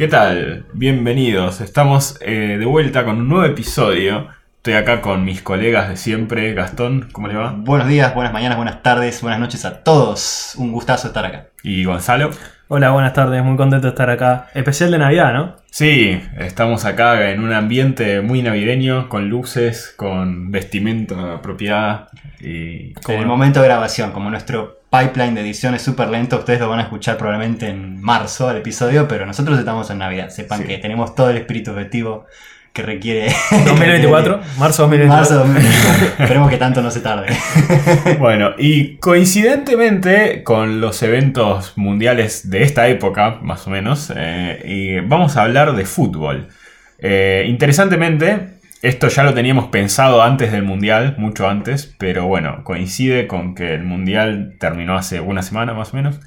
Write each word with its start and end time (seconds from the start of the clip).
¿Qué 0.00 0.08
tal? 0.08 0.64
Bienvenidos. 0.72 1.60
Estamos 1.60 2.16
eh, 2.22 2.56
de 2.58 2.64
vuelta 2.64 3.04
con 3.04 3.18
un 3.18 3.28
nuevo 3.28 3.44
episodio. 3.44 4.28
Estoy 4.56 4.72
acá 4.72 5.02
con 5.02 5.26
mis 5.26 5.42
colegas 5.42 5.90
de 5.90 5.96
siempre. 5.98 6.54
Gastón, 6.54 7.10
¿cómo 7.12 7.28
le 7.28 7.34
va? 7.36 7.52
Buenos 7.56 7.86
días, 7.86 8.14
buenas 8.14 8.32
mañanas, 8.32 8.56
buenas 8.56 8.82
tardes, 8.82 9.20
buenas 9.20 9.38
noches 9.38 9.64
a 9.66 9.84
todos. 9.84 10.54
Un 10.56 10.72
gustazo 10.72 11.08
estar 11.08 11.26
acá. 11.26 11.48
Y 11.62 11.84
Gonzalo. 11.84 12.30
Hola, 12.72 12.92
buenas 12.92 13.14
tardes, 13.14 13.42
muy 13.42 13.56
contento 13.56 13.88
de 13.88 13.90
estar 13.90 14.08
acá. 14.10 14.46
Especial 14.54 14.92
de 14.92 14.98
Navidad, 14.98 15.32
¿no? 15.32 15.56
Sí, 15.72 16.20
estamos 16.38 16.84
acá 16.84 17.30
en 17.32 17.42
un 17.42 17.52
ambiente 17.52 18.20
muy 18.20 18.42
navideño, 18.42 19.08
con 19.08 19.28
luces, 19.28 19.92
con 19.96 20.52
vestimenta 20.52 21.34
apropiada. 21.34 22.06
Y 22.38 22.92
En 23.08 23.18
el 23.18 23.26
momento 23.26 23.60
de 23.60 23.66
grabación, 23.66 24.12
como 24.12 24.30
nuestro 24.30 24.82
pipeline 24.88 25.34
de 25.34 25.40
edición 25.40 25.74
es 25.74 25.82
súper 25.82 26.10
lento, 26.10 26.38
ustedes 26.38 26.60
lo 26.60 26.68
van 26.68 26.78
a 26.78 26.82
escuchar 26.82 27.16
probablemente 27.16 27.66
en 27.68 28.00
marzo 28.00 28.48
el 28.52 28.58
episodio, 28.58 29.08
pero 29.08 29.26
nosotros 29.26 29.58
estamos 29.58 29.90
en 29.90 29.98
Navidad. 29.98 30.28
Sepan 30.28 30.60
Sí. 30.60 30.68
que 30.68 30.78
tenemos 30.78 31.16
todo 31.16 31.30
el 31.30 31.38
espíritu 31.38 31.72
festivo 31.74 32.26
que 32.72 32.82
requiere. 32.82 33.28
2024, 33.50 34.40
marzo 34.58 34.82
2024. 34.82 35.08
Marzo 35.08 35.34
2024. 35.38 36.06
Esperemos 36.22 36.50
que 36.50 36.56
tanto 36.56 36.82
no 36.82 36.90
se 36.90 37.00
tarde. 37.00 37.26
Bueno, 38.18 38.50
y 38.58 38.96
coincidentemente 38.96 40.42
con 40.42 40.80
los 40.80 41.02
eventos 41.02 41.76
mundiales 41.76 42.50
de 42.50 42.62
esta 42.62 42.88
época, 42.88 43.38
más 43.42 43.66
o 43.66 43.70
menos, 43.70 44.12
eh, 44.14 44.62
y 44.64 45.00
vamos 45.00 45.36
a 45.36 45.42
hablar 45.42 45.74
de 45.74 45.84
fútbol. 45.84 46.48
Eh, 46.98 47.46
interesantemente, 47.48 48.60
esto 48.82 49.08
ya 49.08 49.24
lo 49.24 49.34
teníamos 49.34 49.68
pensado 49.68 50.22
antes 50.22 50.52
del 50.52 50.62
mundial, 50.62 51.16
mucho 51.18 51.48
antes, 51.48 51.94
pero 51.98 52.26
bueno, 52.26 52.62
coincide 52.64 53.26
con 53.26 53.54
que 53.54 53.74
el 53.74 53.84
mundial 53.84 54.56
terminó 54.58 54.96
hace 54.96 55.20
una 55.20 55.42
semana 55.42 55.74
más 55.74 55.92
o 55.92 55.96
menos. 55.96 56.20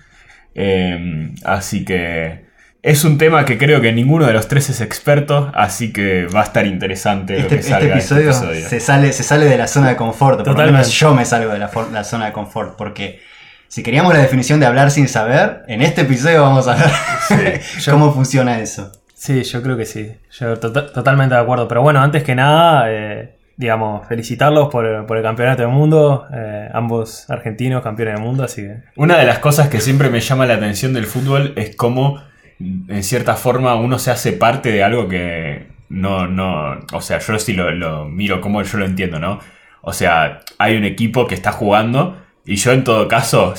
Eh, 0.56 1.32
así 1.44 1.84
que 1.84 2.46
es 2.84 3.04
un 3.06 3.18
tema 3.18 3.46
que 3.46 3.58
creo 3.58 3.80
que 3.82 3.92
ninguno 3.94 4.26
de 4.28 4.34
los 4.34 4.48
tres 4.48 4.70
es 4.70 4.82
experto, 4.82 5.50
así 5.56 5.92
que 5.94 6.28
va 6.28 6.42
a 6.42 6.44
estar 6.44 6.66
interesante 6.68 7.34
lo 7.34 7.40
Este, 7.40 7.56
que 7.56 7.60
este 7.62 7.72
salga 7.72 7.94
episodio, 7.96 8.30
este 8.30 8.46
episodio. 8.46 8.70
Se, 8.70 8.80
sale, 8.80 9.14
se 9.14 9.24
sale 9.24 9.46
de 9.46 9.58
la 9.58 9.68
zona 9.68 9.90
de 9.90 9.96
confort. 9.96 10.40
Por 10.40 10.48
lo 10.48 10.54
Totalmente. 10.54 10.74
menos 10.82 10.92
yo 11.00 11.16
me 11.16 11.24
salgo 11.26 11.52
de 11.54 11.60
la, 11.60 11.70
for- 11.70 11.92
la 11.92 12.04
zona 12.04 12.26
de 12.28 12.34
confort. 12.34 12.76
Porque 12.78 13.22
si 13.70 13.82
queríamos 13.84 14.14
la 14.14 14.20
definición 14.20 14.60
de 14.60 14.66
hablar 14.66 14.92
sin 14.92 15.08
saber, 15.08 15.64
en 15.68 15.82
este 15.82 16.02
episodio 16.02 16.42
vamos 16.44 16.68
a 16.68 16.76
ver 16.76 17.62
cómo 17.90 18.14
funciona 18.14 18.60
eso. 18.60 18.92
Sí, 19.16 19.44
yo 19.44 19.62
creo 19.64 19.78
que 19.78 19.86
sí. 19.86 20.12
Yo 20.38 20.60
to- 20.60 20.72
totalmente 20.92 21.36
de 21.36 21.42
acuerdo. 21.42 21.68
Pero 21.70 21.82
bueno, 21.82 22.02
antes 22.02 22.24
que 22.24 22.36
nada, 22.36 22.92
eh, 22.92 23.38
digamos, 23.56 24.06
felicitarlos 24.10 24.68
por, 24.70 25.06
por 25.06 25.16
el 25.16 25.24
campeonato 25.24 25.62
del 25.62 25.72
mundo. 25.72 26.26
eh, 26.36 26.68
ambos 26.74 27.30
argentinos 27.30 27.82
campeones 27.82 28.16
del 28.16 28.24
mundo, 28.24 28.44
así 28.44 28.64
que. 28.64 28.76
Una 28.98 29.18
de 29.18 29.26
las 29.26 29.40
cosas 29.40 29.70
que 29.70 29.80
siempre 29.80 30.10
me 30.10 30.20
llama 30.20 30.46
la 30.46 30.56
atención 30.56 30.94
del 30.94 31.06
fútbol 31.06 31.54
es 31.56 31.74
cómo, 31.78 32.22
en 32.60 33.04
cierta 33.04 33.36
forma, 33.36 33.76
uno 33.76 34.00
se 34.00 34.12
hace 34.12 34.34
parte 34.34 34.72
de 34.72 34.84
algo 34.84 35.08
que 35.08 35.68
no, 35.90 36.28
no, 36.28 36.80
o 36.92 37.02
sea, 37.02 37.20
yo 37.20 37.38
sí 37.40 37.54
lo, 37.54 37.72
lo 37.72 38.06
miro 38.06 38.42
como 38.42 38.62
yo 38.64 38.78
lo 38.78 38.86
entiendo, 38.86 39.20
¿no? 39.20 39.40
O 39.82 39.94
sea, 39.94 40.42
hay 40.58 40.78
un 40.78 40.86
equipo 40.86 41.28
que 41.28 41.36
está 41.36 41.52
jugando 41.52 42.18
y 42.46 42.56
yo 42.56 42.72
en 42.72 42.84
todo 42.84 43.08
caso, 43.08 43.54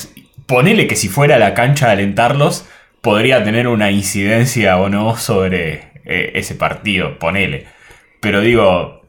ponele 0.46 0.86
que 0.86 0.96
si 0.96 1.08
fuera 1.08 1.36
a 1.36 1.38
la 1.38 1.54
cancha 1.54 1.88
a 1.88 1.92
alentarlos, 1.92 2.66
podría 3.00 3.44
tener 3.44 3.68
una 3.68 3.90
incidencia 3.90 4.78
o 4.78 4.88
no 4.88 5.16
sobre 5.16 5.92
eh, 6.04 6.32
ese 6.34 6.54
partido, 6.54 7.18
ponele. 7.18 7.66
Pero 8.20 8.40
digo, 8.40 9.02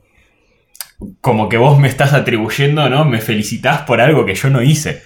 como 1.21 1.49
que 1.49 1.57
vos 1.57 1.79
me 1.79 1.87
estás 1.87 2.13
atribuyendo, 2.13 2.89
¿no? 2.89 3.05
Me 3.05 3.21
felicitas 3.21 3.81
por 3.81 4.01
algo 4.01 4.25
que 4.25 4.35
yo 4.35 4.49
no 4.49 4.61
hice. 4.61 5.03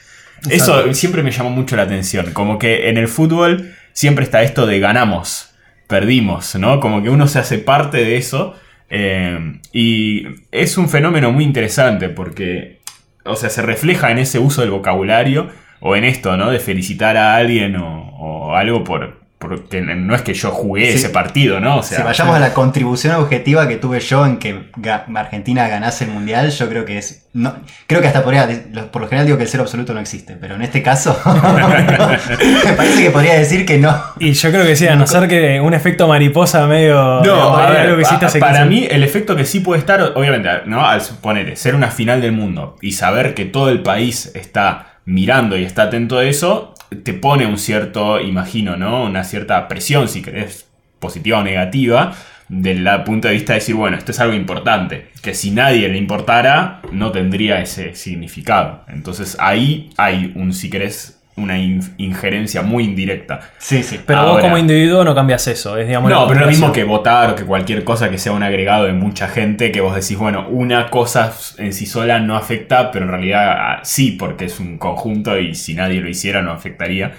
Eso 0.49 0.93
siempre 0.93 1.21
me 1.21 1.31
llamó 1.31 1.49
mucho 1.49 1.75
la 1.75 1.83
atención. 1.83 2.31
Como 2.33 2.57
que 2.57 2.89
en 2.89 2.97
el 2.97 3.07
fútbol 3.07 3.75
siempre 3.93 4.23
está 4.25 4.41
esto 4.43 4.65
de 4.65 4.79
ganamos, 4.79 5.53
perdimos, 5.87 6.55
¿no? 6.55 6.79
Como 6.79 7.01
que 7.03 7.09
uno 7.09 7.27
se 7.27 7.39
hace 7.39 7.57
parte 7.57 7.97
de 7.97 8.17
eso. 8.17 8.55
eh, 8.89 9.59
y 9.73 10.25
es 10.51 10.77
un 10.77 10.89
fenómeno 10.89 11.31
muy 11.31 11.43
interesante 11.43 12.09
porque, 12.09 12.79
o 13.25 13.35
sea, 13.35 13.49
se 13.49 13.61
refleja 13.61 14.11
en 14.11 14.19
ese 14.19 14.39
uso 14.39 14.61
del 14.61 14.71
vocabulario 14.71 15.49
o 15.79 15.95
en 15.95 16.03
esto, 16.05 16.37
¿no? 16.37 16.49
De 16.51 16.59
felicitar 16.59 17.17
a 17.17 17.35
alguien 17.35 17.75
o, 17.75 18.09
o 18.19 18.55
algo 18.55 18.83
por... 18.83 19.19
Porque 19.49 19.81
no 19.81 20.15
es 20.15 20.21
que 20.21 20.33
yo 20.33 20.51
jugué 20.51 20.91
Sí. 20.91 20.97
ese 20.99 21.09
partido, 21.09 21.59
¿no? 21.59 21.77
O 21.79 21.83
sea, 21.83 21.97
si 21.97 22.03
vayamos 22.03 22.35
a 22.35 22.39
la 22.39 22.53
contribución 22.53 23.15
objetiva 23.15 23.67
que 23.67 23.75
tuve 23.77 23.99
yo 23.99 24.25
en 24.25 24.37
que 24.37 24.69
Argentina 25.15 25.67
ganase 25.67 26.05
el 26.05 26.11
mundial, 26.11 26.49
yo 26.51 26.69
creo 26.69 26.85
que 26.85 26.99
es. 26.99 27.25
No, 27.33 27.55
creo 27.87 28.01
que 28.01 28.07
hasta 28.07 28.23
podría. 28.23 28.47
Por 28.91 29.01
lo 29.01 29.07
general 29.07 29.25
digo 29.25 29.37
que 29.37 29.43
el 29.43 29.49
cero 29.49 29.63
absoluto 29.63 29.93
no 29.93 29.99
existe, 29.99 30.37
pero 30.39 30.55
en 30.55 30.61
este 30.61 30.81
caso. 30.81 31.19
me 31.25 32.73
parece 32.73 33.03
que 33.03 33.11
podría 33.11 33.33
decir 33.35 33.65
que 33.65 33.77
no. 33.77 33.95
Y 34.19 34.33
yo 34.33 34.51
creo 34.51 34.65
que 34.65 34.75
sí, 34.75 34.87
a 34.87 34.95
no 34.95 35.05
ser 35.07 35.27
que 35.27 35.59
un 35.59 35.73
efecto 35.73 36.07
mariposa 36.07 36.65
medio. 36.67 36.95
No, 36.95 37.21
digamos, 37.21 37.59
a 37.59 37.69
ver, 37.69 37.79
algo 37.81 37.97
que 37.97 38.25
hace 38.25 38.39
para 38.39 38.63
15 38.63 38.65
mí 38.69 38.87
el 38.89 39.03
efecto 39.03 39.35
que 39.35 39.45
sí 39.45 39.59
puede 39.59 39.79
estar, 39.79 40.01
obviamente, 40.15 40.49
¿no? 40.65 40.85
Al 40.85 41.01
suponer 41.01 41.55
ser 41.57 41.75
una 41.75 41.91
final 41.91 42.21
del 42.21 42.31
mundo 42.31 42.77
y 42.81 42.93
saber 42.93 43.33
que 43.33 43.45
todo 43.45 43.69
el 43.69 43.81
país 43.81 44.31
está 44.35 44.99
mirando 45.05 45.57
y 45.57 45.63
está 45.63 45.83
atento 45.83 46.17
a 46.19 46.25
eso, 46.25 46.73
te 47.03 47.13
pone 47.13 47.45
un 47.45 47.57
cierto, 47.57 48.19
imagino, 48.19 48.77
¿no? 48.77 49.03
Una 49.03 49.23
cierta 49.23 49.67
presión, 49.67 50.07
si 50.07 50.21
querés, 50.21 50.69
positiva 50.99 51.39
o 51.39 51.43
negativa, 51.43 52.13
del 52.49 52.87
punto 53.05 53.27
de 53.27 53.35
vista 53.35 53.53
de 53.53 53.59
decir, 53.59 53.75
bueno, 53.75 53.95
esto 53.95 54.11
es 54.11 54.19
algo 54.19 54.33
importante, 54.33 55.09
que 55.21 55.35
si 55.35 55.51
nadie 55.51 55.87
le 55.87 55.97
importara, 55.97 56.81
no 56.91 57.11
tendría 57.11 57.61
ese 57.61 57.95
significado. 57.95 58.83
Entonces 58.87 59.37
ahí 59.39 59.91
hay 59.97 60.33
un, 60.35 60.53
si 60.53 60.69
querés, 60.69 61.18
una 61.39 61.57
in- 61.57 61.81
injerencia 61.97 62.61
muy 62.61 62.83
indirecta. 62.83 63.39
Sí, 63.57 63.81
sí. 63.83 63.99
Pero 64.05 64.25
vos 64.27 64.39
como 64.41 64.57
individuo 64.57 65.03
no 65.03 65.15
cambias 65.15 65.47
eso. 65.47 65.77
Es, 65.77 65.87
digamos, 65.87 66.09
No, 66.11 66.27
pero 66.27 66.41
lo 66.41 66.47
mismo 66.47 66.71
que 66.71 66.83
votar 66.83 67.31
o 67.31 67.35
que 67.35 67.43
cualquier 67.43 67.83
cosa 67.83 68.09
que 68.09 68.17
sea 68.17 68.31
un 68.31 68.43
agregado 68.43 68.85
de 68.85 68.93
mucha 68.93 69.27
gente, 69.27 69.71
que 69.71 69.81
vos 69.81 69.93
decís, 69.95 70.17
bueno, 70.17 70.47
una 70.49 70.89
cosa 70.89 71.33
en 71.57 71.73
sí 71.73 71.85
sola 71.85 72.19
no 72.19 72.35
afecta, 72.35 72.91
pero 72.91 73.05
en 73.05 73.11
realidad 73.11 73.51
ah, 73.57 73.79
sí, 73.83 74.11
porque 74.11 74.45
es 74.45 74.59
un 74.59 74.77
conjunto 74.77 75.37
y 75.39 75.55
si 75.55 75.73
nadie 75.73 76.01
lo 76.01 76.09
hiciera 76.09 76.41
no 76.41 76.51
afectaría. 76.51 77.13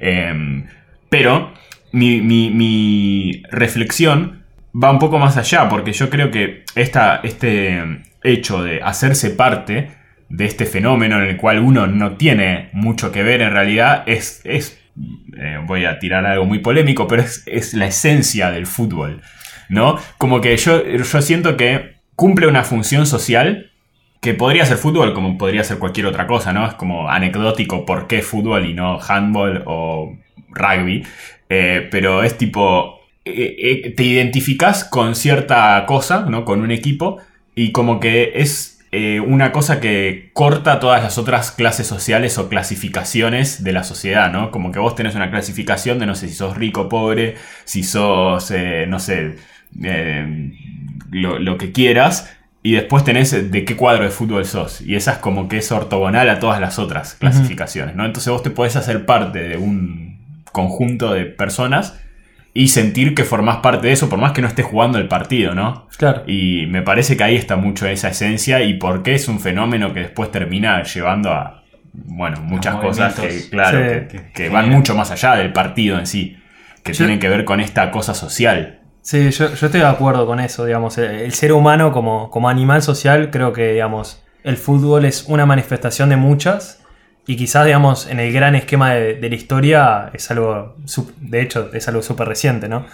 Eh, 0.00 0.64
pero 1.08 1.52
mi, 1.92 2.20
mi- 2.20 2.50
mi 2.50 3.42
reflexión 3.50 4.42
va 4.74 4.90
un 4.90 4.98
poco 4.98 5.18
más 5.18 5.36
allá, 5.36 5.68
porque 5.68 5.92
yo 5.92 6.10
creo 6.10 6.30
que 6.30 6.64
esta, 6.74 7.20
este 7.22 7.82
hecho 8.22 8.62
de 8.62 8.82
hacerse 8.82 9.30
parte 9.30 9.90
de 10.28 10.44
este 10.44 10.66
fenómeno 10.66 11.22
en 11.22 11.28
el 11.28 11.36
cual 11.36 11.60
uno 11.60 11.86
no 11.86 12.16
tiene 12.16 12.70
mucho 12.72 13.12
que 13.12 13.22
ver 13.22 13.42
en 13.42 13.52
realidad 13.52 14.02
es, 14.06 14.40
es 14.44 14.80
eh, 15.36 15.58
voy 15.64 15.84
a 15.84 15.98
tirar 15.98 16.24
algo 16.26 16.46
muy 16.46 16.60
polémico, 16.60 17.06
pero 17.06 17.22
es, 17.22 17.42
es 17.46 17.74
la 17.74 17.86
esencia 17.86 18.50
del 18.50 18.66
fútbol, 18.66 19.20
¿no? 19.68 19.98
Como 20.18 20.40
que 20.40 20.56
yo, 20.56 20.84
yo 20.84 21.04
siento 21.22 21.56
que 21.56 21.96
cumple 22.14 22.46
una 22.46 22.64
función 22.64 23.06
social 23.06 23.70
que 24.20 24.34
podría 24.34 24.64
ser 24.64 24.78
fútbol 24.78 25.12
como 25.12 25.36
podría 25.38 25.62
ser 25.62 25.78
cualquier 25.78 26.06
otra 26.06 26.26
cosa, 26.26 26.52
¿no? 26.52 26.66
Es 26.66 26.74
como 26.74 27.08
anecdótico 27.08 27.84
por 27.84 28.06
qué 28.06 28.22
fútbol 28.22 28.66
y 28.66 28.74
no 28.74 28.98
handball 29.00 29.62
o 29.66 30.16
rugby, 30.50 31.04
Eh, 31.48 31.86
pero 31.92 32.24
es 32.24 32.36
tipo, 32.36 32.98
eh, 33.24 33.94
te 33.96 34.02
identificas 34.02 34.82
con 34.82 35.14
cierta 35.14 35.84
cosa, 35.86 36.26
¿no? 36.28 36.44
Con 36.44 36.60
un 36.60 36.72
equipo 36.72 37.18
y 37.54 37.70
como 37.70 38.00
que 38.00 38.32
es 38.34 38.75
eh, 38.92 39.20
una 39.20 39.52
cosa 39.52 39.80
que 39.80 40.30
corta 40.32 40.78
todas 40.78 41.02
las 41.02 41.18
otras 41.18 41.50
clases 41.50 41.86
sociales 41.86 42.38
o 42.38 42.48
clasificaciones 42.48 43.64
de 43.64 43.72
la 43.72 43.84
sociedad, 43.84 44.30
¿no? 44.30 44.50
Como 44.50 44.72
que 44.72 44.78
vos 44.78 44.94
tenés 44.94 45.14
una 45.14 45.30
clasificación 45.30 45.98
de 45.98 46.06
no 46.06 46.14
sé 46.14 46.28
si 46.28 46.34
sos 46.34 46.56
rico 46.56 46.82
o 46.82 46.88
pobre, 46.88 47.34
si 47.64 47.82
sos, 47.82 48.50
eh, 48.50 48.86
no 48.88 48.98
sé, 49.00 49.36
eh, 49.82 50.52
lo, 51.10 51.38
lo 51.38 51.58
que 51.58 51.72
quieras. 51.72 52.32
Y 52.62 52.72
después 52.72 53.04
tenés 53.04 53.50
de 53.50 53.64
qué 53.64 53.76
cuadro 53.76 54.04
de 54.04 54.10
fútbol 54.10 54.44
sos. 54.44 54.80
Y 54.80 54.96
esa 54.96 55.12
es 55.12 55.18
como 55.18 55.48
que 55.48 55.58
es 55.58 55.70
ortogonal 55.70 56.28
a 56.28 56.40
todas 56.40 56.60
las 56.60 56.78
otras 56.80 57.14
clasificaciones, 57.14 57.94
¿no? 57.94 58.04
Entonces 58.04 58.32
vos 58.32 58.42
te 58.42 58.50
podés 58.50 58.74
hacer 58.74 59.06
parte 59.06 59.40
de 59.40 59.56
un 59.56 60.18
conjunto 60.50 61.12
de 61.12 61.26
personas 61.26 62.00
y 62.62 62.68
sentir 62.68 63.14
que 63.14 63.24
formás 63.24 63.58
parte 63.58 63.86
de 63.88 63.92
eso, 63.92 64.08
por 64.08 64.18
más 64.18 64.32
que 64.32 64.42
no 64.42 64.48
estés 64.48 64.64
jugando 64.66 64.98
el 64.98 65.08
partido, 65.08 65.54
¿no? 65.54 65.86
Claro. 65.98 66.22
Y 66.26 66.66
me 66.66 66.82
parece 66.82 67.16
que 67.16 67.24
ahí 67.24 67.36
está 67.36 67.56
mucho 67.56 67.86
esa 67.86 68.08
esencia 68.08 68.62
y 68.62 68.74
por 68.74 69.02
qué 69.02 69.14
es 69.14 69.28
un 69.28 69.40
fenómeno 69.40 69.92
que 69.92 70.00
después 70.00 70.30
termina 70.30 70.82
llevando 70.82 71.30
a, 71.32 71.62
bueno, 71.92 72.40
muchas 72.42 72.76
A 72.76 72.80
cosas 72.80 73.14
que, 73.14 73.48
claro, 73.50 73.78
Sí. 73.78 73.84
que, 73.84 74.06
Que- 74.08 74.22
que 74.24 74.32
que- 74.32 74.48
van 74.48 74.70
mucho 74.70 74.94
más 74.94 75.10
allá 75.10 75.34
del 75.36 75.52
partido 75.52 75.98
en 75.98 76.06
sí, 76.06 76.36
que 76.82 76.92
Yo- 76.92 76.98
tienen 77.04 77.18
que 77.18 77.28
ver 77.28 77.44
con 77.44 77.60
esta 77.60 77.90
cosa 77.90 78.14
social. 78.14 78.80
Sí, 79.02 79.30
yo, 79.30 79.54
yo 79.54 79.66
estoy 79.66 79.80
de 79.80 79.86
acuerdo 79.86 80.26
con 80.26 80.40
eso, 80.40 80.64
digamos. 80.64 80.98
El, 80.98 81.10
el 81.10 81.32
ser 81.32 81.52
humano 81.52 81.92
como, 81.92 82.28
como 82.30 82.48
animal 82.48 82.82
social, 82.82 83.30
creo 83.30 83.52
que, 83.52 83.72
digamos, 83.72 84.24
el 84.42 84.56
fútbol 84.56 85.04
es 85.04 85.24
una 85.28 85.46
manifestación 85.46 86.08
de 86.08 86.16
muchas. 86.16 86.82
Y 87.26 87.36
quizás, 87.36 87.66
digamos, 87.66 88.06
en 88.08 88.20
el 88.20 88.32
gran 88.32 88.54
esquema 88.54 88.94
de, 88.94 89.28
la 89.28 89.34
historia 89.34 90.10
es 90.12 90.30
algo, 90.30 90.76
de 91.20 91.42
hecho, 91.42 91.70
es 91.72 91.88
algo 91.88 92.02
súper 92.02 92.28
reciente, 92.28 92.68
¿no? 92.68 92.86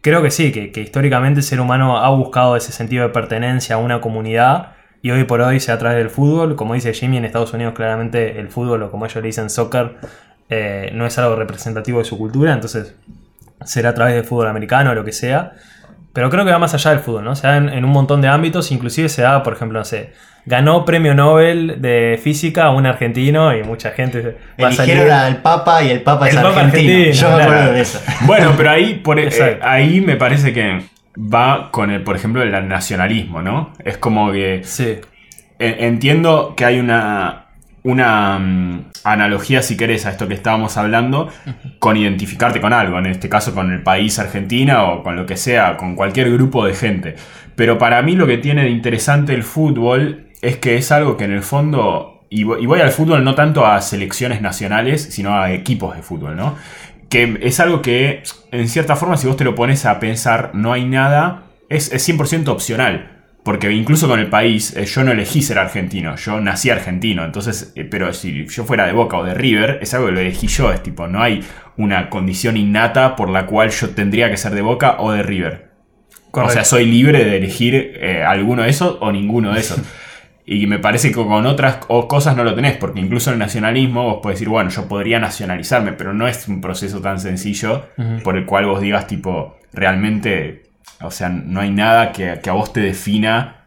creo 0.00 0.22
que 0.22 0.30
sí, 0.30 0.52
que, 0.52 0.70
que 0.72 0.80
históricamente 0.80 1.40
el 1.40 1.44
ser 1.44 1.60
humano 1.60 1.98
ha 1.98 2.08
buscado 2.10 2.56
ese 2.56 2.72
sentido 2.72 3.02
de 3.02 3.10
pertenencia 3.10 3.74
a 3.74 3.78
una 3.78 4.00
comunidad 4.00 4.72
y 5.02 5.10
hoy 5.10 5.24
por 5.24 5.40
hoy 5.40 5.60
se 5.60 5.72
a 5.72 5.78
través 5.78 5.98
del 5.98 6.10
fútbol. 6.10 6.56
Como 6.56 6.74
dice 6.74 6.92
Jimmy, 6.92 7.18
en 7.18 7.24
Estados 7.24 7.52
Unidos 7.52 7.74
claramente 7.74 8.38
el 8.40 8.48
fútbol, 8.48 8.82
o 8.82 8.90
como 8.90 9.06
ellos 9.06 9.16
le 9.16 9.28
dicen 9.28 9.50
soccer, 9.50 9.96
eh, 10.48 10.90
no 10.94 11.06
es 11.06 11.18
algo 11.18 11.36
representativo 11.36 11.98
de 11.98 12.04
su 12.04 12.18
cultura, 12.18 12.52
entonces 12.52 12.94
será 13.64 13.90
a 13.90 13.94
través 13.94 14.14
del 14.14 14.24
fútbol 14.24 14.48
americano 14.48 14.90
o 14.90 14.94
lo 14.94 15.04
que 15.04 15.12
sea. 15.12 15.52
Pero 16.12 16.30
creo 16.30 16.44
que 16.44 16.50
va 16.50 16.58
más 16.58 16.74
allá 16.74 16.90
del 16.92 17.00
fútbol, 17.00 17.24
¿no? 17.24 17.36
Se 17.36 17.46
da 17.46 17.56
en, 17.56 17.68
en 17.68 17.84
un 17.84 17.90
montón 17.90 18.20
de 18.20 18.28
ámbitos, 18.28 18.72
inclusive 18.72 19.08
se 19.08 19.22
da, 19.22 19.42
por 19.42 19.52
ejemplo, 19.52 19.78
no 19.78 19.84
sé, 19.84 20.12
ganó 20.46 20.84
premio 20.84 21.14
Nobel 21.14 21.76
de 21.82 22.18
física 22.22 22.70
un 22.70 22.86
argentino 22.86 23.54
y 23.54 23.62
mucha 23.62 23.90
gente 23.90 24.36
va 24.60 24.68
a 24.68 24.72
salir. 24.72 24.94
Eligieron 24.94 25.12
al 25.20 25.36
Papa 25.42 25.82
y 25.82 25.90
el 25.90 26.00
Papa 26.02 26.28
es 26.28 26.34
Papa 26.34 26.48
argentino. 26.48 26.92
argentino, 26.92 27.12
Yo 27.14 27.28
me 27.28 27.34
claro. 27.36 27.52
acuerdo 27.52 27.72
de 27.74 27.80
eso. 27.82 28.00
Bueno, 28.26 28.54
pero 28.56 28.70
ahí, 28.70 28.94
por, 29.04 29.18
eh, 29.18 29.24
Exacto. 29.24 29.64
ahí 29.66 30.00
me 30.00 30.16
parece 30.16 30.52
que 30.52 30.80
va 31.16 31.70
con 31.70 31.90
el, 31.90 32.02
por 32.02 32.16
ejemplo, 32.16 32.42
el 32.42 32.68
nacionalismo, 32.68 33.42
¿no? 33.42 33.72
Es 33.84 33.98
como 33.98 34.32
que 34.32 34.60
Sí, 34.64 34.98
en- 35.58 35.84
entiendo 35.84 36.54
que 36.56 36.64
hay 36.64 36.78
una, 36.80 37.47
una 37.88 38.38
mm, 38.38 38.90
analogía, 39.04 39.62
si 39.62 39.76
querés, 39.76 40.04
a 40.04 40.10
esto 40.10 40.28
que 40.28 40.34
estábamos 40.34 40.76
hablando, 40.76 41.28
con 41.78 41.96
identificarte 41.96 42.60
con 42.60 42.74
algo, 42.74 42.98
en 42.98 43.06
este 43.06 43.30
caso 43.30 43.54
con 43.54 43.72
el 43.72 43.82
país 43.82 44.18
Argentina 44.18 44.84
o 44.84 45.02
con 45.02 45.16
lo 45.16 45.24
que 45.24 45.36
sea, 45.36 45.76
con 45.78 45.96
cualquier 45.96 46.30
grupo 46.30 46.66
de 46.66 46.74
gente. 46.74 47.16
Pero 47.56 47.78
para 47.78 48.02
mí 48.02 48.14
lo 48.14 48.26
que 48.26 48.36
tiene 48.36 48.64
de 48.64 48.70
interesante 48.70 49.34
el 49.34 49.42
fútbol 49.42 50.26
es 50.42 50.58
que 50.58 50.76
es 50.76 50.92
algo 50.92 51.16
que 51.16 51.24
en 51.24 51.32
el 51.32 51.42
fondo, 51.42 52.26
y 52.28 52.44
voy, 52.44 52.62
y 52.62 52.66
voy 52.66 52.80
al 52.80 52.90
fútbol 52.90 53.24
no 53.24 53.34
tanto 53.34 53.66
a 53.66 53.80
selecciones 53.80 54.42
nacionales, 54.42 55.02
sino 55.10 55.40
a 55.40 55.52
equipos 55.52 55.96
de 55.96 56.02
fútbol, 56.02 56.36
¿no? 56.36 56.56
Que 57.08 57.38
es 57.40 57.58
algo 57.58 57.80
que, 57.80 58.22
en 58.52 58.68
cierta 58.68 58.96
forma, 58.96 59.16
si 59.16 59.26
vos 59.26 59.38
te 59.38 59.44
lo 59.44 59.54
pones 59.54 59.86
a 59.86 59.98
pensar, 59.98 60.50
no 60.52 60.74
hay 60.74 60.84
nada, 60.84 61.44
es, 61.70 61.90
es 61.90 62.06
100% 62.06 62.48
opcional. 62.48 63.17
Porque 63.48 63.72
incluso 63.72 64.08
con 64.08 64.20
el 64.20 64.26
país, 64.26 64.76
eh, 64.76 64.84
yo 64.84 65.02
no 65.02 65.12
elegí 65.12 65.40
ser 65.40 65.58
argentino, 65.58 66.16
yo 66.16 66.38
nací 66.38 66.68
argentino. 66.68 67.24
Entonces, 67.24 67.72
eh, 67.76 67.84
pero 67.84 68.12
si 68.12 68.46
yo 68.46 68.64
fuera 68.66 68.86
de 68.86 68.92
Boca 68.92 69.16
o 69.16 69.24
de 69.24 69.32
River, 69.32 69.78
es 69.80 69.94
algo 69.94 70.08
que 70.08 70.12
lo 70.12 70.20
elegí 70.20 70.48
yo. 70.48 70.70
Es 70.70 70.82
tipo, 70.82 71.06
no 71.06 71.22
hay 71.22 71.42
una 71.78 72.10
condición 72.10 72.58
innata 72.58 73.16
por 73.16 73.30
la 73.30 73.46
cual 73.46 73.70
yo 73.70 73.88
tendría 73.88 74.28
que 74.28 74.36
ser 74.36 74.54
de 74.54 74.60
Boca 74.60 74.96
o 74.98 75.12
de 75.12 75.22
River. 75.22 75.70
O 76.30 76.50
sea, 76.50 76.62
soy 76.62 76.84
libre 76.84 77.24
de 77.24 77.38
elegir 77.38 77.74
eh, 77.74 78.22
alguno 78.22 78.64
de 78.64 78.68
esos 78.68 78.98
o 79.00 79.10
ninguno 79.12 79.54
de 79.54 79.60
esos. 79.60 79.80
Y 80.44 80.66
me 80.66 80.78
parece 80.78 81.08
que 81.08 81.14
con 81.14 81.44
otras 81.46 81.76
cosas 81.86 82.34
no 82.34 82.44
lo 82.44 82.54
tenés, 82.54 82.76
porque 82.76 83.00
incluso 83.00 83.30
en 83.30 83.34
el 83.34 83.38
nacionalismo 83.38 84.04
vos 84.04 84.18
podés 84.22 84.38
decir, 84.38 84.48
bueno, 84.48 84.70
yo 84.70 84.88
podría 84.88 85.18
nacionalizarme, 85.18 85.92
pero 85.92 86.14
no 86.14 86.26
es 86.26 86.48
un 86.48 86.62
proceso 86.62 87.02
tan 87.02 87.20
sencillo 87.20 87.86
por 88.24 88.34
el 88.34 88.46
cual 88.46 88.64
vos 88.64 88.80
digas, 88.80 89.06
tipo, 89.06 89.58
realmente, 89.74 90.67
o 91.00 91.10
sea, 91.10 91.28
no 91.28 91.60
hay 91.60 91.70
nada 91.70 92.12
que, 92.12 92.40
que 92.42 92.50
a 92.50 92.54
vos 92.54 92.72
te 92.72 92.80
defina 92.80 93.58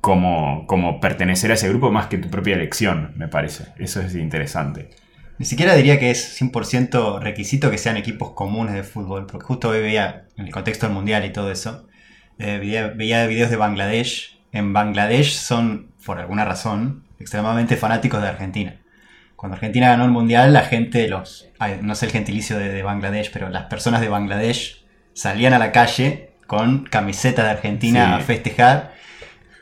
como, 0.00 0.66
como 0.66 1.00
pertenecer 1.00 1.50
a 1.50 1.54
ese 1.54 1.68
grupo 1.68 1.90
más 1.90 2.06
que 2.06 2.18
tu 2.18 2.30
propia 2.30 2.54
elección, 2.54 3.12
me 3.16 3.28
parece. 3.28 3.66
Eso 3.78 4.00
es 4.00 4.14
interesante. 4.14 4.90
Ni 5.38 5.46
siquiera 5.46 5.74
diría 5.74 5.98
que 5.98 6.10
es 6.10 6.40
100% 6.40 7.20
requisito 7.20 7.70
que 7.70 7.78
sean 7.78 7.96
equipos 7.96 8.32
comunes 8.32 8.74
de 8.74 8.82
fútbol, 8.82 9.26
porque 9.26 9.46
justo 9.46 9.70
hoy 9.70 9.80
veía, 9.80 10.24
en 10.36 10.46
el 10.46 10.52
contexto 10.52 10.86
del 10.86 10.94
mundial 10.94 11.24
y 11.24 11.30
todo 11.30 11.50
eso, 11.50 11.86
eh, 12.38 12.58
veía, 12.58 12.88
veía 12.88 13.26
videos 13.26 13.50
de 13.50 13.56
Bangladesh. 13.56 14.38
En 14.52 14.72
Bangladesh 14.72 15.32
son, 15.32 15.92
por 16.04 16.18
alguna 16.18 16.44
razón, 16.44 17.04
extremadamente 17.18 17.76
fanáticos 17.76 18.20
de 18.20 18.28
Argentina. 18.28 18.76
Cuando 19.36 19.54
Argentina 19.54 19.88
ganó 19.88 20.04
el 20.04 20.10
mundial, 20.10 20.52
la 20.52 20.62
gente, 20.62 21.08
los, 21.08 21.48
no 21.80 21.94
sé 21.94 22.06
el 22.06 22.12
gentilicio 22.12 22.58
de 22.58 22.82
Bangladesh, 22.82 23.30
pero 23.32 23.48
las 23.48 23.64
personas 23.64 24.02
de 24.02 24.08
Bangladesh 24.08 24.84
salían 25.14 25.54
a 25.54 25.58
la 25.58 25.72
calle 25.72 26.29
con 26.50 26.82
camisetas 26.82 27.44
de 27.44 27.50
Argentina 27.52 28.06
Sí. 28.16 28.22
a 28.22 28.24
festejar. 28.24 28.92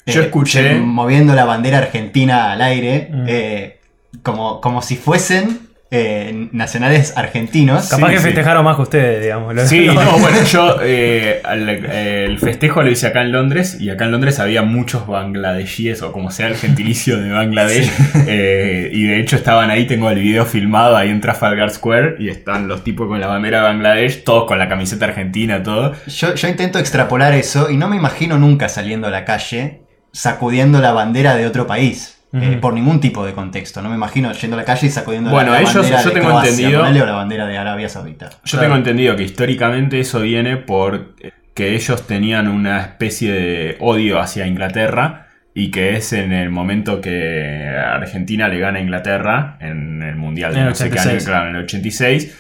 Yo 0.07 0.23
escuché- 0.23 0.79
moviendo 0.81 1.35
la 1.35 1.45
bandera 1.45 1.77
argentina 1.77 2.51
al 2.51 2.63
aire, 2.63 3.11
Mm. 3.13 3.25
eh, 3.29 3.79
como, 4.23 4.63
como 4.63 4.81
si 4.81 4.97
fuesen 4.97 5.68
eh, 5.91 6.49
nacionales 6.53 7.15
argentinos. 7.17 7.89
Capaz 7.89 8.09
Sí, 8.09 8.13
que 8.13 8.19
sí. 8.19 8.25
festejaron 8.27 8.63
más 8.65 8.77
que 8.77 8.83
ustedes, 8.83 9.23
digamos. 9.23 9.55
Sí, 9.69 9.87
no, 9.95 10.19
bueno, 10.19 10.43
yo 10.45 10.77
eh, 10.83 11.41
al- 11.45 11.69
el 11.69 12.39
festejo 12.39 12.83
lo 12.83 12.91
hice 12.91 13.07
acá 13.07 13.23
en 13.23 13.33
Londres 13.33 13.79
y 13.81 13.89
acá 13.89 14.05
en 14.05 14.11
Londres 14.13 14.39
había 14.39 14.63
muchos 14.63 15.07
bangladeshíes 15.07 16.03
o 16.03 16.13
como 16.13 16.31
sea 16.31 16.49
el 16.49 16.57
gentilicio 16.57 17.19
de 17.19 17.31
Bangladesh 17.31 17.91
eh, 18.27 18.91
y 18.93 19.05
de 19.05 19.21
hecho 19.21 19.37
estaban 19.37 19.71
ahí, 19.71 19.87
tengo 19.87 20.11
el 20.11 20.19
video 20.19 20.45
filmado 20.45 20.97
ahí 20.97 21.09
en 21.09 21.21
Trafalgar 21.21 21.71
Square 21.71 22.17
y 22.19 22.29
están 22.29 22.69
los 22.69 22.85
tipos 22.85 23.09
con 23.09 23.21
la 23.21 23.27
bandera 23.27 23.59
de 23.59 23.65
Bangladesh, 23.65 24.25
todos 24.25 24.45
con 24.47 24.59
la 24.59 24.69
camiseta 24.69 25.07
argentina, 25.07 25.63
todo. 25.63 25.95
Yo, 26.07 26.35
yo 26.35 26.49
intento 26.49 26.79
extrapolar 26.79 27.33
eso 27.33 27.71
y 27.71 27.77
no 27.79 27.89
me 27.89 27.97
imagino 27.97 28.37
nunca 28.39 28.69
saliendo 28.69 29.07
a 29.07 29.11
la 29.11 29.25
calle 29.25 29.83
sacudiendo 30.13 30.81
la 30.81 30.93
bandera 30.93 31.37
de 31.37 31.47
otro 31.47 31.67
país. 31.67 32.18
Eh, 32.33 32.59
por 32.61 32.75
ningún 32.75 33.01
tipo 33.01 33.25
de 33.25 33.33
contexto. 33.33 33.81
No 33.83 33.89
me 33.89 33.95
imagino 33.97 34.33
yendo 34.33 34.57
a 34.57 34.61
la 34.61 34.65
calle 34.65 34.87
y 34.87 34.91
sacudiendo 34.91 35.31
Bueno, 35.31 35.53
la, 35.53 35.57
la 35.59 35.63
ellos- 35.63 35.75
bandera 35.75 36.03
yo 36.03 36.09
de 36.09 36.15
tengo 36.15 36.29
Croacia, 36.29 36.51
entendido- 36.51 37.03
o 37.03 37.07
la 37.07 37.13
bandera 37.13 37.47
de 37.47 37.59
Arabia 37.59 37.89
Saudita. 37.89 38.31
Yo 38.31 38.37
Claro. 38.45 38.65
tengo 38.67 38.77
entendido 38.77 39.17
que 39.17 39.23
históricamente 39.23 40.01
eso 40.01 40.21
viene 40.21 40.57
por 40.59 41.15
eh, 41.21 41.31
que 41.55 41.75
ellos 41.75 42.07
tenían 42.07 42.49
una 42.49 42.81
especie 42.83 43.33
de 43.33 43.77
odio 43.81 44.21
hacia 44.21 44.47
Inglaterra 44.47 45.27
y 45.55 45.71
que 45.73 45.97
es 45.97 46.13
en 46.13 46.33
el 46.33 46.51
momento 46.51 47.01
que 47.01 47.67
Argentina 47.69 48.47
le 48.49 48.59
gana 48.61 48.79
a 48.79 48.83
Inglaterra 48.83 49.57
en 49.61 50.03
el 50.03 50.15
Mundial 50.17 50.55
de 50.55 50.63
no 50.65 50.75
sé 50.75 50.85
qué 50.91 50.99
año, 51.01 51.11
86. 51.11 51.25
claro, 51.25 51.49
en 51.51 51.57
el 51.57 51.63
86, 51.65 52.39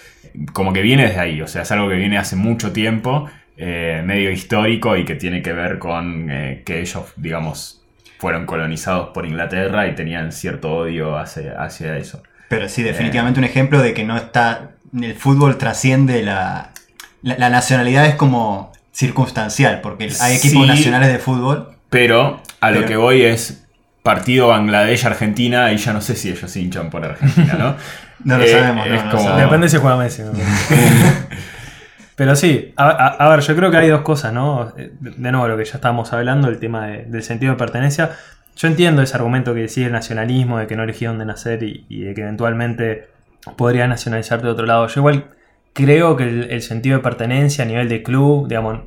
como 0.52 0.72
que 0.72 0.82
viene 0.82 1.04
desde 1.04 1.18
ahí, 1.20 1.40
o 1.42 1.46
sea, 1.48 1.62
es 1.62 1.72
algo 1.72 1.88
que 1.88 1.96
viene 1.96 2.16
hace 2.18 2.36
mucho 2.36 2.72
tiempo, 2.72 3.28
eh, 3.56 4.02
medio 4.04 4.30
histórico 4.30 4.96
y 4.96 5.04
que 5.04 5.16
tiene 5.16 5.42
que 5.42 5.52
ver 5.52 5.78
con 5.80 6.30
eh, 6.30 6.62
que 6.64 6.80
ellos, 6.80 7.12
digamos, 7.16 7.77
fueron 8.18 8.46
colonizados 8.46 9.10
por 9.10 9.26
Inglaterra 9.26 9.86
y 9.86 9.94
tenían 9.94 10.32
cierto 10.32 10.72
odio 10.72 11.16
hacia, 11.18 11.62
hacia 11.62 11.96
eso. 11.96 12.22
Pero 12.48 12.68
sí, 12.68 12.82
definitivamente 12.82 13.38
un 13.40 13.44
ejemplo 13.44 13.80
de 13.80 13.94
que 13.94 14.04
no 14.04 14.16
está. 14.16 14.70
El 14.98 15.14
fútbol 15.14 15.58
trasciende 15.58 16.22
la. 16.22 16.70
La, 17.22 17.36
la 17.36 17.50
nacionalidad 17.50 18.06
es 18.06 18.14
como 18.14 18.72
circunstancial, 18.92 19.80
porque 19.80 20.10
hay 20.20 20.36
equipos 20.36 20.62
Sí. 20.62 20.68
nacionales 20.68 21.08
de 21.12 21.18
fútbol. 21.18 21.70
Pero 21.90 22.40
a 22.60 22.70
lo 22.70 22.84
que 22.86 22.96
voy 22.96 23.22
es 23.22 23.64
partido 24.02 24.48
Bangladesh-Argentina 24.48 25.72
y 25.72 25.76
ya 25.78 25.92
no 25.92 26.00
sé 26.00 26.14
si 26.16 26.30
ellos 26.30 26.54
hinchan 26.56 26.90
por 26.90 27.04
Argentina, 27.04 27.54
¿no? 27.58 27.76
No 28.24 28.36
lo 28.38 28.44
Eh, 28.44 28.48
sabemos, 28.50 28.88
no, 28.88 28.94
es 28.94 29.00
no 29.04 29.10
lo 29.10 29.16
como- 29.16 29.22
sabemos. 29.28 29.50
Depende 29.50 29.68
si 29.68 29.76
juega 29.76 29.96
Messi. 29.96 30.22
Pero 32.18 32.34
sí, 32.36 32.72
a, 32.76 32.88
a- 32.90 33.06
a 33.26 33.30
ver, 33.30 33.40
yo 33.40 33.54
creo 33.56 33.70
que 33.70 33.76
hay 33.78 33.88
dos 33.88 34.02
cosas, 34.02 34.32
¿no? 34.32 34.74
Eh, 34.76 34.90
De 35.00 35.30
nuevo, 35.32 35.46
lo 35.48 35.56
que 35.56 35.64
ya 35.64 35.74
estábamos 35.76 36.12
hablando, 36.12 36.48
el 36.48 36.58
tema 36.58 36.86
de- 36.88 37.04
del 37.04 37.22
sentido 37.22 37.52
de 37.52 37.58
pertenencia. 37.58 38.10
Yo 38.56 38.66
entiendo 38.68 39.02
ese 39.02 39.16
argumento 39.16 39.54
que 39.54 39.60
decía 39.60 39.86
el 39.86 39.92
nacionalismo, 39.92 40.58
de 40.58 40.66
que 40.66 40.74
no 40.76 40.82
elegí 40.82 41.04
dónde 41.06 41.24
nacer 41.24 41.62
y, 41.62 41.86
y 41.88 42.02
de 42.02 42.14
que 42.14 42.22
eventualmente 42.22 43.08
podría 43.56 43.86
nacionalizarte 43.86 44.46
de 44.46 44.52
otro 44.52 44.66
lado. 44.66 44.86
Yo 44.88 45.00
igual 45.00 45.26
creo 45.72 46.16
que 46.16 46.24
el, 46.24 46.50
el 46.50 46.62
sentido 46.62 46.96
de 46.98 47.02
pertenencia 47.04 47.64
a 47.64 47.68
nivel 47.68 47.88
de 47.88 48.02
club, 48.02 48.48
digamos, 48.48 48.80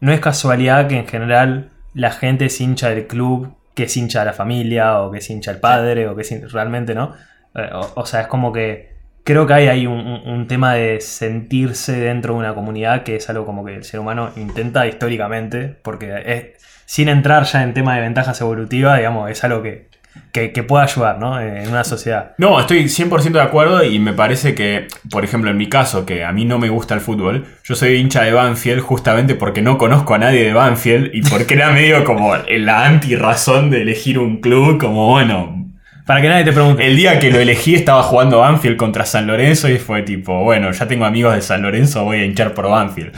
no 0.00 0.12
es 0.12 0.20
casualidad 0.20 0.86
que 0.86 0.98
en 0.98 1.06
general 1.08 1.70
la 1.94 2.10
gente 2.10 2.44
es 2.46 2.60
hincha 2.60 2.90
del 2.90 3.06
club, 3.06 3.54
que 3.74 3.84
es 3.84 3.96
hincha 3.96 4.20
de 4.20 4.26
la 4.26 4.32
familia, 4.34 5.00
o 5.00 5.10
que 5.10 5.18
es 5.18 5.30
hincha 5.30 5.52
del 5.52 5.60
padre, 5.60 6.06
o 6.06 6.14
que 6.14 6.20
es 6.22 6.30
hin- 6.32 6.46
realmente, 6.50 6.94
¿no? 6.94 7.14
Eh, 7.54 7.70
o, 7.72 7.92
o 8.02 8.04
sea, 8.06 8.20
es 8.22 8.26
como 8.26 8.52
que 8.52 8.93
creo 9.24 9.46
que 9.46 9.54
hay 9.54 9.68
ahí 9.68 9.86
un, 9.86 10.46
tema 10.46 10.74
de 10.74 11.00
sentirse 11.00 11.92
dentro 11.92 12.34
de 12.34 12.40
una 12.40 12.54
comunidad 12.54 13.02
que 13.02 13.16
es 13.16 13.28
algo 13.30 13.46
como 13.46 13.64
que 13.64 13.74
el 13.74 13.84
ser 13.84 13.98
humano 14.00 14.30
intenta 14.36 14.86
históricamente, 14.86 15.74
porque 15.82 16.54
sin 16.84 17.08
entrar 17.08 17.44
ya 17.44 17.62
en 17.62 17.72
tema 17.72 17.96
de 17.96 18.02
ventajas 18.02 18.38
evolutivas, 18.42 18.98
digamos, 18.98 19.30
es 19.30 19.42
algo 19.42 19.62
que, 19.62 19.88
que, 20.30 20.52
que 20.52 20.62
puede 20.62 20.84
ayudar, 20.84 21.18
¿no? 21.18 21.40
En 21.40 21.66
una 21.70 21.82
sociedad. 21.82 22.32
No, 22.36 22.60
estoy 22.60 22.84
100% 22.84 23.32
de 23.32 23.40
acuerdo 23.40 23.82
y 23.82 23.98
me 23.98 24.12
parece 24.12 24.54
que, 24.54 24.88
por 25.10 25.24
ejemplo, 25.24 25.50
en 25.50 25.56
mi 25.56 25.70
caso, 25.70 26.04
que 26.04 26.22
a 26.24 26.32
mí 26.32 26.44
no 26.44 26.58
me 26.58 26.68
gusta 26.68 26.94
el 26.94 27.00
fútbol, 27.00 27.46
yo 27.64 27.74
soy 27.74 27.94
hincha 27.94 28.22
de 28.22 28.32
Banfield 28.32 28.82
justamente 28.82 29.34
porque 29.34 29.62
no 29.62 29.78
conozco 29.78 30.14
a 30.14 30.18
nadie 30.18 30.44
de 30.44 30.52
Banfield 30.52 31.10
y 31.14 31.22
porque 31.22 31.54
era 31.54 31.70
medio 31.70 32.04
como 32.04 32.36
la 32.36 32.84
anti-razón 32.84 33.70
de 33.70 33.80
elegir 33.80 34.18
un 34.18 34.42
club, 34.42 34.78
como 34.78 35.08
bueno, 35.08 35.63
Para 36.06 36.20
que 36.20 36.28
nadie 36.28 36.44
te 36.44 36.52
pregunte. 36.52 36.86
El 36.86 36.96
día 36.96 37.18
que 37.18 37.30
lo 37.30 37.38
elegí 37.40 37.74
estaba 37.74 38.02
jugando 38.02 38.40
Banfield 38.40 38.76
contra 38.76 39.06
San 39.06 39.26
Lorenzo 39.26 39.68
y 39.70 39.78
fue 39.78 40.02
tipo, 40.02 40.42
bueno, 40.44 40.70
ya 40.70 40.86
tengo 40.86 41.04
amigos 41.06 41.34
de 41.34 41.40
San 41.40 41.62
Lorenzo, 41.62 42.04
voy 42.04 42.18
a 42.20 42.24
hinchar 42.24 42.52
por 42.54 42.68
Banfield. 42.68 43.12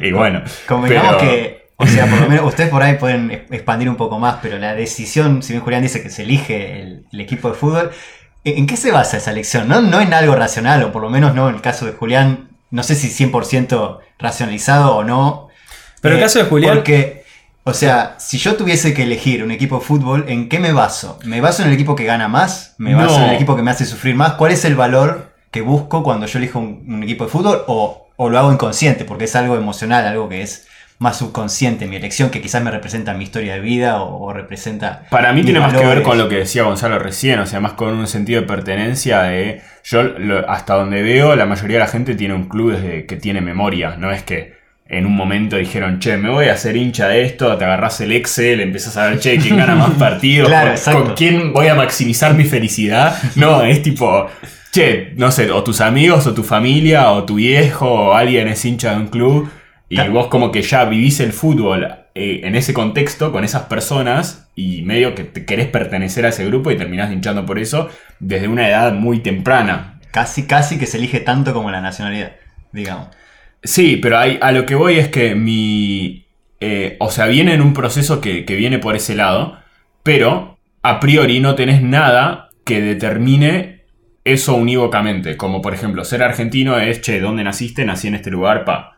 Y 0.00 0.10
bueno. 0.12 0.42
Convengamos 0.66 1.16
pero- 1.16 1.30
que, 1.30 1.66
o 1.76 1.86
sea, 1.86 2.06
por 2.06 2.20
lo 2.20 2.28
menos 2.28 2.46
ustedes 2.46 2.70
por 2.70 2.82
ahí 2.82 2.94
pueden 2.96 3.30
expandir 3.50 3.88
un 3.88 3.96
poco 3.96 4.18
más, 4.18 4.36
pero 4.42 4.58
la 4.58 4.74
decisión, 4.74 5.42
si 5.42 5.52
bien 5.52 5.62
Julián 5.62 5.82
dice 5.82 6.02
que 6.02 6.10
se 6.10 6.22
elige 6.22 6.80
el, 6.82 7.04
el 7.12 7.20
equipo 7.20 7.48
de 7.50 7.54
fútbol, 7.54 7.90
¿en 8.44 8.58
en 8.58 8.66
qué 8.66 8.76
se 8.76 8.90
basa 8.90 9.16
esa 9.16 9.30
elección? 9.30 9.68
No, 9.68 9.80
no 9.80 10.00
en 10.00 10.12
algo 10.14 10.34
racional, 10.34 10.82
o 10.82 10.92
por 10.92 11.02
lo 11.02 11.10
menos 11.10 11.34
no 11.34 11.48
en 11.48 11.54
el 11.56 11.60
caso 11.60 11.86
de 11.86 11.92
Julián, 11.92 12.48
no 12.70 12.82
sé 12.82 12.94
si 12.96 13.08
100% 13.08 13.98
racionalizado 14.18 14.96
o 14.96 15.04
no. 15.04 15.48
Pero 16.00 16.14
el 16.16 16.20
Eh, 16.20 16.24
caso 16.24 16.38
de 16.40 16.44
Julián- 16.46 16.74
Porque, 16.76 17.23
o 17.64 17.72
sea, 17.74 18.14
si 18.18 18.38
yo 18.38 18.56
tuviese 18.56 18.92
que 18.94 19.04
elegir 19.04 19.42
un 19.42 19.50
equipo 19.50 19.78
de 19.78 19.84
fútbol, 19.84 20.26
¿en 20.28 20.48
qué 20.48 20.58
me 20.58 20.72
baso? 20.72 21.18
¿Me 21.24 21.40
baso 21.40 21.62
en 21.62 21.68
el 21.68 21.74
equipo 21.74 21.96
que 21.96 22.04
gana 22.04 22.28
más? 22.28 22.74
¿Me 22.78 22.94
baso 22.94 23.18
No. 23.18 23.24
en 23.24 23.30
el 23.30 23.34
equipo 23.36 23.56
que 23.56 23.62
me 23.62 23.70
hace 23.70 23.84
sufrir 23.86 24.14
más? 24.14 24.34
¿Cuál 24.34 24.52
es 24.52 24.64
el 24.64 24.76
valor 24.76 25.32
que 25.50 25.60
busco 25.62 26.02
cuando 26.02 26.26
yo 26.26 26.38
elijo 26.38 26.58
un, 26.58 26.84
un 26.86 27.02
equipo 27.02 27.24
de 27.24 27.30
fútbol? 27.30 27.62
¿O 27.66 28.00
o 28.16 28.30
lo 28.30 28.38
hago 28.38 28.52
inconsciente, 28.52 29.04
porque 29.04 29.24
es 29.24 29.34
algo 29.34 29.56
emocional, 29.56 30.06
algo 30.06 30.28
que 30.28 30.40
es 30.42 30.68
más 31.00 31.16
subconsciente, 31.18 31.86
mi 31.88 31.96
elección 31.96 32.30
que 32.30 32.40
quizás 32.40 32.62
me 32.62 32.70
representa 32.70 33.12
mi 33.12 33.24
historia 33.24 33.54
de 33.54 33.60
vida 33.60 34.00
o, 34.00 34.22
o 34.26 34.32
representa... 34.32 35.02
Para 35.10 35.32
mí 35.32 35.42
tiene 35.42 35.58
más 35.58 35.74
que 35.74 35.84
ver 35.84 36.02
con 36.04 36.16
lo 36.16 36.28
que 36.28 36.36
decía 36.36 36.62
Gonzalo 36.62 37.00
recién, 37.00 37.40
o 37.40 37.46
sea, 37.46 37.58
más 37.58 37.72
con 37.72 37.92
un 37.94 38.06
sentido 38.06 38.40
de 38.40 38.46
pertenencia 38.46 39.22
de... 39.22 39.62
Yo 39.82 40.04
lo- 40.04 40.48
hasta 40.48 40.74
donde 40.74 41.02
veo, 41.02 41.34
la 41.34 41.44
mayoría 41.44 41.78
de 41.78 41.84
la 41.84 41.90
gente 41.90 42.14
tiene 42.14 42.34
un 42.34 42.44
club 42.48 42.70
desde 42.76 43.04
que 43.06 43.16
tiene 43.16 43.40
memoria, 43.40 43.96
no 43.96 44.12
es 44.12 44.22
que 44.22 44.54
en 44.98 45.06
un 45.06 45.14
momento 45.14 45.56
dijeron, 45.56 45.98
che, 45.98 46.16
me 46.16 46.28
voy 46.30 46.46
a 46.48 46.52
hacer 46.54 46.76
hincha 46.76 47.08
de 47.08 47.22
esto, 47.24 47.56
te 47.56 47.64
agarrás 47.64 48.00
el 48.00 48.12
Excel, 48.12 48.60
empiezas 48.60 48.96
a 48.96 49.06
ver, 49.06 49.18
che, 49.18 49.38
quién 49.38 49.56
gana 49.56 49.74
más 49.74 49.90
partidos, 49.98 50.48
Claro, 50.48 50.74
con, 50.92 51.14
quién 51.14 51.52
voy 51.52 51.68
a 51.68 51.74
maximizar 51.74 52.34
mi 52.34 52.44
felicidad. 52.44 53.16
No, 53.36 53.62
es 53.62 53.82
tipo, 53.82 54.28
che, 54.72 55.12
no 55.16 55.30
sé, 55.30 55.50
o 55.50 55.62
tus 55.62 55.80
amigos, 55.80 56.26
o 56.26 56.34
tu 56.34 56.42
familia, 56.42 57.10
o 57.10 57.24
tu 57.24 57.36
viejo, 57.36 57.88
o 57.88 58.14
alguien 58.14 58.48
es 58.48 58.64
hincha 58.64 58.90
de 58.92 58.96
un 58.96 59.08
club, 59.08 59.50
y 59.88 59.96
Claro. 59.96 60.12
vos 60.12 60.26
como 60.28 60.50
que 60.50 60.62
ya 60.62 60.84
vivís 60.86 61.20
el 61.20 61.32
fútbol 61.32 61.86
eh, 62.14 62.40
en 62.44 62.54
ese 62.54 62.72
contexto, 62.72 63.32
con 63.32 63.44
esas 63.44 63.62
personas, 63.64 64.48
y 64.56 64.82
medio 64.82 65.14
que 65.14 65.24
te 65.24 65.44
querés 65.44 65.66
pertenecer 65.66 66.24
a 66.24 66.28
ese 66.28 66.46
grupo 66.46 66.70
y 66.70 66.76
terminás 66.76 67.12
hinchando 67.12 67.44
por 67.44 67.58
eso 67.58 67.88
desde 68.20 68.48
una 68.48 68.68
edad 68.68 68.92
muy 68.92 69.18
temprana. 69.20 70.00
Casi, 70.12 70.44
casi 70.46 70.78
que 70.78 70.86
se 70.86 70.98
elige 70.98 71.18
tanto 71.20 71.52
como 71.52 71.70
la 71.72 71.80
nacionalidad, 71.80 72.32
digamos. 72.72 73.08
Sí, 73.64 73.96
pero 73.96 74.18
hay, 74.18 74.38
a 74.42 74.52
lo 74.52 74.66
que 74.66 74.74
voy 74.74 74.98
es 74.98 75.08
que 75.08 75.34
mi... 75.34 76.26
eh, 76.60 76.96
o 77.00 77.10
sea, 77.10 77.26
viene 77.26 77.54
en 77.54 77.62
un 77.62 77.72
proceso 77.72 78.20
que, 78.20 78.44
que 78.44 78.56
viene 78.56 78.78
por 78.78 78.94
ese 78.94 79.14
lado, 79.14 79.58
pero 80.02 80.58
a 80.82 81.00
priori 81.00 81.40
no 81.40 81.54
tenés 81.54 81.82
nada 81.82 82.50
que 82.64 82.82
determine 82.82 83.84
eso 84.24 84.54
unívocamente. 84.54 85.36
Como 85.38 85.62
por 85.62 85.72
ejemplo, 85.74 86.04
ser 86.04 86.22
argentino 86.22 86.78
es, 86.78 87.00
che, 87.00 87.20
¿dónde 87.20 87.42
naciste? 87.44 87.84
Nací 87.86 88.08
en 88.08 88.16
este 88.16 88.30
lugar, 88.30 88.64
pa. 88.64 88.94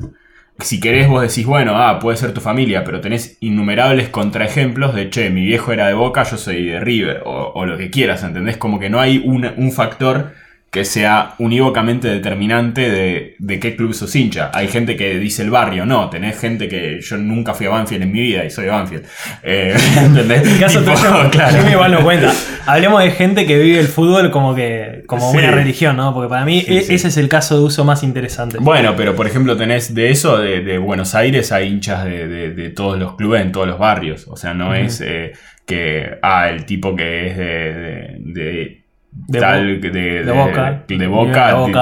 Si 0.58 0.80
querés 0.80 1.06
vos 1.08 1.22
decís, 1.22 1.46
bueno, 1.46 1.76
ah, 1.76 1.98
puede 1.98 2.16
ser 2.16 2.32
tu 2.32 2.40
familia, 2.40 2.82
pero 2.82 3.00
tenés 3.00 3.36
innumerables 3.40 4.08
contraejemplos 4.08 4.94
de, 4.94 5.10
che, 5.10 5.30
mi 5.30 5.44
viejo 5.44 5.72
era 5.72 5.86
de 5.86 5.94
Boca, 5.94 6.24
yo 6.24 6.38
soy 6.38 6.64
de 6.64 6.80
River, 6.80 7.22
o, 7.24 7.52
o 7.54 7.66
lo 7.66 7.76
que 7.76 7.90
quieras, 7.90 8.24
¿entendés? 8.24 8.56
Como 8.56 8.78
que 8.80 8.88
no 8.90 8.98
hay 8.98 9.22
un, 9.24 9.46
un 9.56 9.70
factor 9.70 10.32
que 10.70 10.84
sea 10.84 11.34
unívocamente 11.38 12.08
determinante 12.08 12.90
de, 12.90 13.36
de 13.38 13.60
qué 13.60 13.76
club 13.76 13.94
sos 13.94 14.14
hincha. 14.14 14.50
Hay 14.52 14.68
gente 14.68 14.94
que 14.96 15.18
dice 15.18 15.42
el 15.42 15.50
barrio, 15.50 15.86
no, 15.86 16.10
tenés 16.10 16.38
gente 16.38 16.68
que 16.68 17.00
yo 17.00 17.16
nunca 17.16 17.54
fui 17.54 17.66
a 17.66 17.70
Banfield 17.70 18.02
en 18.02 18.12
mi 18.12 18.20
vida 18.20 18.44
y 18.44 18.50
soy 18.50 18.64
de 18.66 18.70
Banfield. 18.72 19.04
Eh, 19.42 19.74
¿Entendés? 20.04 20.46
En 20.46 20.58
caso 20.58 20.80
Tipo, 20.80 20.92
tuyo, 20.94 21.28
claro. 21.30 21.62
yo 21.62 21.70
igual 21.70 21.92
no 21.92 22.02
cuenta. 22.02 22.30
Hablemos 22.66 23.02
de 23.02 23.10
gente 23.12 23.46
que 23.46 23.58
vive 23.58 23.78
el 23.78 23.86
fútbol 23.86 24.30
como 24.30 24.54
que 24.54 25.04
como 25.06 25.30
Sí. 25.32 25.38
una 25.38 25.50
religión, 25.52 25.96
¿no? 25.96 26.12
Porque 26.12 26.28
para 26.28 26.44
mí 26.44 26.60
Sí, 26.60 26.76
e- 26.78 26.82
sí. 26.82 26.94
ese 26.96 27.08
es 27.08 27.16
el 27.16 27.28
caso 27.28 27.56
de 27.58 27.64
uso 27.64 27.84
más 27.84 28.02
interesante. 28.02 28.58
Bueno, 28.60 28.94
pero 28.96 29.14
por 29.16 29.26
ejemplo 29.26 29.56
tenés 29.56 29.94
de 29.94 30.10
eso, 30.10 30.36
de, 30.38 30.60
de 30.60 30.76
Buenos 30.78 31.14
Aires 31.14 31.52
hay 31.52 31.68
hinchas 31.68 32.04
de, 32.04 32.26
de- 32.28 32.70
todos 32.70 32.98
los 32.98 33.14
clubes 33.16 33.40
en 33.42 33.52
todos 33.52 33.66
los 33.68 33.78
barrios. 33.78 34.26
O 34.28 34.36
sea, 34.36 34.52
no 34.52 34.74
es 34.74 35.00
eh, 35.00 35.32
que, 35.64 36.18
ah, 36.22 36.50
el 36.50 36.66
tipo 36.66 36.94
que 36.96 37.26
es 37.28 37.36
de... 37.38 38.82
de- 39.28 39.40
tal, 39.40 39.80
de, 39.80 39.90
de- 39.90 40.24
de 40.24 40.32
Boca. 40.32 40.84
de 40.98 41.06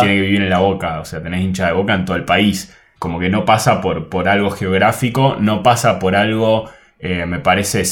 tiene 0.03 0.15
que 0.17 0.21
vivir 0.21 0.43
en 0.43 0.51
la 0.51 0.59
Boca. 0.59 1.01
O 1.01 1.05
sea, 1.05 1.23
tenés 1.23 1.41
hincha 1.43 1.67
de 1.67 1.73
Boca 1.73 1.95
en 1.95 2.05
todo 2.05 2.17
el 2.17 2.25
país. 2.25 2.77
Como 2.99 3.19
que 3.19 3.29
no 3.29 3.45
pasa 3.45 3.81
por, 3.81 4.09
por 4.09 4.29
algo 4.29 4.51
geográfico, 4.51 5.37
no 5.39 5.63
pasa 5.63 5.99
por 5.99 6.17
algo, 6.17 6.71
eh, 6.99 7.27
me 7.27 7.39
parece, 7.39 7.83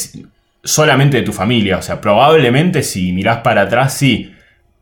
solamente 0.64 1.18
de 1.18 1.22
tu 1.22 1.32
familia. 1.32 1.78
O 1.78 1.82
sea, 1.82 2.00
probablemente 2.00 2.82
si 2.82 3.12
mirás 3.12 3.38
para 3.38 3.62
atrás, 3.62 3.92
sí. 3.94 4.34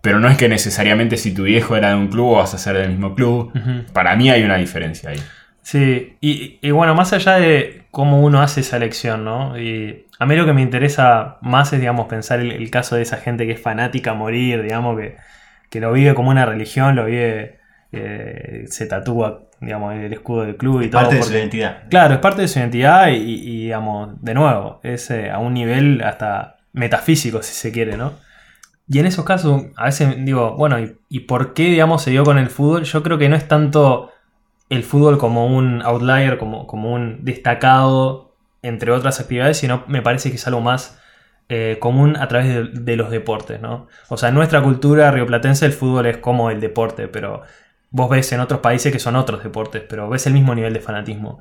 Pero 0.02 0.18
no 0.18 0.28
es 0.28 0.38
que 0.38 0.48
necesariamente 0.48 1.16
si 1.18 1.34
tu 1.34 1.42
viejo 1.44 1.76
era 1.76 1.90
de 1.90 1.96
un 1.96 2.08
club 2.08 2.36
vas 2.36 2.54
a 2.54 2.58
ser 2.58 2.76
del 2.76 2.88
mismo 2.90 3.14
club. 3.14 3.52
Para 3.92 4.16
mí 4.16 4.30
hay 4.30 4.42
una 4.42 4.56
diferencia 4.56 5.10
ahí. 5.10 5.20
Sí, 5.62 6.14
y, 6.22 6.58
y 6.62 6.70
bueno, 6.70 6.94
más 6.94 7.12
allá 7.12 7.36
de 7.36 7.82
cómo 7.90 8.20
uno 8.22 8.40
hace 8.40 8.60
esa 8.60 8.78
elección, 8.78 9.24
¿no? 9.24 9.58
Y 9.58 10.06
a 10.20 10.26
mí 10.26 10.36
lo 10.36 10.44
que 10.44 10.52
me 10.52 10.60
interesa 10.60 11.38
más 11.40 11.72
es, 11.72 11.80
digamos, 11.80 12.06
pensar 12.06 12.40
el, 12.40 12.52
el 12.52 12.70
caso 12.70 12.94
de 12.94 13.00
esa 13.02 13.16
gente 13.16 13.46
que 13.46 13.52
es 13.52 13.60
fanática 13.60 14.10
a 14.10 14.14
morir, 14.14 14.62
digamos, 14.62 15.00
que, 15.00 15.16
que 15.70 15.80
lo 15.80 15.92
vive 15.94 16.14
como 16.14 16.28
una 16.30 16.44
religión, 16.44 16.94
lo 16.94 17.06
vive, 17.06 17.58
eh, 17.90 18.64
se 18.68 18.84
tatúa, 18.84 19.44
digamos, 19.62 19.94
el 19.94 20.12
escudo 20.12 20.42
del 20.42 20.56
club 20.56 20.82
y 20.82 20.90
todo. 20.90 21.00
Parte 21.00 21.16
de 21.16 21.22
su 21.22 21.32
identidad. 21.32 21.84
Claro, 21.88 22.12
es 22.12 22.20
parte 22.20 22.42
de 22.42 22.48
su 22.48 22.58
identidad 22.58 23.08
y, 23.08 23.14
y, 23.14 23.62
digamos, 23.62 24.22
de 24.22 24.34
nuevo, 24.34 24.80
es 24.82 25.10
eh, 25.10 25.30
a 25.30 25.38
un 25.38 25.54
nivel 25.54 26.02
hasta 26.04 26.58
metafísico, 26.74 27.42
si 27.42 27.54
se 27.54 27.72
quiere, 27.72 27.96
¿no? 27.96 28.12
Y 28.88 28.98
en 28.98 29.06
esos 29.06 29.24
casos, 29.24 29.68
a 29.74 29.86
veces 29.86 30.22
digo, 30.22 30.54
bueno, 30.54 30.78
¿y, 30.78 30.98
y 31.08 31.20
por 31.20 31.54
qué, 31.54 31.70
digamos, 31.70 32.02
se 32.02 32.10
dio 32.10 32.24
con 32.24 32.36
el 32.36 32.50
fútbol? 32.50 32.84
Yo 32.84 33.02
creo 33.02 33.16
que 33.16 33.30
no 33.30 33.36
es 33.36 33.48
tanto 33.48 34.12
el 34.68 34.82
fútbol 34.82 35.16
como 35.16 35.46
un 35.46 35.80
outlier, 35.80 36.36
como, 36.36 36.66
como 36.66 36.92
un 36.92 37.24
destacado 37.24 38.29
entre 38.62 38.92
otras 38.92 39.20
actividades, 39.20 39.58
sino 39.58 39.84
me 39.86 40.02
parece 40.02 40.30
que 40.30 40.36
es 40.36 40.46
algo 40.46 40.60
más 40.60 40.98
eh, 41.48 41.78
común 41.80 42.16
a 42.16 42.28
través 42.28 42.72
de, 42.72 42.96
los 42.96 43.10
deportes, 43.10 43.60
¿no? 43.60 43.88
O 44.08 44.16
sea, 44.16 44.28
en 44.28 44.34
nuestra 44.34 44.62
cultura 44.62 45.10
rioplatense 45.10 45.66
el 45.66 45.72
fútbol 45.72 46.06
es 46.06 46.18
como 46.18 46.50
el 46.50 46.60
deporte, 46.60 47.08
pero 47.08 47.42
vos 47.90 48.08
ves 48.08 48.30
en 48.32 48.40
otros 48.40 48.60
países 48.60 48.92
que 48.92 49.00
son 49.00 49.16
otros 49.16 49.42
deportes, 49.42 49.82
pero 49.88 50.08
ves 50.08 50.26
el 50.26 50.32
mismo 50.32 50.54
nivel 50.54 50.72
de 50.74 50.80
fanatismo. 50.80 51.40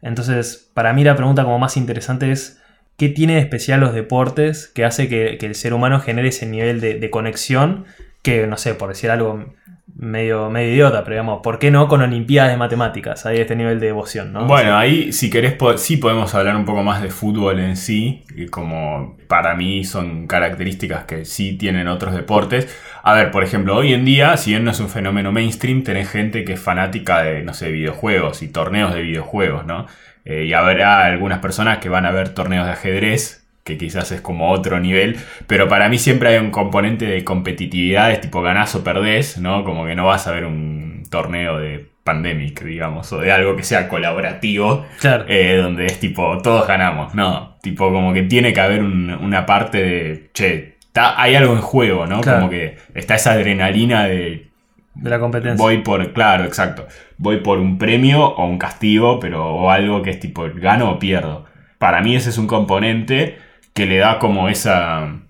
Entonces, 0.00 0.70
para 0.74 0.92
mí 0.92 1.02
la 1.02 1.16
pregunta 1.16 1.42
como 1.42 1.58
más 1.58 1.76
interesante 1.76 2.30
es, 2.30 2.62
¿qué 2.96 3.08
tiene 3.08 3.34
de 3.34 3.40
especial 3.40 3.80
los 3.80 3.94
deportes 3.94 4.68
que 4.68 4.84
hace 4.84 5.08
que, 5.08 5.38
que 5.38 5.46
el 5.46 5.56
ser 5.56 5.74
humano 5.74 5.98
genere 6.00 6.28
ese 6.28 6.46
nivel 6.46 6.80
de, 6.80 6.94
de 7.00 7.10
conexión? 7.10 7.84
Que, 8.22 8.46
no 8.46 8.58
sé, 8.58 8.74
por 8.74 8.90
decir 8.90 9.10
algo 9.10 9.54
medio, 9.98 10.48
medio 10.48 10.72
idiota, 10.72 11.02
pero 11.04 11.14
digamos, 11.14 11.40
¿por 11.42 11.58
qué 11.58 11.70
no 11.70 11.88
con 11.88 12.00
Olimpiadas 12.00 12.50
de 12.52 12.56
Matemáticas? 12.56 13.26
Hay 13.26 13.38
este 13.38 13.56
nivel 13.56 13.80
de 13.80 13.86
devoción, 13.86 14.32
¿no? 14.32 14.46
Bueno, 14.46 14.76
ahí 14.76 15.12
si 15.12 15.28
querés 15.28 15.52
po- 15.54 15.76
sí 15.76 15.96
podemos 15.96 16.34
hablar 16.34 16.56
un 16.56 16.64
poco 16.64 16.82
más 16.82 17.02
de 17.02 17.10
fútbol 17.10 17.58
en 17.60 17.76
sí, 17.76 18.24
y 18.34 18.46
como 18.46 19.16
para 19.26 19.54
mí 19.54 19.84
son 19.84 20.26
características 20.26 21.04
que 21.04 21.24
sí 21.24 21.58
tienen 21.58 21.88
otros 21.88 22.14
deportes. 22.14 22.74
A 23.02 23.12
ver, 23.14 23.30
por 23.30 23.44
ejemplo, 23.44 23.76
hoy 23.76 23.92
en 23.92 24.04
día, 24.04 24.36
si 24.36 24.50
bien 24.50 24.64
no 24.64 24.70
es 24.70 24.80
un 24.80 24.88
fenómeno 24.88 25.32
mainstream, 25.32 25.82
tenés 25.82 26.08
gente 26.10 26.44
que 26.44 26.54
es 26.54 26.60
fanática 26.60 27.22
de, 27.22 27.42
no 27.42 27.52
sé, 27.52 27.70
videojuegos 27.70 28.42
y 28.42 28.48
torneos 28.48 28.94
de 28.94 29.02
videojuegos, 29.02 29.66
¿no? 29.66 29.86
Eh, 30.24 30.44
y 30.44 30.52
habrá 30.52 31.04
algunas 31.06 31.38
personas 31.38 31.78
que 31.78 31.88
van 31.88 32.04
a 32.06 32.10
ver 32.10 32.30
torneos 32.30 32.66
de 32.66 32.72
ajedrez, 32.72 33.37
que 33.68 33.78
quizás 33.78 34.10
es 34.10 34.20
como 34.20 34.50
otro 34.50 34.80
nivel, 34.80 35.16
pero 35.46 35.68
para 35.68 35.88
mí 35.88 35.98
siempre 35.98 36.30
hay 36.30 36.38
un 36.38 36.50
componente 36.50 37.04
de 37.06 37.22
competitividad, 37.22 38.10
es 38.10 38.20
tipo 38.20 38.42
ganás 38.42 38.74
o 38.74 38.82
perdés, 38.82 39.38
¿no? 39.38 39.62
Como 39.64 39.86
que 39.86 39.94
no 39.94 40.06
vas 40.06 40.26
a 40.26 40.32
ver 40.32 40.44
un 40.44 41.04
torneo 41.10 41.58
de 41.58 41.86
Pandemic, 42.02 42.62
digamos, 42.64 43.12
o 43.12 43.18
de 43.20 43.30
algo 43.30 43.54
que 43.54 43.62
sea 43.62 43.86
colaborativo, 43.88 44.86
Claro. 45.00 45.26
eh, 45.28 45.56
donde 45.62 45.86
es 45.86 46.00
tipo, 46.00 46.38
todos 46.42 46.66
ganamos, 46.66 47.14
no, 47.14 47.56
tipo 47.62 47.92
como 47.92 48.12
que 48.14 48.22
tiene 48.22 48.52
que 48.52 48.60
haber 48.60 48.82
un- 48.82 49.10
una 49.10 49.44
parte 49.46 49.82
de, 49.82 50.30
che, 50.32 50.76
hay 50.94 51.34
algo 51.36 51.52
en 51.54 51.60
juego, 51.60 52.06
¿no? 52.06 52.20
Claro. 52.22 52.38
Como 52.38 52.50
que 52.50 52.76
está 52.94 53.14
esa 53.14 53.32
adrenalina 53.32 54.04
de, 54.06 54.48
de 54.94 55.10
la 55.10 55.20
competencia. 55.20 55.62
voy 55.62 55.78
por, 55.78 56.12
claro, 56.12 56.44
exacto, 56.44 56.88
voy 57.18 57.36
por 57.38 57.58
un 57.58 57.78
premio 57.78 58.24
o 58.26 58.46
un 58.46 58.58
castigo, 58.58 59.20
pero 59.20 59.46
o 59.54 59.70
algo 59.70 60.02
que 60.02 60.10
es 60.10 60.18
tipo, 60.18 60.48
gano 60.54 60.90
o 60.92 60.98
pierdo. 60.98 61.44
Para 61.78 62.00
mí 62.00 62.16
ese 62.16 62.30
es 62.30 62.38
un 62.38 62.46
componente 62.48 63.36
que 63.78 63.86
le 63.86 63.98
da 63.98 64.18
como 64.18 64.48
esa... 64.48 65.20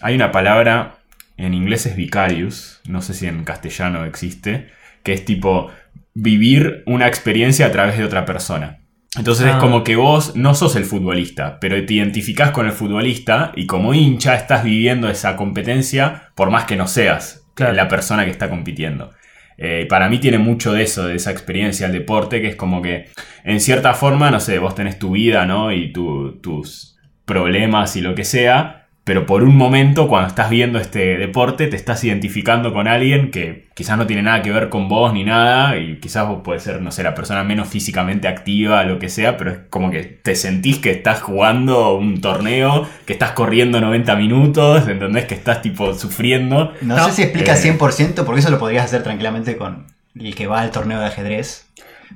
Hay 0.00 0.14
una 0.16 0.32
palabra, 0.32 0.96
en 1.36 1.54
inglés 1.54 1.86
es 1.86 1.94
vicarious, 1.96 2.80
no 2.88 3.00
sé 3.00 3.14
si 3.14 3.26
en 3.26 3.44
castellano 3.44 4.04
existe, 4.04 4.68
que 5.04 5.12
es 5.12 5.24
tipo 5.24 5.70
vivir 6.14 6.82
una 6.86 7.06
experiencia 7.06 7.66
a 7.66 7.72
través 7.72 7.96
de 7.96 8.04
otra 8.04 8.24
persona. 8.24 8.78
Entonces 9.16 9.46
es 9.46 9.52
Ah. 9.54 9.58
como 9.58 9.84
que 9.84 9.96
vos 9.96 10.34
no 10.36 10.54
sos 10.54 10.74
el 10.76 10.84
futbolista, 10.84 11.58
pero 11.60 11.76
te 11.84 11.94
identificás 11.94 12.50
con 12.50 12.66
el 12.66 12.72
futbolista 12.72 13.52
y 13.54 13.66
como 13.66 13.94
hincha 13.94 14.34
estás 14.34 14.64
viviendo 14.64 15.08
esa 15.08 15.36
competencia 15.36 16.30
por 16.34 16.50
más 16.50 16.64
que 16.64 16.76
no 16.76 16.86
seas 16.88 17.44
Claro. 17.54 17.74
la 17.74 17.88
persona 17.88 18.24
que 18.24 18.30
está 18.30 18.48
compitiendo. 18.48 19.10
Eh, 19.58 19.86
para 19.88 20.08
mí 20.08 20.18
tiene 20.18 20.38
mucho 20.38 20.72
de 20.72 20.82
eso, 20.82 21.06
de 21.06 21.14
esa 21.16 21.30
experiencia 21.30 21.86
el 21.86 21.92
deporte, 21.92 22.40
que 22.40 22.48
es 22.48 22.56
como 22.56 22.80
que 22.82 23.10
en 23.44 23.60
cierta 23.60 23.92
forma, 23.94 24.30
no 24.30 24.40
sé, 24.40 24.58
vos 24.58 24.74
tenés 24.74 24.98
tu 24.98 25.12
vida, 25.12 25.44
¿no? 25.46 25.70
Y 25.72 25.92
tu- 25.92 26.40
tus 26.40 26.98
problemas 27.24 27.96
y 27.96 28.00
lo 28.00 28.14
que 28.14 28.24
sea, 28.24 28.82
pero 29.04 29.26
por 29.26 29.42
un 29.42 29.56
momento 29.56 30.06
cuando 30.06 30.28
estás 30.28 30.48
viendo 30.48 30.78
este 30.78 31.16
deporte 31.18 31.66
te 31.66 31.74
estás 31.74 32.04
identificando 32.04 32.72
con 32.72 32.86
alguien 32.86 33.32
que 33.32 33.66
quizás 33.74 33.98
no 33.98 34.06
tiene 34.06 34.22
nada 34.22 34.42
que 34.42 34.52
ver 34.52 34.68
con 34.68 34.88
vos 34.88 35.12
ni 35.12 35.24
nada, 35.24 35.76
y 35.76 35.98
quizás 35.98 36.28
vos 36.28 36.42
puedes 36.44 36.62
ser, 36.62 36.80
no 36.80 36.92
sé, 36.92 37.02
la 37.02 37.14
persona 37.14 37.42
menos 37.42 37.68
físicamente 37.68 38.28
activa, 38.28 38.84
lo 38.84 39.00
que 39.00 39.08
sea, 39.08 39.36
pero 39.36 39.50
es 39.50 39.58
como 39.70 39.90
que 39.90 40.04
te 40.04 40.36
sentís 40.36 40.78
que 40.78 40.92
estás 40.92 41.20
jugando 41.20 41.96
un 41.96 42.20
torneo, 42.20 42.86
que 43.04 43.12
estás 43.12 43.32
corriendo 43.32 43.80
90 43.80 44.14
minutos, 44.14 44.86
¿entendés? 44.86 45.24
Que 45.24 45.34
estás 45.34 45.62
tipo 45.62 45.94
sufriendo. 45.94 46.72
No, 46.80 46.96
No, 46.96 47.06
sé 47.06 47.12
si 47.12 47.22
explica 47.22 47.54
eh. 47.54 47.76
100%, 47.76 48.24
porque 48.24 48.40
eso 48.40 48.50
lo 48.50 48.58
podrías 48.60 48.84
hacer 48.84 49.02
tranquilamente 49.02 49.56
con 49.56 49.86
el 50.14 50.34
que 50.36 50.46
va 50.46 50.60
al 50.60 50.70
torneo 50.70 51.00
de 51.00 51.06
ajedrez. 51.06 51.66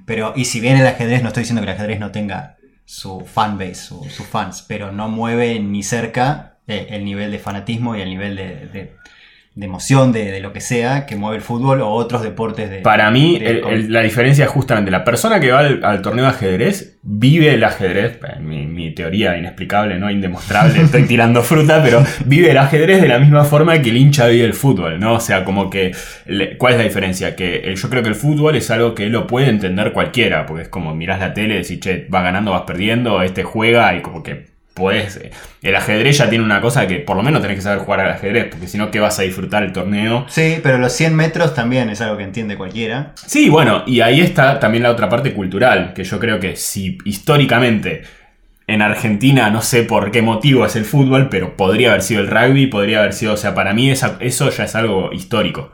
Pero, 0.05 0.35
y 0.37 0.45
si 0.45 0.61
bien 0.61 0.77
el 0.77 0.87
ajedrez, 0.87 1.23
no 1.23 1.29
estoy 1.29 1.43
diciendo 1.43 1.63
que 1.63 1.71
el 1.71 1.75
ajedrez 1.75 1.99
no 1.99 2.13
tenga 2.13 2.56
su 2.87 3.21
fanbase, 3.27 3.75
su- 3.75 4.05
sus 4.09 4.27
fans, 4.27 4.65
pero 4.67 4.93
no 4.93 5.09
mueve 5.09 5.61
ni 5.61 5.83
cerca 5.83 6.57
eh, 6.67 6.87
el 6.91 7.05
nivel 7.05 7.31
de 7.33 7.39
fanatismo 7.39 7.95
y 7.97 8.01
el 8.01 8.09
nivel 8.09 8.37
de, 8.37 8.67
de- 8.69 8.97
de 9.57 9.65
emoción, 9.65 10.13
de, 10.13 10.31
de 10.31 10.41
lo 10.41 10.53
que 10.53 10.61
sea, 10.61 11.07
que 11.07 11.17
mueve 11.17 11.39
el 11.39 11.43
fútbol 11.43 11.81
o 11.81 11.89
otros 11.89 12.23
deportes 12.23 12.69
de... 12.69 12.81
Para 12.81 13.11
mí, 13.11 13.39
de- 13.39 13.47
el- 13.47 13.67
el- 13.67 13.93
la 13.93 14.03
diferencia 14.03 14.45
es 14.45 14.51
justamente 14.51 14.91
la 14.91 15.03
persona 15.03 15.41
que 15.41 15.51
va 15.51 15.61
al, 15.61 15.83
al 15.83 16.03
torneo 16.03 16.25
de 16.27 16.31
ajedrez 16.31 16.99
vive 17.03 17.55
el 17.55 17.65
ajedrez. 17.65 18.19
eh, 18.23 18.39
Mi, 18.39 18.67
mi 18.67 18.91
teoría 18.95 19.35
inexplicable, 19.39 19.99
no 19.99 20.11
indemostrable, 20.11 20.81
estoy 20.83 21.05
tirando 21.05 21.43
fruta, 21.43 21.83
pero 21.83 22.05
vive 22.27 22.51
el 22.51 22.59
ajedrez 22.59 23.01
de 23.01 23.09
la 23.09 23.19
misma 23.19 23.45
forma 23.45 23.81
que 23.81 23.89
el 23.89 23.97
hincha 23.97 24.27
vive 24.27 24.45
el 24.45 24.53
fútbol, 24.53 25.01
¿no? 25.01 25.15
O 25.15 25.21
sea, 25.21 25.43
como 25.45 25.71
que. 25.71 25.93
¿Cuál 26.59 26.75
es 26.75 26.79
la 26.79 26.85
diferencia? 26.85 27.35
Que 27.35 27.61
el- 27.61 27.77
yo 27.77 27.89
creo 27.89 28.03
que 28.03 28.11
el 28.11 28.15
fútbol 28.15 28.57
es 28.57 28.71
algo 28.71 28.95
que 28.95 29.07
lo 29.09 29.27
puede 29.27 29.49
entender 29.49 29.93
cualquiera, 29.93 30.45
porque 30.45 30.65
es 30.65 30.69
como 30.69 30.95
mirás 30.95 31.19
la 31.19 31.33
tele 31.33 31.55
y 31.55 31.59
decís, 31.63 31.81
che, 31.81 32.05
vas 32.11 32.23
ganando, 32.23 32.51
vas 32.51 32.63
perdiendo, 32.67 33.23
este 33.23 33.43
juega 33.43 33.95
y 33.97 34.03
como 34.03 34.23
que. 34.23 34.55
Eh, 34.79 35.31
el 35.63 35.75
ajedrez 35.75 36.19
ya 36.19 36.29
tiene 36.29 36.45
una 36.45 36.61
cosa 36.61 36.87
que 36.87 36.97
por 36.97 37.17
lo 37.17 37.23
menos 37.23 37.41
tenés 37.43 37.57
que 37.57 37.63
saber 37.63 37.79
jugar 37.81 38.01
al 38.01 38.11
ajedrez, 38.13 38.49
porque 38.51 38.67
si 38.69 38.77
no, 38.79 38.91
¿qué 38.91 39.01
vas 39.01 39.19
a 39.19 39.23
disfrutar 39.23 39.63
el 39.63 39.73
torneo? 39.73 40.27
Sí, 40.29 40.59
pero 40.63 40.79
los 40.79 40.93
100 40.93 41.15
metros 41.17 41.55
también 41.55 41.89
es 41.91 42.01
algo 42.01 42.17
que 42.19 42.25
entiende 42.25 42.57
cualquiera. 42.57 43.13
Sí, 43.15 43.49
bueno, 43.49 43.83
y 43.87 44.01
ahí 44.03 44.21
está 44.21 44.61
también 44.61 44.83
la 44.83 44.91
otra 44.91 45.09
parte 45.09 45.33
cultural, 45.33 45.93
que 45.95 46.05
yo 46.05 46.19
creo 46.21 46.39
que 46.41 46.57
si 46.57 46.99
históricamente 47.05 48.03
en 48.67 48.83
Argentina, 48.83 49.49
no 49.51 49.63
sé 49.63 49.85
por 49.85 50.11
qué 50.11 50.23
motivo 50.23 50.67
es 50.67 50.77
el 50.77 50.85
fútbol, 50.85 51.29
pero 51.29 51.57
podría 51.57 51.91
haber 51.91 52.03
sido 52.03 52.21
el 52.21 52.29
rugby, 52.29 52.67
podría 52.67 52.99
haber 53.01 53.13
sido, 53.13 53.35
o 53.35 53.37
sea, 53.37 53.55
para 53.55 53.73
mí 53.73 53.91
esa- 53.91 54.17
eso 54.21 54.51
ya 54.51 54.65
es 54.65 54.75
algo 54.75 55.11
histórico. 55.13 55.73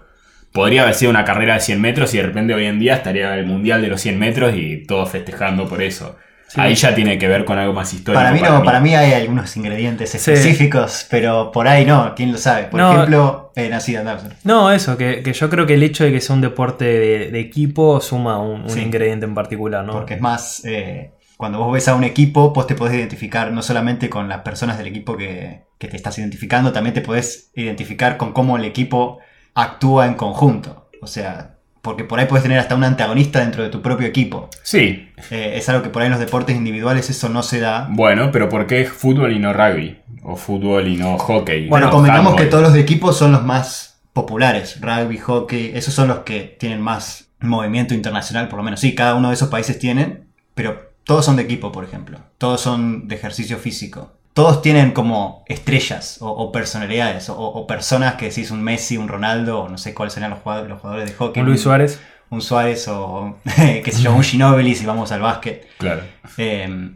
Podría 0.53 0.83
haber 0.83 0.95
sido 0.95 1.11
una 1.11 1.25
carrera 1.25 1.55
de 1.55 1.61
100 1.61 1.81
metros 1.81 2.13
y 2.13 2.19
de 2.19 2.25
repente 2.25 2.53
hoy 2.53 2.67
en 2.67 2.79
día 2.79 2.95
estaría 2.97 3.35
el 3.39 3.47
Mundial 3.47 3.81
de 3.81 3.89
los 3.89 4.01
100 4.03 4.19
metros 4.19 4.55
y 4.55 4.85
todos 4.87 5.11
festejando 5.11 5.67
por 5.67 5.83
eso. 5.83 6.17
Sí. 6.53 6.61
Ahí 6.61 6.75
ya 6.75 6.95
tiene 6.95 7.17
que 7.19 7.29
ver 7.29 7.47
con 7.47 7.59
algo 7.59 7.73
más 7.73 7.95
histórico. 7.95 8.21
Para 8.23 8.33
mí 8.33 8.41
no, 8.43 8.63
para 8.63 8.79
mí 8.81 8.95
hay 8.95 9.15
algunos 9.15 9.57
ingredientes 9.57 10.11
Sí. 10.11 10.19
específicos, 10.19 11.07
pero 11.11 11.51
por 11.51 11.67
ahí 11.67 11.87
no, 11.87 12.13
quién 12.15 12.31
lo 12.31 12.37
sabe. 12.37 12.65
Por 12.65 12.79
No. 12.79 12.93
ejemplo, 12.93 13.53
eh, 13.57 13.67
andá, 13.73 13.81
sí. 14.19 14.29
No, 14.45 14.71
eso, 14.71 14.99
que, 14.99 15.23
que 15.23 15.33
yo 15.33 15.49
creo 15.49 15.65
que 15.67 15.75
el 15.75 15.83
hecho 15.83 16.05
de 16.05 16.13
que 16.13 16.21
sea 16.21 16.35
un 16.37 16.43
deporte 16.43 16.85
de, 16.85 17.31
de 17.31 17.41
equipo 17.41 18.01
suma 18.03 18.39
un, 18.39 18.63
un 18.65 18.71
Sí. 18.71 18.81
ingrediente 18.81 19.25
en 19.25 19.35
particular, 19.35 19.83
¿no? 19.85 19.93
Porque 19.95 20.15
es 20.15 20.21
más, 20.21 20.63
eh, 20.67 21.13
cuando 21.39 21.59
vos 21.59 21.73
ves 21.73 21.89
a 21.89 21.95
un 21.95 22.05
equipo, 22.05 22.53
vos 22.53 22.67
te 22.67 22.75
podés 22.75 22.95
identificar 22.97 23.51
no 23.51 23.63
solamente 23.63 24.11
con 24.11 24.29
las 24.29 24.41
personas 24.43 24.77
del 24.77 24.89
equipo 24.89 25.17
que, 25.17 25.63
que 25.79 25.89
te 25.89 25.97
estás 25.97 26.19
identificando, 26.19 26.71
también 26.73 26.93
te 26.93 27.01
podés 27.01 27.51
identificar 27.55 28.19
con 28.19 28.33
cómo 28.35 28.59
el 28.59 28.65
equipo 28.67 29.21
actúa 29.55 30.07
en 30.07 30.15
conjunto. 30.15 30.91
O 31.01 31.07
sea, 31.07 31.57
porque 31.83 32.05
por 32.05 32.19
ahí 32.21 32.27
puedes 32.27 32.43
tener 32.45 32.59
hasta 32.59 32.75
un 32.77 32.85
antagonista 32.85 33.41
dentro 33.41 33.63
de 33.63 33.69
tu 33.69 33.83
propio 33.83 34.07
equipo. 34.07 34.49
Sí, 34.63 35.09
Eh, 35.31 35.53
es 35.57 35.69
algo 35.69 35.83
que 35.83 35.89
por 35.91 36.01
ahí 36.03 36.07
en 36.07 36.13
los 36.13 36.21
deportes 36.21 36.57
individuales 36.57 37.11
eso 37.11 37.29
no 37.29 37.43
se 37.43 37.61
da. 37.61 37.89
bueno, 37.91 38.31
pero 38.33 38.49
¿por 38.49 38.67
qué 38.67 38.85
fútbol 38.87 39.33
y 39.33 39.39
no 39.39 39.53
rugby? 39.53 39.99
O 40.23 40.37
fútbol 40.37 40.87
y 40.89 40.97
no 40.97 41.19
hockey. 41.19 41.69
Bueno, 41.69 41.87
No, 41.87 41.93
convengamos 41.93 42.37
que 42.37 42.47
todos 42.47 42.63
los 42.63 42.73
de 42.73 42.81
equipo 42.81 43.13
son 43.13 43.33
los 43.33 43.45
más 43.45 44.01
populares. 44.13 44.81
Rugby, 44.81 45.19
hockey, 45.19 45.73
esos 45.75 45.93
son 45.95 46.09
los 46.09 46.19
que 46.21 46.57
tienen 46.59 46.81
más 46.81 47.29
movimiento 47.41 47.95
internacional, 47.95 48.49
por 48.49 48.59
lo 48.59 48.63
menos. 48.63 48.79
Sí, 48.81 48.95
cada 48.95 49.15
uno 49.17 49.29
de 49.29 49.35
esos 49.35 49.49
países 49.49 49.79
tienen, 49.79 50.27
pero 50.55 50.93
todos 51.05 51.25
son 51.25 51.35
de 51.37 51.43
equipo, 51.43 51.73
por 51.73 51.83
ejemplo. 51.83 52.19
Todos 52.39 52.61
son 52.61 53.09
de 53.09 53.17
ejercicio 53.17 53.59
físico. 53.59 54.13
Todos 54.35 54.63
tienen 54.63 54.93
como 54.93 55.45
estrellas 55.47 56.23
o, 56.23 56.29
o 56.29 56.53
personalidades 56.53 57.29
o, 57.29 57.39
o 57.39 57.67
personas 57.67 58.15
que 58.15 58.29
decís 58.29 58.51
un 58.51 58.63
Messi, 58.63 58.97
un 58.97 59.09
Ronaldo, 59.09 59.61
o 59.61 59.69
no 59.69 59.79
sé 59.79 59.95
cuáles 59.95 60.15
serían 60.15 60.31
los 60.31 60.41
jugadores, 60.41 60.71
los 60.71 60.81
jugadores 60.81 61.11
de 61.11 61.15
hockey. 61.15 61.43
Un 61.43 61.49
Luis 61.49 61.61
Suárez. 61.61 62.01
Un 62.31 62.41
Suárez 62.41 62.89
o, 62.89 63.39
qué 63.57 63.91
sé 63.93 64.03
yo, 64.03 64.15
un 64.15 64.23
Ginóbili 64.23 64.75
si 64.75 64.87
vamos 64.87 65.13
al 65.13 65.21
básquet. 65.21 65.69
Claro. 65.79 66.03
Eh, 66.39 66.91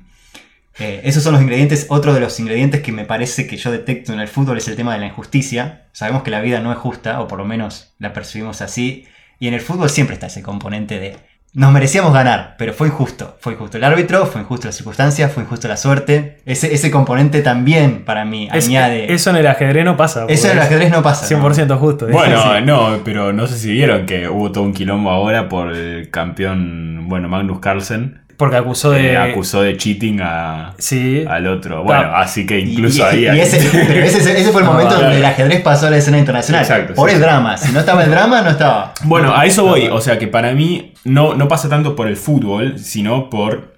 eh, 0.78 1.00
esos 1.05 1.23
son 1.23 1.33
los 1.33 1.43
ingredientes. 1.43 1.87
Otro 1.88 2.12
de 2.12 2.21
los 2.21 2.38
ingredientes 2.38 2.83
que 2.83 2.93
me 2.93 3.05
parece 3.05 3.47
que 3.47 3.57
yo 3.57 3.71
detecto 3.71 4.12
en 4.12 4.21
el 4.21 4.28
fútbol 4.28 4.59
es 4.59 4.69
el 4.69 4.76
tema 4.76 4.95
de 4.95 5.00
la 5.00 5.07
injusticia. 5.07 5.88
Sabemos 5.93 6.23
que 6.23 6.31
la 6.31 6.40
vida 6.40 6.61
no 6.61 6.73
es 6.73 6.78
justa, 6.78 7.21
o 7.21 7.28
por 7.28 7.38
lo 7.38 7.45
menos 7.45 7.95
la 7.99 8.12
percibimos 8.12 8.61
así. 8.61 9.07
Y 9.38 9.49
en 9.49 9.55
el 9.55 9.61
fútbol 9.61 9.90
siempre 9.90 10.14
está 10.14 10.26
ese 10.26 10.43
componente 10.43 10.99
de 10.99 11.16
nos 11.56 11.72
merecíamos 11.72 12.12
ganar, 12.12 12.54
pero 12.58 12.75
fue 12.75 12.88
injusto. 12.88 13.38
Fue 13.40 13.54
injusto 13.54 13.78
el 13.78 13.84
árbitro, 13.84 14.26
fue 14.26 14.42
injusto 14.42 14.66
las 14.68 14.76
circunstancias, 14.76 15.32
fue 15.32 15.42
injusto 15.42 15.66
la 15.68 15.78
suerte. 15.78 16.36
Ese, 16.44 16.75
ese 16.75 16.90
componente 16.90 17.40
también 17.40 18.04
para 18.04 18.26
mí 18.26 18.46
Es- 18.52 18.66
añade. 18.66 19.10
eso 19.14 19.30
en 19.30 19.36
el 19.36 19.46
ajedrez 19.46 19.83
no 19.87 19.96
pasa. 19.96 20.26
eso 20.28 20.48
en 20.48 20.52
el 20.59 20.62
ajedrez 20.62 20.90
no 20.90 21.02
pasa. 21.02 21.24
es 21.24 21.31
¿no? 21.33 21.38
100% 21.50 21.78
justo. 21.78 22.09
Bueno, 22.09 22.42
Sí. 22.42 22.48
no, 22.62 22.98
pero 23.04 23.33
no 23.33 23.46
sé 23.46 23.57
si 23.57 23.72
vieron 23.72 24.04
que 24.04 24.28
hubo 24.28 24.52
todo 24.52 24.64
un 24.64 24.74
quilombo 24.74 25.09
ahora 25.11 25.48
por 25.48 25.72
el 25.72 26.11
campeón, 26.11 27.09
bueno, 27.09 27.28
Magnus 27.31 27.59
Carlsen, 27.61 28.20
Porque 28.37 28.57
acusó 28.57 28.90
de. 28.90 29.16
acusó 29.16 29.62
de 29.62 29.77
cheating 29.77 30.20
a, 30.22 30.75
Sí. 30.79 31.25
al 31.29 31.46
otro. 31.46 31.85
Bueno, 31.85 32.14
así 32.14 32.46
que 32.46 32.61
incluso 32.61 32.99
y, 33.12 33.27
ahí... 33.27 33.37
y 33.38 33.40
ese, 33.40 33.59
pero 33.70 34.05
ese, 34.05 34.18
ese 34.18 34.53
fue 34.53 34.61
el 34.62 34.66
momento 34.72 34.94
donde 34.94 35.16
el 35.16 35.25
ajedrez 35.25 35.62
pasó 35.62 35.87
a 35.87 35.90
la 35.90 35.96
escena 35.96 36.18
internacional. 36.18 36.62
Exacto, 36.62 36.94
por 36.94 37.09
sí, 37.09 37.16
el 37.16 37.20
sí. 37.22 37.27
drama. 37.27 37.57
Si 37.57 37.72
no 37.72 37.81
estaba 37.81 38.05
el 38.05 38.11
drama, 38.11 38.42
no 38.42 38.51
estaba. 38.51 38.92
Bueno, 39.05 39.35
a 39.35 39.46
eso 39.46 39.64
voy. 39.64 39.88
O 39.88 40.01
sea 40.01 40.18
que 40.18 40.27
para 40.29 40.53
mí 40.53 40.92
no, 41.05 41.35
no 41.35 41.49
pasa 41.49 41.68
tanto 41.68 41.96
por 41.96 42.09
el 42.09 42.16
fútbol, 42.16 42.79
sino 42.79 43.31
por 43.31 43.77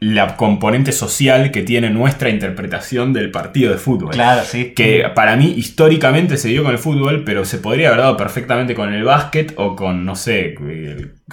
la 0.00 0.36
componente 0.36 0.92
social 0.92 1.50
que 1.50 1.62
tiene 1.62 1.90
nuestra 1.90 2.28
interpretación 2.28 3.12
del 3.12 3.30
partido 3.32 3.72
de 3.72 3.78
fútbol. 3.78 4.10
Claro, 4.10 4.42
sí. 4.44 4.72
Que 4.76 5.10
para 5.14 5.34
mí 5.36 5.54
históricamente 5.56 6.36
se 6.36 6.48
dio 6.48 6.62
con 6.62 6.72
el 6.72 6.78
fútbol, 6.78 7.24
pero 7.24 7.44
se 7.44 7.58
podría 7.58 7.88
haber 7.88 8.00
dado 8.02 8.16
perfectamente 8.16 8.74
con 8.74 8.92
el 8.92 9.02
básquet 9.02 9.54
o 9.56 9.74
con, 9.74 10.04
no 10.04 10.14
sé, 10.14 10.54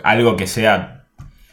algo 0.04 0.36
que 0.36 0.48
sea 0.48 1.04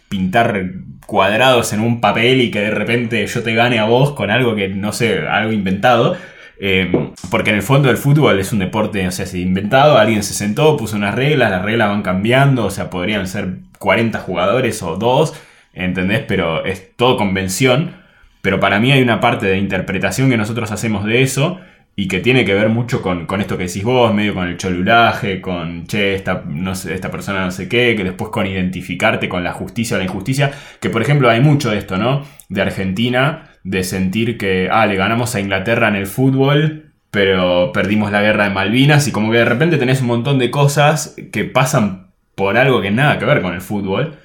pintar 0.09 0.64
cuadrados 1.12 1.75
en 1.75 1.81
un 1.81 2.01
papel 2.01 2.40
y 2.40 2.51
que 2.51 2.61
de 2.61 2.70
repente 2.70 3.27
yo 3.27 3.42
te 3.42 3.53
gane 3.53 3.79
a 3.79 3.85
vos 3.85 4.12
con 4.12 4.31
algo 4.31 4.55
que, 4.55 4.68
no 4.70 4.94
sé, 4.94 5.29
algo 5.29 5.53
inventado. 5.53 6.16
Eh, 6.59 6.90
porque 7.31 7.51
en 7.51 7.57
el 7.57 7.62
fondo 7.62 7.90
el 7.90 7.98
fútbol 7.98 8.40
es 8.40 8.51
un 8.51 8.61
deporte, 8.61 9.07
o 9.07 9.11
sea, 9.11 9.27
se 9.27 9.38
inventado, 9.38 9.98
alguien 9.98 10.22
se 10.22 10.33
sentó, 10.33 10.75
puso 10.79 10.96
unas 10.96 11.14
reglas, 11.14 11.51
las 11.51 11.61
reglas 11.61 11.90
van 11.90 12.01
cambiando, 12.01 12.64
o 12.64 12.70
sea, 12.70 12.88
podrían 12.88 13.27
ser 13.27 13.57
40 13.79 14.20
jugadores 14.20 14.83
o 14.83 14.96
dos, 14.96 15.35
¿entendés? 15.75 16.22
Pero 16.27 16.64
es 16.64 16.96
todo 16.96 17.18
convención. 17.18 17.94
Pero 18.40 18.59
para 18.59 18.81
mí 18.81 18.90
hay 18.90 19.03
una 19.03 19.20
parte 19.20 19.44
de 19.44 19.59
interpretación 19.59 20.31
que 20.31 20.38
nosotros 20.38 20.72
hacemos 20.72 21.05
de 21.05 21.20
eso 21.20 21.61
y 21.94 22.09
que 22.09 22.20
tiene 22.20 22.44
que 22.44 22.55
ver 22.55 22.68
mucho 22.70 23.02
con, 23.02 23.26
con 23.26 23.40
esto 23.40 23.59
que 23.59 23.66
decís 23.66 23.85
vos, 23.85 24.14
medio 24.14 24.35
con 24.35 24.48
el 24.48 24.57
cholulaje, 24.57 25.40
con, 25.40 25.87
che, 25.87 26.14
esta, 26.14 26.42
no 26.46 26.74
sé, 26.74 26.94
esta 26.94 27.11
persona 27.11 27.44
no 27.44 27.50
sé 27.50 27.68
qué, 27.68 27.94
que 27.96 28.05
después 28.05 28.31
con 28.31 28.46
identificarte 28.46 29.28
con 29.28 29.44
la 29.44 29.52
justicia 29.52 29.96
o 29.96 29.98
la 29.98 30.05
injusticia, 30.05 30.52
que 30.81 30.88
por 30.88 31.02
ejemplo 31.02 31.28
hay 31.28 31.40
mucho 31.40 31.70
de 31.70 31.78
esto, 31.78 31.98
¿no? 31.98 32.24
De 32.48 32.62
Argentina, 32.62 33.50
de 33.62 33.85
sentir 33.85 34.38
que, 34.38 34.68
ah, 34.70 34.87
le 34.87 34.96
ganamos 34.96 35.35
a 35.35 35.40
Inglaterra 35.40 35.88
en 35.88 35.96
el 35.96 36.07
fútbol, 36.07 36.92
pero 37.11 37.72
perdimos 37.72 38.11
la 38.11 38.22
guerra 38.22 38.44
de 38.44 38.50
Malvinas 38.50 39.07
y 39.07 39.12
como 39.12 39.31
que 39.31 39.38
de 39.38 39.44
repente 39.44 39.76
tenés 39.76 40.00
un 40.00 40.07
montón 40.07 40.38
de 40.38 40.50
cosas 40.50 41.14
que 41.31 41.44
pasan 41.44 42.07
por 42.35 42.57
algo 42.57 42.81
que 42.81 42.90
nada 42.90 43.18
que 43.18 43.26
ver 43.26 43.42
con 43.42 43.52
el 43.52 43.61
fútbol. 43.61 44.16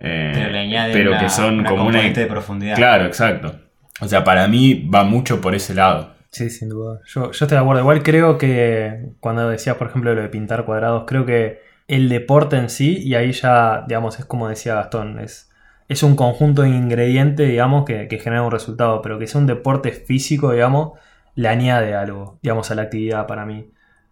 eh, 0.00 0.32
Pero 0.34 0.50
le 0.50 0.58
añade 0.58 0.92
pero 0.92 1.12
una, 1.12 1.20
que 1.20 1.30
son 1.30 1.60
una 1.60 1.68
como 1.70 1.86
una... 1.86 2.02
de 2.02 2.26
profundidad. 2.26 2.76
Claro, 2.76 3.06
exacto. 3.06 3.56
O 4.02 4.06
sea, 4.08 4.22
para 4.22 4.46
mí 4.48 4.86
va 4.94 5.04
mucho 5.04 5.40
por 5.40 5.54
ese 5.54 5.74
lado. 5.74 6.15
Sí, 6.36 6.50
sin 6.50 6.68
duda. 6.68 7.00
Yo, 7.06 7.22
yo 7.22 7.30
estoy 7.30 7.48
de 7.48 7.56
acuerdo. 7.56 7.80
Igual 7.80 8.02
creo 8.02 8.36
que 8.36 9.12
cuando 9.20 9.48
decías, 9.48 9.76
por 9.76 9.86
ejemplo, 9.88 10.14
lo 10.14 10.20
de 10.20 10.28
pintar 10.28 10.66
cuadrados, 10.66 11.04
creo 11.06 11.24
que 11.24 11.62
el 11.88 12.10
deporte 12.10 12.56
en 12.56 12.68
sí, 12.68 12.98
y 12.98 13.14
ahí 13.14 13.32
ya, 13.32 13.84
digamos, 13.88 14.18
es 14.18 14.26
como 14.26 14.46
decía 14.46 14.74
Gastón, 14.74 15.18
es, 15.18 15.50
es 15.88 16.02
un 16.02 16.14
conjunto 16.14 16.60
de 16.60 16.68
ingredientes, 16.68 17.48
digamos, 17.48 17.86
que, 17.86 18.06
que 18.08 18.18
genera 18.18 18.42
un 18.42 18.50
resultado, 18.50 19.00
pero 19.00 19.18
que 19.18 19.26
sea 19.26 19.40
un 19.40 19.46
deporte 19.46 19.92
físico, 19.92 20.52
digamos, 20.52 20.98
le 21.36 21.48
añade 21.48 21.94
algo, 21.94 22.38
digamos, 22.42 22.70
a 22.70 22.74
la 22.74 22.82
actividad 22.82 23.26
para 23.26 23.46
mí. 23.46 23.70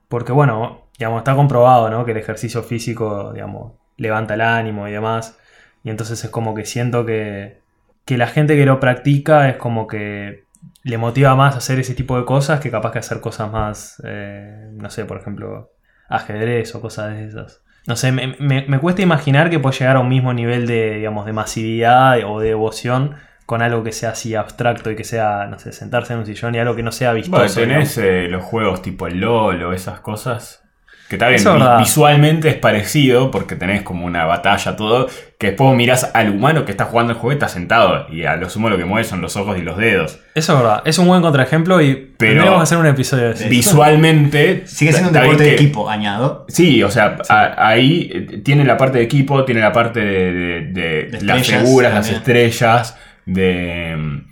Porque, 0.09 0.33
bueno, 0.33 0.89
digamos, 0.99 1.19
está 1.19 1.35
comprobado, 1.35 1.91
¿no? 1.91 2.07
Que 2.07 2.13
el 2.13 2.19
ejercicio 2.19 2.63
físico, 2.63 3.35
digamos, 3.35 3.73
levanta 3.99 4.33
el 4.33 4.41
ánimo 4.41 4.89
y 4.89 4.93
demás. 4.93 5.39
Y 5.83 5.91
entonces 5.91 6.25
es 6.25 6.31
como 6.31 6.55
que 6.55 6.65
siento 6.65 7.05
que, 7.05 7.61
que 8.07 8.17
la 8.17 8.29
gente 8.29 8.57
que 8.57 8.65
lo 8.65 8.81
practica 8.81 9.51
es 9.51 9.57
como 9.59 9.87
que 9.87 10.44
le 10.83 10.99
motiva 10.99 11.35
más 11.35 11.57
hacer 11.57 11.79
ese 11.79 11.95
tipo 11.95 12.19
de 12.19 12.25
cosas 12.25 12.61
que 12.61 12.71
capaz 12.71 12.93
que 12.93 12.99
hacer 12.99 13.21
cosas 13.21 13.51
más, 13.51 14.03
eh, 14.05 14.69
no 14.75 14.91
sé, 14.91 15.05
por 15.05 15.19
ejemplo, 15.19 15.71
ajedrez 16.09 16.75
o 16.75 16.81
cosas 16.81 17.11
de 17.15 17.27
esas. 17.27 17.63
No 17.87 17.97
sé, 17.97 18.13
me, 18.13 18.37
me- 18.39 18.65
me 18.67 18.79
cuesta 18.79 19.03
imaginar 19.03 19.51
que 19.51 19.59
puede 19.59 19.77
llegar 19.79 19.97
a 19.97 20.01
un 20.01 20.09
mismo 20.09 20.33
nivel 20.33 20.67
de, 20.67 20.97
digamos, 20.97 21.27
de 21.27 21.33
masividad 21.33 22.19
o 22.27 22.41
de 22.41 22.49
devoción 22.49 23.15
con 23.47 23.61
algo 23.61 23.85
que 23.85 23.93
sea 23.93 24.11
así 24.11 24.35
abstracto 24.35 24.91
y 24.91 24.97
que 24.97 25.05
sea, 25.05 25.47
no 25.47 25.59
sé, 25.59 25.73
sentarse 25.73 26.15
en 26.15 26.21
un 26.21 26.27
sillón 26.27 26.55
y 26.55 26.59
algo 26.59 26.75
que 26.77 26.83
no 26.83 26.93
sea 26.93 27.13
vistoso. 27.13 27.37
Bueno, 27.37 27.53
tenés 27.55 27.99
eh, 27.99 28.27
los 28.29 28.43
juegos 28.43 28.81
tipo 28.81 29.07
el 29.07 29.21
LOL 29.21 29.63
o 29.65 29.73
esas 29.75 30.01
cosas. 30.01 30.64
Que 31.09 31.17
está 31.17 31.29
bien, 31.29 31.39
Eso 31.39 31.55
vi- 31.55 31.61
visualmente 31.81 32.49
es 32.49 32.55
parecido 32.55 33.31
porque 33.31 33.57
tenés 33.57 33.83
como 33.83 34.07
una 34.07 34.25
batalla, 34.25 34.75
todo. 34.75 35.07
Que 35.39 35.49
después 35.49 35.77
mirás 35.77 36.11
al 36.15 36.31
humano 36.31 36.65
que 36.65 36.71
está 36.71 36.87
jugando 36.87 37.13
el 37.13 37.19
juego 37.19 37.33
y 37.33 37.35
está 37.35 37.49
sentado. 37.49 38.07
Y 38.11 38.25
a 38.25 38.37
lo 38.37 38.49
sumo 38.49 38.71
lo 38.71 38.79
que 38.79 38.87
mueve 38.87 39.05
son 39.05 39.21
los 39.21 39.37
ojos 39.37 39.59
y 39.59 39.61
los 39.63 39.77
dedos. 39.77 40.19
Eso 40.35 40.55
es 40.55 40.59
verdad, 40.59 40.83
es 40.87 40.97
un 40.99 41.07
buen 41.07 41.21
contraejemplo 41.21 41.83
y 41.83 41.95
Pero- 42.17 42.33
tendremos 42.33 42.57
que 42.57 42.63
hacer 42.63 42.79
un 42.79 42.87
episodio 42.87 43.25
de 43.25 43.31
eso. 43.35 43.49
Visualmente. 43.51 44.67
Sigue 44.67 44.93
siendo 44.93 45.11
un 45.11 45.15
está 45.17 45.21
bien 45.27 45.33
deporte 45.37 45.45
de 45.51 45.57
que- 45.57 45.63
equipo, 45.63 45.91
añado. 45.91 46.47
Sí, 46.49 46.83
o 46.83 46.91
sea, 46.91 47.19
a- 47.29 47.69
ahí 47.69 48.11
eh, 48.13 48.39
tiene 48.43 48.65
la 48.65 48.79
parte 48.79 48.97
de 48.99 49.05
equipo, 49.05 49.45
tiene 49.45 49.61
la 49.61 49.73
parte 49.73 50.01
de, 50.01 50.33
de- 50.33 50.61
de 50.63 51.03
De 51.19 51.21
las 51.23 51.41
estrellas 51.43 51.63
figuras, 51.65 51.93
las 51.95 52.07
también. 52.07 52.19
estrellas, 52.21 52.99
de, 53.27 54.23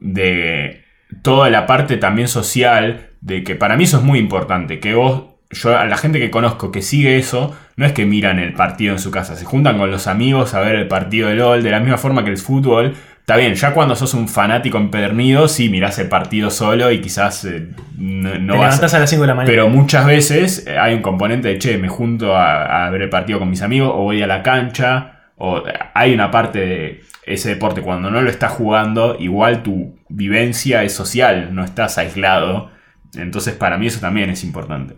de 0.00 0.84
toda 1.22 1.50
la 1.50 1.66
parte 1.66 1.96
también 1.96 2.28
social, 2.28 3.08
de 3.22 3.42
que 3.42 3.54
para 3.54 3.76
mí 3.76 3.84
eso 3.84 3.96
es 3.98 4.02
muy 4.02 4.18
importante, 4.18 4.80
que 4.80 4.94
vos 4.94 5.29
yo 5.50 5.76
a 5.76 5.84
la 5.84 5.96
gente 5.96 6.20
que 6.20 6.30
conozco 6.30 6.70
que 6.70 6.80
sigue 6.80 7.18
eso, 7.18 7.56
no 7.76 7.84
es 7.84 7.92
que 7.92 8.06
miran 8.06 8.38
el 8.38 8.52
partido 8.52 8.92
en 8.92 8.98
su 8.98 9.10
casa, 9.10 9.34
se 9.34 9.44
juntan 9.44 9.78
con 9.78 9.90
los 9.90 10.06
amigos 10.06 10.54
a 10.54 10.60
ver 10.60 10.76
el 10.76 10.86
partido 10.86 11.28
de 11.28 11.34
LOL, 11.34 11.62
de 11.62 11.70
la 11.70 11.80
misma 11.80 11.98
forma 11.98 12.24
que 12.24 12.30
el 12.30 12.38
fútbol. 12.38 12.94
Está 13.18 13.36
bien, 13.36 13.54
ya 13.54 13.74
cuando 13.74 13.94
sos 13.94 14.14
un 14.14 14.28
fanático 14.28 14.78
empedernido, 14.78 15.46
sí 15.46 15.68
mirás 15.68 15.98
el 15.98 16.08
partido 16.08 16.50
solo 16.50 16.90
y 16.90 17.00
quizás 17.00 17.44
eh, 17.44 17.68
no, 17.96 18.38
no 18.38 18.54
Te 18.54 18.58
vas 18.58 18.94
a 18.94 18.98
las 18.98 19.10
5 19.10 19.22
de 19.22 19.26
la 19.26 19.34
mañana. 19.34 19.50
pero 19.50 19.68
muchas 19.68 20.06
veces 20.06 20.66
eh, 20.66 20.78
hay 20.78 20.94
un 20.94 21.02
componente 21.02 21.48
de, 21.48 21.58
che, 21.58 21.78
me 21.78 21.88
junto 21.88 22.34
a, 22.36 22.86
a 22.86 22.90
ver 22.90 23.02
el 23.02 23.08
partido 23.08 23.38
con 23.38 23.50
mis 23.50 23.62
amigos 23.62 23.90
o 23.92 24.02
voy 24.02 24.22
a 24.22 24.26
la 24.26 24.42
cancha. 24.42 25.32
O 25.36 25.58
eh, 25.58 25.72
hay 25.94 26.12
una 26.12 26.30
parte 26.30 26.58
de 26.58 27.00
ese 27.24 27.50
deporte, 27.50 27.82
cuando 27.82 28.10
no 28.10 28.20
lo 28.20 28.30
estás 28.30 28.52
jugando, 28.52 29.16
igual 29.18 29.62
tu 29.62 29.96
vivencia 30.08 30.82
es 30.82 30.92
social, 30.92 31.54
no 31.54 31.64
estás 31.64 31.98
aislado. 31.98 32.70
Entonces 33.14 33.54
para 33.54 33.78
mí 33.78 33.86
eso 33.86 34.00
también 34.00 34.30
es 34.30 34.42
importante. 34.42 34.96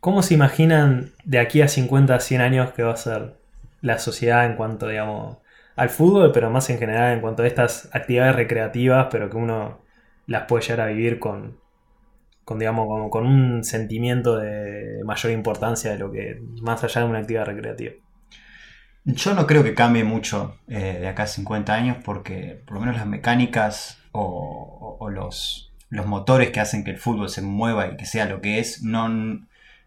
¿Cómo 0.00 0.22
se 0.22 0.34
imaginan 0.34 1.12
de 1.24 1.38
aquí 1.38 1.60
a 1.62 1.68
50, 1.68 2.18
100 2.20 2.40
años 2.40 2.72
que 2.72 2.82
va 2.82 2.92
a 2.92 2.96
ser 2.96 3.34
la 3.82 3.98
sociedad 3.98 4.46
en 4.46 4.56
cuanto, 4.56 4.88
digamos, 4.88 5.38
al 5.76 5.90
fútbol, 5.90 6.32
pero 6.32 6.50
más 6.50 6.70
en 6.70 6.78
general 6.78 7.12
en 7.14 7.20
cuanto 7.20 7.42
a 7.42 7.46
estas 7.46 7.88
actividades 7.94 8.36
recreativas, 8.36 9.08
pero 9.10 9.28
que 9.30 9.36
uno 9.36 9.80
las 10.26 10.44
puede 10.46 10.62
llegar 10.64 10.80
a 10.80 10.86
vivir 10.90 11.18
con, 11.18 11.58
con 12.44 12.58
digamos, 12.58 12.88
con, 12.88 13.10
con 13.10 13.26
un 13.26 13.64
sentimiento 13.64 14.36
de 14.38 15.02
mayor 15.04 15.32
importancia 15.32 15.92
de 15.92 15.98
lo 15.98 16.12
que, 16.12 16.42
más 16.62 16.84
allá 16.84 17.02
de 17.02 17.08
una 17.08 17.18
actividad 17.20 17.46
recreativa? 17.46 17.92
Yo 19.04 19.34
no 19.34 19.46
creo 19.46 19.62
que 19.64 19.74
cambie 19.74 20.04
mucho 20.04 20.56
eh, 20.68 20.98
de 21.00 21.08
acá 21.08 21.22
a 21.24 21.26
50 21.26 21.74
años 21.74 21.96
porque 22.04 22.62
por 22.66 22.74
lo 22.74 22.80
menos 22.80 22.96
las 22.96 23.06
mecánicas 23.06 23.98
o, 24.12 24.22
o- 24.22 24.96
o 25.04 25.10
los, 25.10 25.72
los 25.88 26.06
motores 26.06 26.50
que 26.50 26.60
hacen 26.60 26.84
que 26.84 26.90
el 26.90 26.98
fútbol 26.98 27.28
se 27.30 27.40
mueva 27.42 27.88
y 27.88 27.96
que 27.96 28.04
sea 28.04 28.26
lo 28.26 28.40
que 28.42 28.58
es 28.58 28.82
no, 28.82 29.08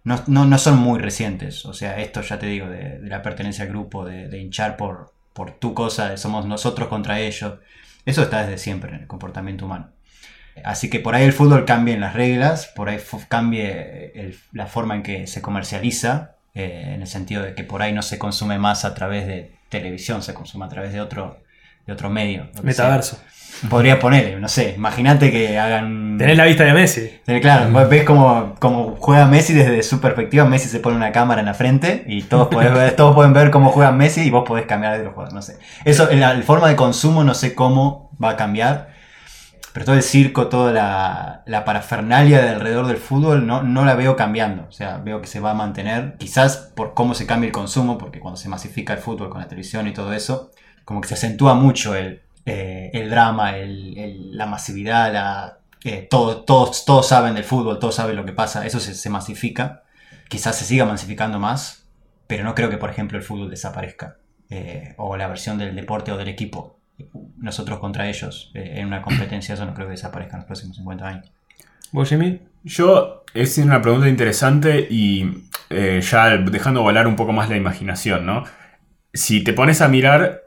no, 0.03 0.21
no- 0.27 0.45
no 0.45 0.57
son 0.57 0.77
muy 0.77 0.99
recientes. 0.99 1.65
O 1.65 1.73
sea, 1.73 1.99
esto 1.99 2.21
ya 2.21 2.39
te 2.39 2.45
digo, 2.47 2.67
de, 2.67 2.99
de 2.99 3.09
la 3.09 3.21
pertenencia 3.21 3.63
al 3.63 3.69
grupo, 3.69 4.05
de, 4.05 4.27
de 4.27 4.39
hinchar 4.39 4.77
por, 4.77 5.13
por 5.33 5.51
tu 5.59 5.73
cosa, 5.73 6.15
somos 6.17 6.45
nosotros 6.45 6.87
contra 6.89 7.19
ellos. 7.19 7.59
Eso 8.05 8.21
está 8.23 8.41
desde 8.43 8.57
siempre 8.57 8.93
en 8.95 9.01
el 9.01 9.07
comportamiento 9.07 9.65
humano. 9.65 9.89
Así 10.63 10.89
que 10.89 10.99
por 10.99 11.15
ahí 11.15 11.23
el 11.23 11.33
fútbol 11.33 11.65
cambie 11.65 11.95
en 11.95 12.01
las 12.01 12.13
reglas, 12.13 12.67
por 12.75 12.89
ahí 12.89 12.99
cambie 13.27 14.35
la 14.51 14.67
forma 14.67 14.95
en 14.95 15.01
que 15.03 15.25
se 15.25 15.41
comercializa, 15.41 16.35
eh, 16.53 16.91
en 16.93 17.01
el 17.01 17.07
sentido 17.07 17.41
de 17.41 17.55
que 17.55 17.63
por 17.63 17.81
ahí 17.81 17.91
no 17.93 18.03
se 18.03 18.19
consume 18.19 18.59
más 18.59 18.85
a 18.85 18.93
través 18.93 19.25
de 19.25 19.55
televisión, 19.69 20.21
se 20.21 20.35
consume 20.35 20.65
a 20.65 20.69
través 20.69 20.93
de 20.93 21.01
otro, 21.01 21.39
de 21.87 21.93
otro 21.93 22.09
medio. 22.11 22.49
sea. 22.61 23.19
Podría 23.69 23.97
ponerle, 23.99 24.39
no 24.39 24.47
sé, 24.49 24.73
imagínate 24.75 25.31
que 25.31 25.57
hagan... 25.57 26.17
Tenés 26.17 26.35
la 26.37 26.45
vista 26.45 26.63
de 26.65 26.73
Messi. 26.73 27.19
Claro, 27.41 27.71
vos 27.71 27.87
ves 27.89 28.03
como, 28.03 28.55
como 28.59 28.95
juega 28.99 29.25
Messi 29.25 29.53
desde 29.53 29.81
su 29.83 30.01
perspectiva. 30.01 30.43
Messi 30.45 30.67
se 30.67 30.79
pone 30.79 30.97
una 30.97 31.11
cámara 31.11 31.39
en 31.39 31.45
la 31.45 31.53
frente 31.53 32.03
y 32.07 32.23
todos, 32.23 32.49
podés 32.49 32.73
ver- 32.73 32.91
todos 32.97 33.15
pueden 33.15 33.31
ver 33.33 33.51
cómo 33.51 33.69
juega 33.71 33.91
Messi 33.91 34.21
y 34.21 34.29
vos 34.29 34.43
podés 34.45 34.65
cambiar 34.65 34.97
de 34.97 35.05
los 35.05 35.13
juegos. 35.13 35.33
No 35.33 35.41
sé. 35.41 35.57
Eso, 35.85 36.09
la, 36.11 36.33
la 36.33 36.41
forma 36.43 36.67
de 36.67 36.75
consumo 36.75 37.23
no 37.23 37.33
sé 37.33 37.55
cómo 37.55 38.11
va 38.21 38.31
a 38.31 38.35
cambiar. 38.35 38.91
Pero 39.71 39.85
todo 39.87 39.95
el 39.95 40.03
circo, 40.03 40.47
toda 40.49 40.71
la, 40.71 41.41
la 41.47 41.65
parafernalia 41.65 42.41
de 42.43 42.49
alrededor 42.49 42.85
del 42.85 42.97
fútbol 42.97 43.47
no, 43.47 43.63
no 43.63 43.85
la 43.85 43.95
veo 43.95 44.15
cambiando. 44.15 44.65
O 44.67 44.71
sea, 44.71 44.97
veo 44.97 45.19
que 45.19 45.25
se 45.27 45.39
va 45.39 45.51
a 45.51 45.55
mantener. 45.55 46.15
Quizás 46.19 46.57
por 46.75 46.93
cómo 46.93 47.15
se 47.15 47.25
cambia 47.25 47.47
el 47.47 47.53
consumo, 47.53 47.97
porque 47.97 48.19
cuando 48.19 48.37
se 48.37 48.49
masifica 48.49 48.93
el 48.93 48.99
fútbol 48.99 49.29
con 49.29 49.41
la 49.41 49.47
televisión 49.47 49.87
y 49.87 49.93
todo 49.93 50.13
eso, 50.13 50.51
como 50.85 51.01
que 51.01 51.07
se 51.07 51.15
acentúa 51.15 51.55
mucho 51.55 51.95
el, 51.95 52.21
eh, 52.45 52.89
el 52.93 53.09
drama, 53.09 53.57
el- 53.57 53.97
el- 53.97 54.37
la 54.37 54.45
masividad, 54.45 55.11
la, 55.13 55.57
eh, 55.83 56.07
todo- 56.09 56.43
todos, 56.43 56.85
todos 56.85 57.07
saben 57.07 57.35
del 57.35 57.43
fútbol, 57.43 57.79
todos 57.79 57.95
saben 57.95 58.15
lo 58.15 58.25
que 58.25 58.33
pasa, 58.33 58.65
eso 58.65 58.79
se, 58.79 58.93
se 58.95 59.09
masifica. 59.09 59.83
Quizás 60.29 60.57
se 60.57 60.65
siga 60.65 60.85
masificando 60.85 61.39
más, 61.39 61.87
pero 62.27 62.43
no 62.43 62.55
creo 62.55 62.69
que, 62.69 62.77
por 62.77 62.89
ejemplo, 62.89 63.17
el 63.17 63.23
fútbol 63.23 63.49
desaparezca. 63.49 64.17
eh, 64.49 64.93
o 64.97 65.17
la 65.17 65.27
versión 65.27 65.57
del 65.57 65.75
deporte 65.75 66.11
o 66.11 66.17
del 66.17 66.27
equipo, 66.27 66.77
nosotros 67.37 67.79
contra 67.79 68.07
ellos, 68.07 68.51
eh, 68.53 68.73
en 68.75 68.85
una 68.85 69.01
competencia, 69.01 69.55
eso 69.55 69.65
no 69.65 69.73
creo 69.73 69.87
que 69.87 69.91
desaparezca 69.93 70.35
en 70.35 70.39
los 70.41 70.45
próximos 70.45 70.75
50 70.77 71.07
años. 71.07 71.31
¿Vos, 71.91 72.09
Jimmy? 72.09 72.39
Yo, 72.63 73.23
es 73.33 73.57
una 73.57 73.81
pregunta 73.81 74.07
interesante 74.07 74.85
y 74.89 75.47
eh, 75.71 76.01
ya 76.03 76.37
dejando 76.37 76.83
volar 76.83 77.07
un 77.07 77.15
poco 77.15 77.31
más 77.33 77.49
la 77.49 77.57
imaginación, 77.57 78.27
¿no? 78.27 78.43
Si 79.11 79.43
te 79.43 79.53
pones 79.53 79.81
a 79.81 79.87
mirar, 79.87 80.42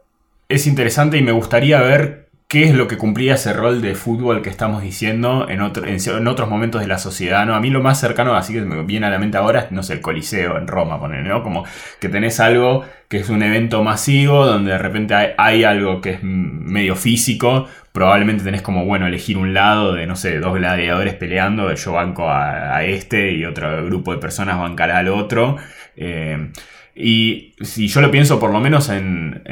es 0.48 0.66
interesante 0.66 1.16
y 1.18 1.22
me 1.22 1.32
gustaría 1.32 1.80
ver 1.80 2.26
qué 2.48 2.62
es 2.64 2.74
lo 2.74 2.86
que 2.86 2.96
cumplía 2.96 3.34
ese 3.34 3.52
rol 3.52 3.82
de 3.82 3.96
fútbol 3.96 4.40
que 4.40 4.50
estamos 4.50 4.80
diciendo 4.80 5.48
en, 5.48 5.60
otro- 5.62 5.84
en, 5.84 5.96
en 6.00 6.28
otros 6.28 6.48
momentos 6.48 6.80
de 6.80 6.86
la 6.86 6.98
sociedad, 6.98 7.44
¿no? 7.44 7.56
A 7.56 7.60
mí 7.60 7.70
lo 7.70 7.82
más 7.82 7.98
cercano, 7.98 8.36
así 8.36 8.52
que 8.52 8.60
me 8.60 8.84
viene 8.84 9.06
a 9.06 9.10
la 9.10 9.18
mente 9.18 9.36
ahora, 9.36 9.60
es, 9.62 9.72
no 9.72 9.82
sé, 9.82 9.94
el 9.94 10.00
Coliseo 10.00 10.56
en 10.56 10.68
Roma, 10.68 11.00
poner, 11.00 11.24
¿no? 11.26 11.42
Como 11.42 11.64
que 12.00 12.08
tenés 12.08 12.38
algo 12.38 12.84
que 13.08 13.16
es 13.18 13.28
un 13.30 13.42
evento 13.42 13.82
masivo, 13.82 14.46
donde 14.46 14.70
de 14.72 14.78
repente 14.78 15.14
hay, 15.36 15.64
algo 15.64 16.00
que 16.00 16.10
es 16.10 16.18
medio 16.22 16.94
físico, 16.94 17.66
probablemente 17.92 18.44
tenés 18.44 18.62
como, 18.62 18.84
bueno, 18.84 19.08
elegir 19.08 19.38
un 19.38 19.52
lado 19.52 19.92
de, 19.94 20.06
no 20.06 20.14
sé, 20.14 20.38
dos 20.38 20.54
gladiadores 20.54 21.14
peleando, 21.14 21.72
yo 21.74 21.92
banco 21.94 22.28
a, 22.28 22.76
a 22.76 22.84
este 22.84 23.32
y 23.32 23.44
otro 23.44 23.84
grupo 23.86 24.12
de 24.12 24.18
personas 24.18 24.58
bancará 24.58 24.98
al 24.98 25.08
otro. 25.08 25.56
eh, 25.96 26.50
y 26.96 27.54
si 27.60 27.88
yo 27.88 28.00
lo 28.00 28.10
pienso 28.10 28.40
por 28.40 28.50
lo 28.50 28.58
menos 28.58 28.88
en, 28.88 29.42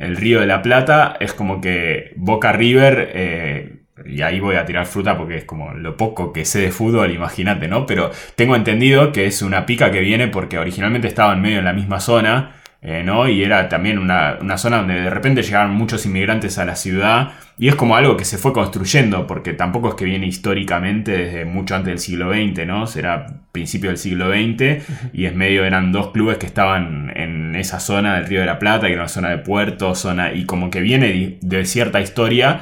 el 0.00 0.16
Río 0.16 0.40
de 0.40 0.46
la 0.46 0.62
Plata, 0.62 1.16
es 1.20 1.34
como 1.34 1.60
que 1.60 2.12
Boca 2.16 2.52
River, 2.52 3.10
eh, 3.12 3.78
y 4.06 4.22
ahí 4.22 4.40
voy 4.40 4.56
a 4.56 4.64
tirar 4.64 4.86
fruta 4.86 5.18
porque 5.18 5.36
es 5.36 5.44
como 5.44 5.74
lo 5.74 5.96
poco 5.96 6.32
que 6.32 6.44
sé 6.44 6.60
de 6.60 6.70
fútbol, 6.70 7.10
imagínate, 7.10 7.68
¿no? 7.68 7.84
Pero 7.84 8.10
tengo 8.36 8.56
entendido 8.56 9.12
que 9.12 9.26
es 9.26 9.42
una 9.42 9.66
pica 9.66 9.90
que 9.90 10.00
viene 10.00 10.28
porque 10.28 10.58
originalmente 10.58 11.08
estaba 11.08 11.34
en 11.34 11.42
medio 11.42 11.58
en 11.58 11.64
la 11.64 11.72
misma 11.72 12.00
zona, 12.00 12.57
eh, 12.80 13.02
¿no? 13.04 13.28
Y 13.28 13.42
era 13.42 13.68
también 13.68 13.98
una, 13.98 14.36
una 14.40 14.56
zona 14.56 14.78
donde 14.78 15.00
de 15.00 15.10
repente 15.10 15.42
llegaron 15.42 15.72
muchos 15.72 16.06
inmigrantes 16.06 16.58
a 16.58 16.64
la 16.64 16.76
ciudad 16.76 17.30
y 17.58 17.66
es 17.68 17.74
como 17.74 17.96
algo 17.96 18.16
que 18.16 18.24
se 18.24 18.38
fue 18.38 18.52
construyendo 18.52 19.26
porque 19.26 19.52
tampoco 19.52 19.88
es 19.88 19.94
que 19.96 20.04
viene 20.04 20.26
históricamente 20.26 21.10
desde 21.10 21.44
mucho 21.44 21.74
antes 21.74 21.88
del 21.90 21.98
siglo 21.98 22.30
XX, 22.32 22.66
¿no? 22.66 22.86
Será 22.86 23.26
principio 23.50 23.90
del 23.90 23.98
siglo 23.98 24.30
XX 24.30 24.84
y 25.12 25.24
es 25.26 25.34
medio 25.34 25.64
eran 25.64 25.90
dos 25.90 26.12
clubes 26.12 26.38
que 26.38 26.46
estaban 26.46 27.12
en 27.16 27.56
esa 27.56 27.80
zona 27.80 28.14
del 28.16 28.26
Río 28.26 28.40
de 28.40 28.46
la 28.46 28.60
Plata, 28.60 28.86
que 28.86 28.92
era 28.92 29.02
una 29.02 29.08
zona 29.08 29.30
de 29.30 29.38
puerto, 29.38 29.94
zona 29.96 30.32
y 30.32 30.44
como 30.46 30.70
que 30.70 30.80
viene 30.80 31.08
de- 31.08 31.38
de 31.42 31.64
cierta 31.64 32.00
historia 32.00 32.60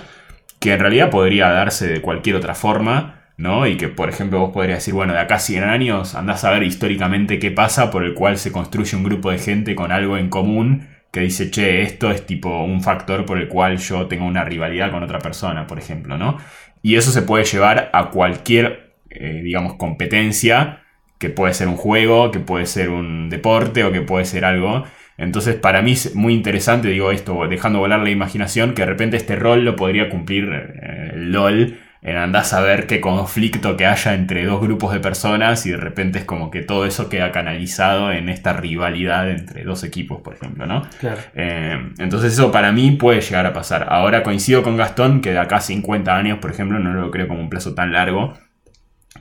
que 0.61 0.73
en 0.73 0.81
realidad 0.81 1.11
podría 1.11 1.51
darse 1.51 1.87
de 1.87 2.01
cualquier 2.01 2.37
otra 2.37 2.55
forma, 2.55 3.16
¿no? 3.37 3.67
Y 3.67 3.77
que, 3.77 3.89
por 3.89 4.09
ejemplo, 4.09 4.41
vos 4.41 4.53
podrías 4.53 4.79
decir, 4.79 4.95
bueno, 4.95 5.13
de 5.13 5.21
acá 5.21 5.37
a 5.37 5.39
100 5.39 5.65
años 5.65 6.15
andás 6.15 6.45
a 6.45 6.51
ver 6.51 6.63
históricamente 6.63 7.39
qué 7.39 7.51
pasa 7.51 7.91
por 7.91 8.05
el 8.05 8.15
cual 8.15 8.39
se 8.39 8.53
construye 8.53 8.97
un 8.97 9.05
grupo 9.05 9.31
de 9.31 9.39
gente 9.39 9.75
con 9.75 9.93
algo 9.93 10.17
en 10.17 10.29
común 10.29 10.89
que 11.11 11.21
dice, 11.21 11.51
che, 11.51 11.83
esto 11.83 12.11
es 12.11 12.27
tipo 12.27 12.63
un 12.63 12.83
factor 12.83 13.25
por 13.25 13.39
el 13.39 13.49
cual 13.49 13.79
yo 13.79 14.07
tengo 14.07 14.27
una 14.27 14.45
rivalidad 14.45 14.91
con 14.91 15.03
otra 15.03 15.19
persona, 15.19 15.67
por 15.67 15.79
ejemplo, 15.79 16.19
¿no? 16.19 16.39
Y 16.83 16.97
eso 16.97 17.11
se 17.11 17.23
puede 17.23 17.45
llevar 17.45 17.91
a 17.93 18.11
cualquier, 18.11 18.93
eh, 19.11 19.41
digamos, 19.43 19.75
competencia, 19.75 20.83
que 21.19 21.31
puede 21.31 21.55
ser 21.55 21.69
un 21.69 21.77
juego, 21.77 22.31
que 22.31 22.41
puede 22.41 22.67
ser 22.67 22.91
un 22.91 23.31
deporte 23.31 23.85
o 23.85 23.93
que 23.93 24.03
puede 24.03 24.25
ser 24.27 24.45
algo. 24.45 24.85
Entonces, 25.17 25.55
para 25.55 25.81
mí 25.81 25.93
es 25.93 26.15
muy 26.15 26.35
interesante, 26.35 26.89
digo 26.89 27.11
esto, 27.11 27.49
dejando 27.49 27.79
volar 27.79 28.01
la 28.01 28.11
imaginación, 28.11 28.75
que 28.75 28.83
de 28.83 28.87
repente 28.87 29.17
este 29.17 29.37
rol 29.37 29.65
lo 29.65 29.75
podría 29.75 30.11
cumplir 30.11 30.51
eh, 30.53 31.13
LOL, 31.15 31.79
en 32.03 32.17
andás 32.17 32.53
a 32.53 32.61
ver 32.61 32.87
qué 32.87 33.01
conflicto 33.01 33.77
que 33.77 33.87
haya 33.87 34.15
entre 34.15 34.45
dos 34.45 34.61
grupos 34.61 34.93
de 34.93 35.01
personas 35.01 35.67
y 35.67 35.71
de 35.71 35.77
repente 35.77 36.21
es 36.21 36.25
como 36.25 36.51
que 36.51 36.63
todo 36.63 36.87
eso 36.87 37.09
queda 37.09 37.33
canalizado 37.33 38.13
en 38.13 38.29
esta 38.29 38.53
rivalidad 38.53 39.31
entre 39.31 39.65
dos 39.65 39.83
equipos, 39.85 40.21
por 40.23 40.35
ejemplo, 40.35 40.67
¿no? 40.67 40.87
Claro. 41.01 41.21
Eh, 41.35 41.93
entonces 41.99 42.33
eso 42.35 42.53
para 42.53 42.73
mí 42.73 42.93
puede 42.93 43.21
llegar 43.21 43.47
a 43.47 43.53
pasar. 43.53 43.87
Ahora 43.89 44.23
coincido 44.23 44.63
con 44.63 44.77
Gastón 44.77 45.21
que 45.21 45.33
de 45.33 45.39
acá 45.39 45.57
a 45.57 45.61
50 45.61 46.17
años, 46.17 46.39
por 46.39 46.51
ejemplo, 46.51 46.79
no 46.79 46.93
lo 46.93 47.11
creo 47.11 47.29
como 47.29 47.41
un 47.41 47.51
plazo 47.51 47.75
tan 47.75 47.93
largo 47.93 48.35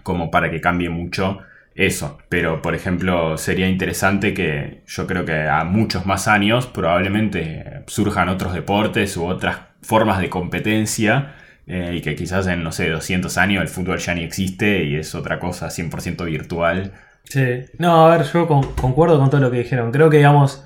como 0.03 0.29
para 0.29 0.51
que 0.51 0.61
cambie 0.61 0.89
mucho 0.89 1.39
eso. 1.75 2.17
Pero, 2.29 2.61
por 2.61 2.73
ejemplo, 2.73 3.37
sería 3.37 3.67
interesante 3.67 4.33
que 4.33 4.83
yo 4.87 5.05
creo 5.07 5.25
que 5.25 5.47
a 5.47 5.63
muchos 5.65 6.05
más 6.05 6.27
años 6.27 6.67
probablemente 6.67 7.83
surjan 7.87 8.29
otros 8.29 8.53
deportes 8.53 9.17
u 9.17 9.25
otras 9.25 9.57
formas 9.81 10.19
de 10.19 10.29
competencia. 10.29 11.35
Eh, 11.67 11.93
y 11.95 12.01
que 12.01 12.15
quizás 12.15 12.47
en, 12.47 12.63
no 12.63 12.71
sé, 12.71 12.89
200 12.89 13.37
años 13.37 13.61
el 13.61 13.67
fútbol 13.67 13.97
ya 13.99 14.13
ni 14.13 14.23
existe 14.23 14.83
y 14.83 14.95
es 14.95 15.15
otra 15.15 15.39
cosa 15.39 15.69
100% 15.69 16.25
virtual. 16.25 16.93
Sí. 17.23 17.65
No, 17.79 18.05
a 18.07 18.17
ver, 18.17 18.25
yo 18.27 18.47
con- 18.47 18.73
concuerdo 18.73 19.19
con 19.19 19.29
todo 19.29 19.41
lo 19.41 19.51
que 19.51 19.57
dijeron. 19.59 19.91
Creo 19.91 20.09
que, 20.09 20.17
digamos, 20.17 20.63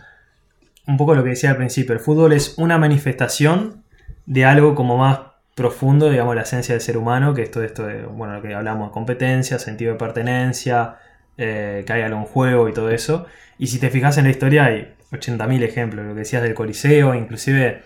un 0.87 0.97
poco 0.97 1.15
lo 1.15 1.23
que 1.23 1.29
decía 1.31 1.51
al 1.51 1.57
principio, 1.57 1.93
el 1.93 1.99
fútbol 1.99 2.33
es 2.33 2.55
una 2.57 2.77
manifestación 2.77 3.83
de 4.25 4.45
algo 4.45 4.75
como 4.75 4.97
más 4.97 5.19
profundo, 5.55 6.09
digamos, 6.09 6.35
la 6.35 6.41
esencia 6.43 6.73
del 6.75 6.81
ser 6.81 6.97
humano, 6.97 7.33
que 7.33 7.43
es 7.43 7.51
todo 7.51 7.63
esto 7.63 7.85
de, 7.85 8.03
bueno, 8.03 8.35
lo 8.35 8.41
que 8.41 8.53
hablamos, 8.53 8.91
competencia, 8.91 9.59
sentido 9.59 9.93
de 9.93 9.99
pertenencia, 9.99 10.95
eh, 11.37 11.83
que 11.85 11.93
haya 11.93 12.05
algún 12.07 12.25
juego 12.25 12.69
y 12.69 12.73
todo 12.73 12.89
eso. 12.91 13.25
Y 13.57 13.67
si 13.67 13.79
te 13.79 13.89
fijas 13.89 14.17
en 14.17 14.25
la 14.25 14.29
historia 14.31 14.65
hay 14.65 14.93
80.000 15.11 15.63
ejemplos, 15.63 16.05
lo 16.05 16.13
que 16.13 16.19
decías 16.19 16.43
del 16.43 16.53
Coliseo, 16.53 17.15
inclusive 17.15 17.81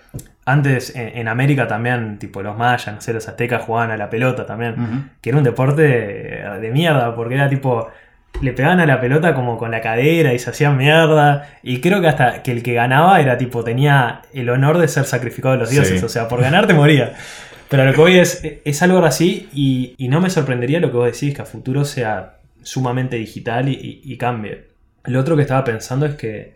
antes 0.45 0.95
en, 0.95 1.17
en 1.17 1.27
América 1.27 1.67
también, 1.67 2.19
tipo 2.19 2.41
los 2.41 2.57
mayas, 2.57 2.93
no 2.93 3.01
sé, 3.01 3.13
los 3.13 3.27
aztecas 3.27 3.61
jugaban 3.63 3.91
a 3.91 3.97
la 3.97 4.09
pelota 4.09 4.45
también 4.45 4.75
que 5.21 5.29
era 5.29 5.37
un 5.37 5.43
deporte 5.45 5.81
de, 5.83 6.59
de 6.59 6.71
mierda, 6.71 7.15
porque 7.15 7.35
era 7.35 7.47
tipo, 7.47 7.87
le 8.41 8.51
pegaban 8.51 8.79
a 8.81 8.85
la 8.85 8.99
pelota 8.99 9.33
como 9.35 9.57
con 9.57 9.71
la 9.71 9.79
cadera 9.79 10.33
y 10.33 10.39
se 10.39 10.49
hacían 10.49 10.75
mierda. 10.75 11.47
Y 11.63 11.79
creo 11.79 12.01
que 12.01 12.07
hasta 12.07 12.43
que 12.43 12.51
el 12.51 12.61
que 12.63 12.73
ganaba 12.73 13.21
era 13.21 13.37
tipo, 13.37 13.63
tenía 13.63 14.23
el 14.33 14.49
honor 14.49 14.79
de 14.79 14.87
ser 14.89 15.05
sacrificado 15.05 15.53
de 15.53 15.59
los 15.61 15.69
dioses. 15.69 15.99
Sí. 15.99 16.05
O 16.05 16.09
sea, 16.09 16.27
por 16.27 16.41
ganar 16.41 16.67
te 16.67 16.73
moría. 16.73 17.13
Pero 17.69 17.85
lo 17.85 17.93
que 17.93 18.01
voy 18.01 18.17
es, 18.17 18.43
es 18.65 18.81
algo 18.83 18.99
así 19.05 19.49
y, 19.53 19.95
y 19.97 20.07
no 20.09 20.19
me 20.19 20.29
sorprendería 20.29 20.79
lo 20.81 20.91
que 20.91 20.97
vos 20.97 21.05
decís, 21.11 21.33
que 21.33 21.41
a 21.41 21.45
futuro 21.45 21.85
sea 21.85 22.37
sumamente 22.63 23.15
digital 23.15 23.69
y, 23.69 23.73
y- 23.73 24.01
y 24.13 24.17
cambie. 24.17 24.67
Lo 25.05 25.19
otro 25.19 25.35
que 25.35 25.41
estaba 25.43 25.63
pensando 25.63 26.05
es 26.05 26.15
que 26.15 26.55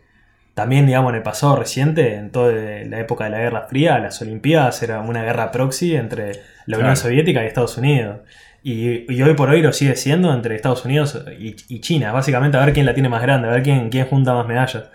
también, 0.58 0.88
digamos, 0.88 1.12
en 1.12 1.18
el 1.18 1.24
pasado 1.24 1.56
reciente, 1.56 2.16
en 2.16 2.32
toda 2.32 2.52
la 2.52 3.00
época 3.00 3.26
de 3.26 3.30
la 3.30 3.38
Guerra 3.38 3.68
Fría, 3.70 4.00
las 4.00 4.20
Olimpiadas 4.24 4.82
era 4.82 5.02
una 5.02 5.24
guerra 5.24 5.52
proxy 5.52 5.96
entre 5.96 6.32
la 6.66 6.78
Unión 6.78 6.94
Claro. 6.94 6.96
Soviética 6.96 7.44
y 7.44 7.48
Estados 7.48 7.78
Unidos. 7.78 8.22
Y, 8.64 9.06
y 9.14 9.22
hoy 9.22 9.36
por 9.36 9.50
hoy 9.50 9.62
lo 9.62 9.72
sigue 9.72 9.96
siendo 9.96 10.34
entre 10.34 10.56
Estados 10.56 10.84
Unidos 10.84 11.24
y, 11.40 11.56
y 11.70 11.80
China. 11.82 12.12
Básicamente 12.12 12.58
a 12.58 12.66
ver 12.66 12.74
quién 12.74 12.88
la 12.88 12.96
tiene 12.96 13.08
más 13.08 13.22
grande, 13.22 13.48
a 13.48 13.52
ver 13.52 13.62
quién, 13.62 13.90
quién 13.92 14.08
junta 14.08 14.34
más 14.34 14.48
medallas. 14.48 14.90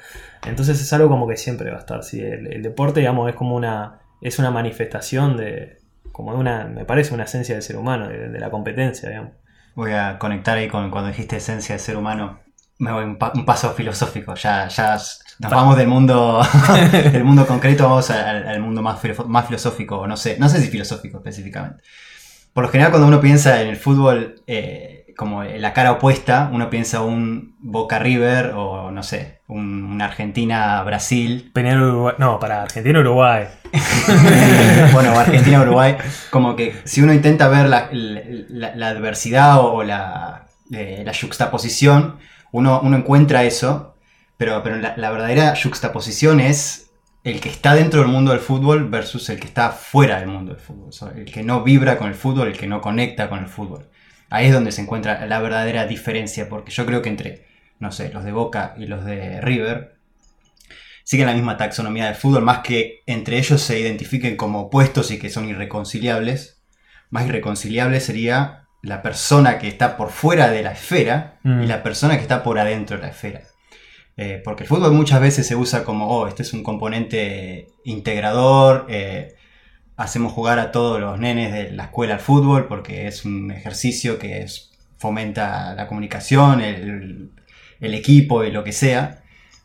Entonces 0.44 0.80
es 0.80 0.92
algo 0.92 1.08
como 1.08 1.28
que 1.28 1.36
siempre 1.36 1.70
va 1.70 1.76
a 1.76 1.80
estar. 1.80 2.02
¿sí? 2.02 2.20
El, 2.20 2.52
el 2.52 2.62
deporte, 2.62 2.98
digamos, 2.98 3.30
es 3.30 3.36
como 3.36 3.54
una. 3.54 4.00
es 4.20 4.40
una 4.40 4.50
manifestación 4.50 5.36
de. 5.36 5.78
como 6.10 6.32
de 6.32 6.38
una. 6.40 6.64
me 6.64 6.84
parece 6.84 7.14
una 7.14 7.22
esencia 7.24 7.54
del 7.54 7.62
ser 7.62 7.76
humano, 7.76 8.08
de, 8.08 8.28
de 8.30 8.40
la 8.40 8.50
competencia, 8.50 9.08
digamos. 9.08 9.32
Voy 9.76 9.92
a 9.92 10.18
conectar 10.18 10.58
ahí 10.58 10.66
con 10.68 10.90
cuando 10.90 11.10
dijiste 11.10 11.36
esencia 11.36 11.76
del 11.76 11.80
ser 11.80 11.96
humano. 11.96 12.40
Me 12.78 12.90
voy 12.90 13.04
un, 13.04 13.16
pa- 13.16 13.32
un 13.34 13.44
paso 13.44 13.70
filosófico. 13.74 14.34
Ya, 14.34 14.66
ya 14.66 14.98
nos 15.42 15.50
vamos 15.50 15.76
del 15.76 15.88
mundo, 15.88 16.40
del 16.92 17.24
mundo 17.24 17.46
concreto, 17.46 17.84
vamos 17.84 18.10
al, 18.10 18.46
al 18.48 18.60
mundo 18.60 18.82
más, 18.82 19.00
filofo- 19.02 19.26
más 19.26 19.46
filosófico. 19.46 20.06
No 20.06 20.16
sé, 20.16 20.36
no 20.38 20.48
sé 20.48 20.60
si 20.60 20.68
filosófico 20.68 21.18
específicamente. 21.18 21.82
Por 22.52 22.64
lo 22.64 22.70
general, 22.70 22.90
cuando 22.92 23.08
uno 23.08 23.20
piensa 23.20 23.62
en 23.62 23.68
el 23.68 23.76
fútbol 23.76 24.42
eh, 24.46 25.12
como 25.16 25.42
en 25.42 25.60
la 25.60 25.72
cara 25.72 25.92
opuesta, 25.92 26.50
uno 26.52 26.68
piensa 26.70 27.00
un 27.02 27.56
Boca 27.60 27.98
River 27.98 28.52
o 28.54 28.90
no 28.90 29.02
sé, 29.02 29.40
un, 29.48 29.84
un 29.84 30.00
Argentina 30.02 30.82
Brasil. 30.82 31.50
Uruguay. 31.54 32.14
No, 32.18 32.38
para 32.38 32.62
Argentina 32.62 33.00
Uruguay. 33.00 33.46
bueno, 34.92 35.18
Argentina-Uruguay, 35.18 35.96
como 36.30 36.56
que 36.56 36.74
si 36.84 37.00
uno 37.02 37.12
intenta 37.12 37.48
ver 37.48 37.68
la, 37.68 37.88
la- 37.92 38.74
la 38.76 38.88
adversidad 38.88 39.60
o 39.60 39.82
la, 39.82 40.46
eh, 40.72 41.02
la 41.04 41.12
juxtaposición, 41.18 42.18
uno, 42.52 42.80
uno 42.82 42.96
encuentra 42.96 43.44
eso, 43.44 43.91
pero, 44.36 44.62
pero 44.62 44.76
la, 44.76 44.94
la 44.96 45.10
verdadera 45.10 45.54
juxtaposición 45.60 46.40
es 46.40 46.90
el 47.24 47.40
que 47.40 47.48
está 47.48 47.74
dentro 47.74 48.00
del 48.00 48.08
mundo 48.08 48.32
del 48.32 48.40
fútbol 48.40 48.88
versus 48.88 49.28
el 49.30 49.38
que 49.38 49.46
está 49.46 49.70
fuera 49.70 50.18
del 50.18 50.28
mundo 50.28 50.52
del 50.52 50.60
fútbol, 50.60 50.88
o 50.88 50.92
sea, 50.92 51.12
el 51.14 51.24
que 51.30 51.42
no 51.42 51.62
vibra 51.62 51.96
con 51.98 52.08
el 52.08 52.14
fútbol, 52.14 52.48
el 52.48 52.58
que 52.58 52.66
no 52.66 52.80
conecta 52.80 53.28
con 53.28 53.38
el 53.38 53.46
fútbol. 53.46 53.88
Ahí 54.28 54.46
es 54.46 54.52
donde 54.52 54.72
se 54.72 54.80
encuentra 54.82 55.26
la 55.26 55.40
verdadera 55.40 55.86
diferencia, 55.86 56.48
porque 56.48 56.72
yo 56.72 56.84
creo 56.86 57.02
que 57.02 57.10
entre, 57.10 57.46
no 57.78 57.92
sé, 57.92 58.10
los 58.12 58.24
de 58.24 58.32
Boca 58.32 58.74
y 58.76 58.86
los 58.86 59.04
de 59.04 59.40
River, 59.40 59.96
siguen 61.04 61.26
la 61.26 61.34
misma 61.34 61.56
taxonomía 61.56 62.06
del 62.06 62.14
fútbol, 62.14 62.42
más 62.42 62.60
que 62.60 63.02
entre 63.06 63.38
ellos 63.38 63.60
se 63.60 63.78
identifiquen 63.78 64.36
como 64.36 64.62
opuestos 64.62 65.10
y 65.10 65.18
que 65.18 65.30
son 65.30 65.48
irreconciliables. 65.48 66.62
Más 67.10 67.26
irreconciliable 67.26 68.00
sería 68.00 68.64
la 68.82 69.02
persona 69.02 69.58
que 69.58 69.68
está 69.68 69.96
por 69.96 70.10
fuera 70.10 70.50
de 70.50 70.62
la 70.62 70.72
esfera 70.72 71.38
Mm. 71.44 71.62
y 71.62 71.66
la 71.66 71.82
persona 71.82 72.16
que 72.16 72.22
está 72.22 72.42
por 72.42 72.58
adentro 72.58 72.96
de 72.96 73.02
la 73.02 73.08
esfera. 73.10 73.42
Eh, 74.16 74.40
porque 74.44 74.64
el 74.64 74.68
fútbol 74.68 74.92
muchas 74.92 75.20
veces 75.20 75.46
se 75.46 75.56
usa 75.56 75.84
como, 75.84 76.08
oh, 76.08 76.26
este 76.26 76.42
es 76.42 76.52
un 76.52 76.62
componente 76.62 77.68
integrador, 77.84 78.86
eh, 78.90 79.34
hacemos 79.96 80.32
jugar 80.32 80.58
a 80.58 80.70
todos 80.72 81.00
los 81.00 81.18
nenes 81.18 81.52
de 81.52 81.70
la 81.72 81.84
escuela 81.84 82.14
al 82.14 82.20
fútbol 82.20 82.66
porque 82.68 83.06
es 83.06 83.24
un 83.24 83.50
ejercicio 83.50 84.18
que 84.18 84.42
es- 84.42 84.70
fomenta 84.98 85.74
la 85.74 85.88
comunicación, 85.88 86.60
el, 86.60 87.30
equipo 87.80 88.44
y 88.44 88.52
lo 88.52 88.62
que 88.62 88.72
sea. 88.72 89.22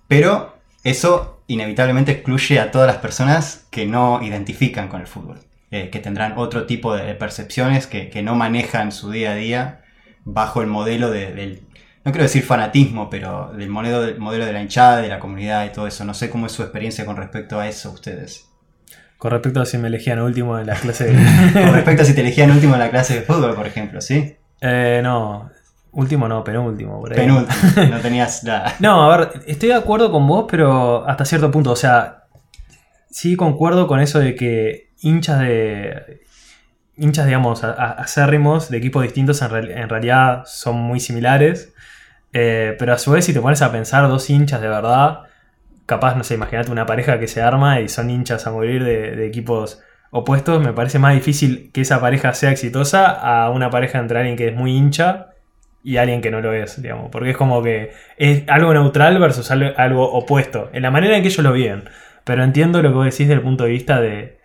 Pero 0.07 0.57
eso 0.83 1.43
inevitablemente 1.47 2.11
excluye 2.11 2.59
a 2.59 2.71
todas 2.71 2.87
las 2.87 2.97
personas 2.97 3.67
que 3.69 3.85
no 3.85 4.21
identifican 4.23 4.87
con 4.87 5.01
el 5.01 5.07
fútbol, 5.07 5.39
eh, 5.69 5.89
que 5.91 5.99
tendrán 5.99 6.33
otro 6.37 6.65
tipo 6.65 6.95
de 6.95 7.13
percepciones, 7.13 7.85
que, 7.85 8.21
no 8.23 8.35
manejan 8.35 8.91
su 8.91 9.11
día 9.11 9.31
a 9.33 9.35
día 9.35 9.81
bajo 10.25 10.61
el 10.61 10.67
modelo 10.67 11.11
de- 11.11 11.33
del, 11.33 11.61
no 12.07 12.13
quiero 12.13 12.23
decir 12.23 12.41
fanatismo, 12.41 13.09
pero 13.09 13.51
del 13.51 13.67
modelo, 13.67 14.01
del 14.01 14.17
modelo 14.17 14.45
de 14.45 14.53
la 14.53 14.61
hinchada, 14.61 15.01
de 15.01 15.09
la 15.09 15.19
comunidad 15.19 15.65
y 15.65 15.73
todo 15.73 15.87
eso. 15.87 16.05
No 16.05 16.13
sé 16.13 16.29
cómo 16.29 16.45
es 16.45 16.53
su 16.53 16.63
experiencia 16.63 17.05
con 17.05 17.17
respecto 17.17 17.59
a 17.59 17.67
eso 17.67 17.91
ustedes. 17.91 18.47
Con 19.17 19.31
respecto 19.31 19.59
a 19.59 19.65
si 19.65 19.77
me 19.77 19.89
elegían 19.89 20.21
último 20.21 20.57
en 20.57 20.67
las 20.67 20.79
clases 20.79 21.07
de. 21.07 21.61
Con 21.65 21.73
respecto 21.73 22.03
a 22.03 22.05
si 22.05 22.15
te 22.15 22.21
elegían 22.21 22.49
último 22.51 22.75
en 22.75 22.79
la 22.79 22.89
clase 22.89 23.15
de 23.15 23.21
fútbol, 23.23 23.55
por 23.55 23.67
ejemplo, 23.67 23.99
¿sí? 23.99 24.37
Eh, 24.61 25.01
no, 25.03 25.49
último 25.91 26.29
no, 26.29 26.45
penúltimo. 26.45 27.01
Por 27.01 27.11
ahí. 27.11 27.19
Penúltimo, 27.19 27.57
no 27.89 27.99
tenías 28.01 28.43
la... 28.43 28.75
No, 28.79 29.11
a 29.11 29.17
ver, 29.17 29.43
estoy 29.45 29.69
de 29.69 29.75
acuerdo 29.75 30.09
con 30.09 30.25
vos, 30.27 30.45
pero 30.49 31.05
hasta 31.09 31.25
cierto 31.25 31.51
punto. 31.51 31.71
O 31.71 31.75
sea, 31.75 32.27
sí 33.09 33.35
concuerdo 33.35 33.85
con 33.85 33.99
eso 33.99 34.19
de 34.19 34.33
que 34.33 34.91
hinchas 35.01 35.39
de. 35.39 36.21
hinchas, 36.95 37.25
digamos, 37.25 37.65
acérrimos 37.65 38.69
de 38.69 38.77
equipos 38.77 39.03
distintos 39.03 39.41
en 39.41 39.89
realidad 39.89 40.43
son 40.45 40.77
muy 40.77 41.01
similares. 41.01 41.73
Eh, 42.33 42.75
pero 42.77 42.93
a 42.93 42.97
su 42.97 43.11
vez, 43.11 43.25
si 43.25 43.33
te 43.33 43.41
pones 43.41 43.61
a 43.61 43.71
pensar 43.71 44.07
dos 44.07 44.29
hinchas 44.29 44.61
de 44.61 44.67
verdad, 44.67 45.23
capaz, 45.85 46.15
no 46.15 46.23
sé, 46.23 46.35
imagínate 46.35 46.71
una 46.71 46.85
pareja 46.85 47.19
que 47.19 47.27
se 47.27 47.41
arma 47.41 47.79
y 47.81 47.89
son 47.89 48.09
hinchas 48.09 48.45
a 48.45 48.51
morir 48.51 48.83
de, 48.83 49.25
equipos 49.25 49.81
opuestos, 50.11 50.61
me 50.61 50.73
parece 50.73 50.99
más 50.99 51.13
difícil 51.15 51.71
que 51.73 51.81
esa 51.81 51.99
pareja 51.99 52.33
sea 52.33 52.51
exitosa 52.51 53.07
a 53.07 53.49
una 53.49 53.69
pareja 53.69 53.99
entre 53.99 54.19
alguien 54.19 54.37
que 54.37 54.47
es 54.47 54.55
muy 54.55 54.75
hincha 54.75 55.27
y 55.83 55.97
alguien 55.97 56.21
que 56.21 56.31
no 56.31 56.41
lo 56.41 56.53
es, 56.53 56.81
digamos. 56.81 57.09
Porque 57.11 57.31
es 57.31 57.37
como 57.37 57.63
que 57.63 57.91
es 58.17 58.43
algo 58.47 58.73
neutral 58.73 59.19
versus 59.19 59.49
algo, 59.51 59.71
algo 59.77 60.11
opuesto, 60.11 60.69
en 60.73 60.81
la 60.83 60.91
manera 60.91 61.15
en 61.15 61.21
que 61.21 61.29
ellos 61.29 61.43
lo 61.43 61.53
viven. 61.53 61.85
Pero 62.23 62.43
entiendo 62.43 62.81
lo 62.81 62.89
que 62.89 62.95
vos 62.95 63.05
decís 63.05 63.19
desde 63.19 63.35
el 63.35 63.41
punto 63.41 63.63
de 63.63 63.69
vista 63.69 64.01
de 64.01 64.36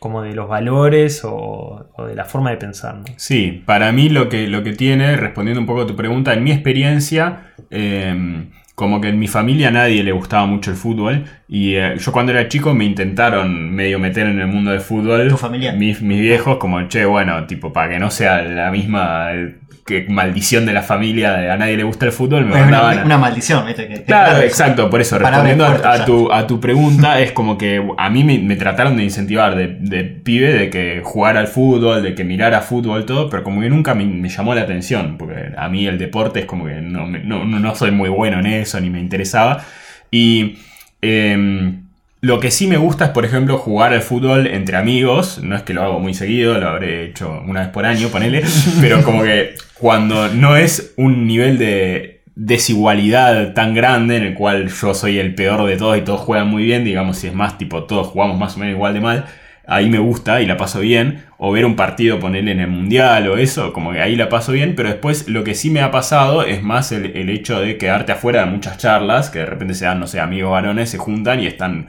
como 0.00 0.22
de 0.22 0.34
los 0.34 0.48
valores 0.48 1.24
o, 1.24 1.90
o 1.94 2.06
de 2.06 2.14
la 2.16 2.24
forma 2.24 2.50
de 2.50 2.56
pensar, 2.56 2.96
¿no? 2.96 3.04
Sí, 3.16 3.62
para 3.66 3.92
mí 3.92 4.08
lo 4.08 4.28
que, 4.28 4.48
lo 4.48 4.64
que 4.64 4.72
tiene, 4.72 5.16
respondiendo 5.16 5.60
un 5.60 5.66
poco 5.66 5.82
a 5.82 5.86
tu 5.86 5.94
pregunta, 5.94 6.32
en 6.32 6.42
mi 6.42 6.50
experiencia, 6.50 7.52
eh, 7.70 8.48
como 8.74 8.98
que 9.02 9.10
en 9.10 9.18
mi 9.18 9.28
familia 9.28 9.68
a 9.68 9.72
nadie 9.72 10.02
le 10.02 10.12
gustaba 10.12 10.46
mucho 10.46 10.70
el 10.70 10.76
fútbol 10.78 11.24
y 11.46 11.74
eh, 11.74 11.96
yo 11.98 12.12
cuando 12.12 12.32
era 12.32 12.48
chico 12.48 12.72
me 12.72 12.86
intentaron 12.86 13.74
medio 13.74 13.98
meter 13.98 14.26
en 14.26 14.40
el 14.40 14.46
mundo 14.46 14.70
del 14.70 14.80
fútbol. 14.80 15.28
¿Tu 15.28 15.36
familia? 15.36 15.74
Mis, 15.74 16.00
mis 16.00 16.18
viejos 16.18 16.56
como, 16.56 16.88
che, 16.88 17.04
bueno, 17.04 17.46
tipo, 17.46 17.74
para 17.74 17.90
que 17.90 17.98
no 17.98 18.10
sea 18.10 18.40
la 18.40 18.70
misma 18.70 19.34
eh, 19.34 19.54
que 19.90 20.06
maldición 20.08 20.64
de 20.64 20.72
la 20.72 20.82
familia, 20.82 21.32
de 21.34 21.50
a 21.50 21.56
nadie 21.58 21.76
le 21.76 21.82
gusta 21.82 22.06
el 22.06 22.12
fútbol, 22.12 22.46
me 22.46 22.52
una, 22.52 22.60
mandaban... 22.62 22.98
a- 23.00 23.04
una 23.04 23.18
maldición, 23.18 23.66
¿viste? 23.66 23.86
Que- 23.88 23.94
que- 23.96 24.02
Claro, 24.04 24.40
exacto, 24.40 24.88
por 24.88 25.00
eso, 25.00 25.18
respondiendo 25.18 25.66
fuerte, 25.66 25.86
a, 25.88 26.04
tu, 26.06 26.32
a 26.32 26.46
tu 26.46 26.60
pregunta, 26.60 27.20
es 27.20 27.32
como 27.32 27.58
que 27.58 27.86
a 27.98 28.08
mí 28.08 28.24
me, 28.24 28.38
me 28.38 28.56
trataron 28.56 28.96
de 28.96 29.04
incentivar 29.04 29.54
de, 29.56 29.76
de 29.80 30.04
pibe, 30.04 30.52
de 30.54 30.70
que 30.70 31.02
jugara 31.04 31.40
al 31.40 31.48
fútbol, 31.48 32.02
de 32.02 32.14
que 32.14 32.24
mirara 32.24 32.60
fútbol, 32.62 33.04
todo, 33.04 33.28
pero 33.28 33.42
como 33.42 33.60
que 33.60 33.68
nunca 33.68 33.94
me, 33.94 34.04
me 34.06 34.28
llamó 34.30 34.54
la 34.54 34.62
atención, 34.62 35.16
porque 35.18 35.52
a 35.56 35.68
mí 35.68 35.86
el 35.86 35.98
deporte 35.98 36.40
es 36.40 36.46
como 36.46 36.64
que 36.66 36.76
no, 36.80 37.06
no- 37.06 37.44
no 37.44 37.74
soy 37.74 37.90
muy 37.90 38.08
bueno 38.08 38.38
en 38.40 38.46
eso, 38.46 38.80
ni 38.80 38.88
me 38.88 39.00
interesaba. 39.00 39.64
Y 40.10 40.56
em, 41.02 41.79
lo 42.22 42.38
que 42.38 42.50
sí 42.50 42.66
me 42.66 42.76
gusta 42.76 43.06
es, 43.06 43.10
por 43.10 43.24
ejemplo, 43.24 43.56
jugar 43.56 43.94
al 43.94 44.02
fútbol 44.02 44.46
entre 44.46 44.76
amigos. 44.76 45.40
No 45.42 45.56
es 45.56 45.62
que 45.62 45.72
lo 45.72 45.82
hago 45.82 46.00
muy 46.00 46.12
seguido, 46.12 46.58
lo 46.58 46.68
habré 46.68 47.04
hecho 47.04 47.42
una 47.46 47.60
vez 47.60 47.70
por 47.70 47.86
año, 47.86 48.08
ponele. 48.08 48.42
Pero 48.80 49.02
como 49.02 49.22
que 49.22 49.54
cuando 49.74 50.28
no 50.28 50.56
es 50.56 50.92
un 50.96 51.26
nivel 51.26 51.56
de 51.56 52.20
desigualdad 52.34 53.54
tan 53.54 53.74
grande 53.74 54.16
en 54.16 54.22
el 54.24 54.34
cual 54.34 54.68
yo 54.68 54.94
soy 54.94 55.18
el 55.18 55.34
peor 55.34 55.66
de 55.66 55.76
todos 55.76 55.98
y 55.98 56.02
todos 56.02 56.20
juegan 56.20 56.48
muy 56.48 56.64
bien, 56.64 56.84
digamos, 56.84 57.18
si 57.18 57.26
es 57.26 57.34
más 57.34 57.58
tipo 57.58 57.84
todos 57.84 58.08
jugamos 58.08 58.38
más 58.38 58.56
o 58.56 58.60
menos 58.60 58.74
igual 58.74 58.94
de 58.94 59.00
mal, 59.00 59.26
ahí 59.66 59.90
me 59.90 59.98
gusta 59.98 60.40
y 60.40 60.46
la 60.46 60.56
paso 60.56 60.80
bien. 60.80 61.24
O 61.38 61.52
ver 61.52 61.64
un 61.64 61.74
partido, 61.74 62.20
ponerle 62.20 62.50
en 62.50 62.60
el 62.60 62.68
mundial 62.68 63.26
o 63.28 63.38
eso, 63.38 63.72
como 63.72 63.92
que 63.92 64.02
ahí 64.02 64.14
la 64.14 64.28
paso 64.28 64.52
bien. 64.52 64.74
Pero 64.76 64.90
después 64.90 65.26
lo 65.26 65.42
que 65.42 65.54
sí 65.54 65.70
me 65.70 65.80
ha 65.80 65.90
pasado 65.90 66.42
es 66.42 66.62
más 66.62 66.92
el, 66.92 67.16
el 67.16 67.30
hecho 67.30 67.58
de 67.60 67.78
quedarte 67.78 68.12
afuera 68.12 68.44
de 68.44 68.50
muchas 68.50 68.76
charlas, 68.76 69.30
que 69.30 69.38
de 69.38 69.46
repente 69.46 69.72
se 69.72 69.86
dan, 69.86 70.00
no 70.00 70.06
sé, 70.06 70.20
amigos 70.20 70.52
varones, 70.52 70.90
se 70.90 70.98
juntan 70.98 71.40
y 71.40 71.46
están 71.46 71.88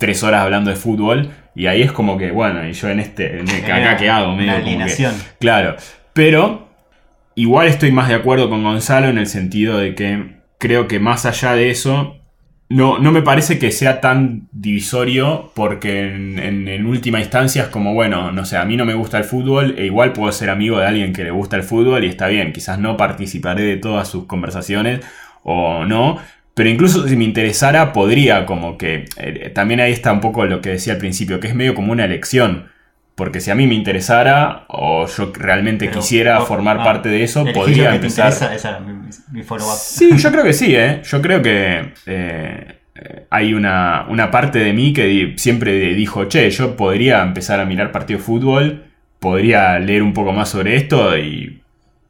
tres 0.00 0.24
horas 0.24 0.42
hablando 0.42 0.70
de 0.70 0.76
fútbol. 0.76 1.30
Y 1.54 1.66
ahí 1.66 1.82
es 1.82 1.92
como 1.92 2.18
que, 2.18 2.32
bueno, 2.32 2.66
y 2.68 2.72
yo 2.72 2.88
en 2.88 2.98
este, 2.98 3.38
en 3.40 3.48
el- 3.48 3.64
acá 3.64 3.96
qué 3.96 4.10
hago, 4.10 4.34
medio 4.34 4.44
Una 4.44 4.54
como 4.54 4.64
que- 4.64 4.70
alienación. 4.72 5.14
Claro, 5.38 5.76
pero 6.12 6.68
igual 7.36 7.68
estoy 7.68 7.92
más 7.92 8.08
de 8.08 8.14
acuerdo 8.14 8.48
con 8.50 8.62
Gonzalo 8.64 9.08
en 9.08 9.18
el 9.18 9.26
sentido 9.26 9.78
de 9.78 9.94
que 9.94 10.40
creo 10.58 10.88
que 10.88 10.98
más 10.98 11.26
allá 11.26 11.52
de 11.54 11.70
eso, 11.70 12.16
no, 12.68 12.98
no 12.98 13.10
me 13.10 13.22
parece 13.22 13.58
que 13.58 13.72
sea 13.72 14.00
tan 14.00 14.48
divisorio 14.52 15.50
porque 15.56 16.04
en, 16.14 16.38
en- 16.38 16.68
en 16.68 16.86
última 16.86 17.18
instancia 17.18 17.62
es 17.64 17.68
como, 17.68 17.94
bueno, 17.94 18.30
no 18.32 18.44
sé, 18.44 18.56
a 18.56 18.64
mí 18.64 18.76
no 18.76 18.84
me 18.84 18.94
gusta 18.94 19.18
el 19.18 19.24
fútbol 19.24 19.74
e 19.76 19.86
igual 19.86 20.12
puedo 20.12 20.30
ser 20.32 20.50
amigo 20.50 20.78
de 20.78 20.86
alguien 20.86 21.12
que 21.12 21.24
le 21.24 21.30
gusta 21.32 21.56
el 21.56 21.62
fútbol 21.64 22.04
y 22.04 22.08
está 22.08 22.28
bien, 22.28 22.52
quizás 22.52 22.78
no 22.78 22.96
participaré 22.96 23.62
de 23.64 23.76
todas 23.76 24.06
sus 24.08 24.26
conversaciones 24.26 25.00
o 25.42 25.84
no. 25.84 26.18
Pero 26.60 26.68
incluso 26.68 27.08
si 27.08 27.16
me 27.16 27.24
interesara, 27.24 27.94
podría 27.94 28.44
como 28.44 28.76
que... 28.76 29.06
eh, 29.16 29.50
también 29.54 29.80
ahí 29.80 29.92
está 29.92 30.12
un 30.12 30.20
poco 30.20 30.44
lo 30.44 30.60
que 30.60 30.68
decía 30.68 30.92
al 30.92 30.98
principio, 30.98 31.40
que 31.40 31.48
es 31.48 31.54
medio 31.54 31.74
como 31.74 31.90
una 31.90 32.04
elección. 32.04 32.66
Porque 33.14 33.40
si 33.40 33.50
a 33.50 33.54
mí 33.54 33.66
me 33.66 33.72
interesara 33.74 34.66
o 34.68 35.06
yo 35.06 35.32
realmente 35.32 35.86
Pero, 35.86 36.00
quisiera 36.00 36.38
formar 36.42 36.80
ah, 36.80 36.84
parte 36.84 37.08
de 37.08 37.22
eso, 37.22 37.46
podría 37.54 37.94
empezar. 37.94 38.30
interesa, 38.30 38.54
esa 38.54 38.68
era 38.68 38.80
mi, 38.80 39.42
follow-up. 39.42 39.74
Sí, 39.74 40.10
yo 40.18 40.30
creo 40.30 40.44
que 40.44 40.52
sí, 40.52 40.76
¿eh? 40.76 41.00
Yo 41.02 41.22
creo 41.22 41.40
que 41.40 41.94
eh, 42.04 42.74
hay 43.30 43.54
una, 43.54 44.04
una 44.10 44.30
parte 44.30 44.58
de 44.58 44.74
mí 44.74 44.92
que 44.92 45.32
siempre 45.38 45.94
dijo, 45.94 46.26
che, 46.26 46.50
yo 46.50 46.76
podría 46.76 47.22
empezar 47.22 47.58
a 47.60 47.64
mirar 47.64 47.90
partido 47.90 48.18
de 48.18 48.24
fútbol, 48.26 48.84
podría 49.18 49.78
leer 49.78 50.02
un 50.02 50.12
poco 50.12 50.34
más 50.34 50.50
sobre 50.50 50.76
esto 50.76 51.16
y, 51.16 51.62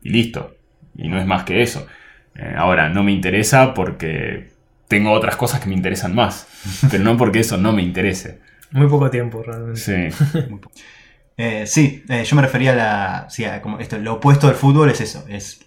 y 0.02 0.08
listo. 0.10 0.56
Y 0.96 1.06
no 1.06 1.20
es 1.20 1.26
más 1.26 1.44
que 1.44 1.62
eso. 1.62 1.86
Eh, 2.34 2.54
ahora, 2.56 2.88
no 2.88 3.02
me 3.02 3.12
interesa 3.12 3.74
porque 3.74 4.50
tengo 4.88 5.12
otras 5.12 5.36
cosas 5.36 5.60
que 5.60 5.68
me 5.68 5.74
interesan 5.74 6.14
más, 6.14 6.46
pero 6.90 7.04
no 7.04 7.16
porque 7.16 7.40
eso 7.40 7.56
no 7.56 7.72
me 7.72 7.82
interese. 7.82 8.40
Muy 8.72 8.88
poco 8.88 9.10
tiempo, 9.10 9.42
realmente. 9.42 9.80
Sí. 9.80 10.26
Eh, 11.42 11.66
sí, 11.66 12.04
eh, 12.10 12.22
yo 12.22 12.36
me 12.36 12.42
refería 12.42 12.72
a 12.72 12.76
la. 12.76 13.26
sí, 13.30 13.46
a 13.46 13.62
como 13.62 13.78
esto, 13.78 13.96
lo 13.96 14.16
opuesto 14.16 14.46
del 14.46 14.56
fútbol 14.56 14.90
es 14.90 15.00
eso, 15.00 15.24
es 15.26 15.60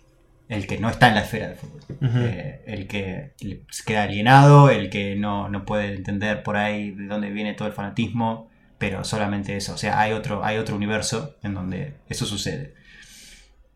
el 0.47 0.67
que 0.67 0.77
no 0.77 0.87
está 0.87 1.07
en 1.07 1.15
la 1.15 1.21
esfera 1.21 1.47
del 1.47 1.57
fútbol. 1.57 1.81
Eh, 1.99 2.61
el 2.67 2.85
que 2.85 3.33
se 3.71 3.83
queda 3.83 4.03
alienado, 4.03 4.69
el 4.69 4.91
que 4.91 5.15
no, 5.15 5.49
no 5.49 5.65
puede 5.65 5.95
entender 5.95 6.43
por 6.43 6.57
ahí 6.57 6.91
de 6.91 7.07
dónde 7.07 7.31
viene 7.31 7.55
todo 7.55 7.67
el 7.67 7.73
fanatismo, 7.73 8.51
pero 8.77 9.03
solamente 9.03 9.57
eso. 9.57 9.73
O 9.73 9.77
sea, 9.77 9.99
hay 9.99 10.11
otro, 10.11 10.43
hay 10.43 10.57
otro 10.57 10.75
universo 10.75 11.37
en 11.41 11.55
donde 11.55 11.95
eso 12.07 12.27
sucede. 12.27 12.75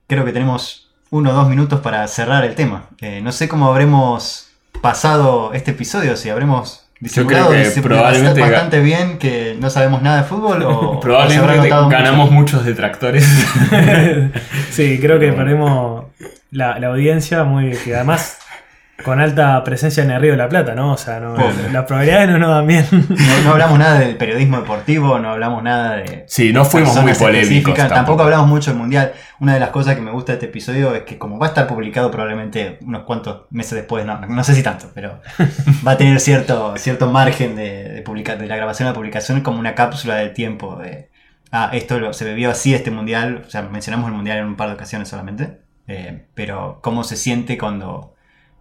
Creo 0.05 0.23
que 0.23 0.33
tenemos 0.33 0.86
uno 1.09 1.31
o 1.31 1.33
dos 1.33 1.49
minutos 1.49 1.79
para 1.81 2.07
cerrar 2.07 2.43
el 2.45 2.55
tema. 2.55 2.85
Eh, 3.01 3.21
no 3.21 3.31
sé 3.31 3.47
cómo 3.47 3.67
habremos 3.67 4.49
pasado 4.81 5.53
este 5.53 5.71
episodio, 5.71 6.15
si 6.15 6.29
habremos 6.29 6.83
disimulado 6.99 7.53
probablemente 7.83 8.41
bastante 8.41 8.79
bien 8.79 9.19
que 9.19 9.55
no 9.59 9.69
sabemos 9.69 10.01
nada 10.01 10.23
de 10.23 10.23
fútbol 10.23 10.63
o, 10.63 10.99
Probablemente 10.99 11.69
mucho. 11.69 11.89
ganamos 11.89 12.31
muchos 12.31 12.65
detractores. 12.65 13.23
sí, 14.71 14.99
creo 14.99 15.19
que 15.19 15.31
perdimos 15.33 16.05
la, 16.51 16.79
la 16.79 16.87
audiencia 16.87 17.43
muy. 17.43 17.71
que 17.71 17.95
además 17.95 18.39
con 19.05 19.19
alta 19.21 19.63
presencia 19.63 20.03
en 20.03 20.09
el 20.11 20.19
Río 20.19 20.31
de 20.31 20.37
la 20.37 20.49
Plata, 20.49 20.73
¿no? 20.73 20.93
O 20.93 20.97
sea, 20.97 21.19
no, 21.19 21.35
Pobre. 21.35 21.71
las 21.71 21.85
probabilidades 21.85 22.29
no 22.29 22.39
nos 22.39 22.49
dan 22.49 22.65
bien. 22.67 22.85
No, 22.91 23.43
no 23.43 23.51
hablamos 23.51 23.77
nada 23.77 23.99
del 23.99 24.17
periodismo 24.17 24.57
deportivo, 24.59 25.19
no 25.19 25.29
hablamos 25.31 25.61
nada 25.63 25.97
de. 25.97 26.25
Sí, 26.27 26.51
no 26.51 26.65
fuimos 26.65 26.95
muy 27.01 27.13
polémicos. 27.13 27.75
Tampoco. 27.75 27.95
tampoco. 27.95 28.23
hablamos 28.23 28.47
mucho 28.47 28.71
del 28.71 28.79
mundial. 28.79 29.13
Una 29.39 29.53
de 29.53 29.59
las 29.59 29.69
cosas 29.69 29.95
que 29.95 30.01
me 30.01 30.11
gusta 30.11 30.31
de 30.31 30.37
este 30.37 30.45
episodio 30.47 30.95
es 30.95 31.03
que, 31.03 31.17
como 31.19 31.37
va 31.37 31.45
a 31.45 31.49
estar 31.49 31.67
publicado 31.67 32.09
probablemente 32.09 32.79
unos 32.81 33.03
cuantos 33.03 33.43
meses 33.51 33.73
después, 33.75 34.03
no, 34.05 34.19
no 34.19 34.43
sé 34.43 34.55
si 34.55 34.63
tanto, 34.63 34.89
pero 34.95 35.21
va 35.87 35.91
a 35.91 35.97
tener 35.97 36.19
cierto, 36.19 36.73
cierto 36.77 37.09
margen 37.11 37.55
de, 37.55 37.83
de, 37.89 38.01
publicar, 38.01 38.39
de 38.39 38.47
la 38.47 38.55
grabación 38.55 38.87
a 38.87 38.91
la 38.91 38.95
publicación 38.95 39.41
como 39.41 39.59
una 39.59 39.75
cápsula 39.75 40.15
de 40.15 40.29
tiempo. 40.29 40.75
De, 40.77 41.11
ah, 41.51 41.69
esto 41.71 41.99
lo- 41.99 42.13
se 42.13 42.25
bebió 42.25 42.49
así 42.49 42.73
este 42.73 42.89
mundial. 42.89 43.43
O 43.45 43.49
sea, 43.49 43.61
mencionamos 43.61 44.07
el 44.09 44.15
mundial 44.15 44.39
en 44.39 44.45
un 44.45 44.55
par 44.55 44.69
de 44.69 44.73
ocasiones 44.73 45.07
solamente. 45.07 45.59
eh, 45.87 46.25
pero, 46.33 46.79
¿cómo 46.81 47.03
se 47.03 47.15
siente 47.15 47.59
cuando 47.59 48.15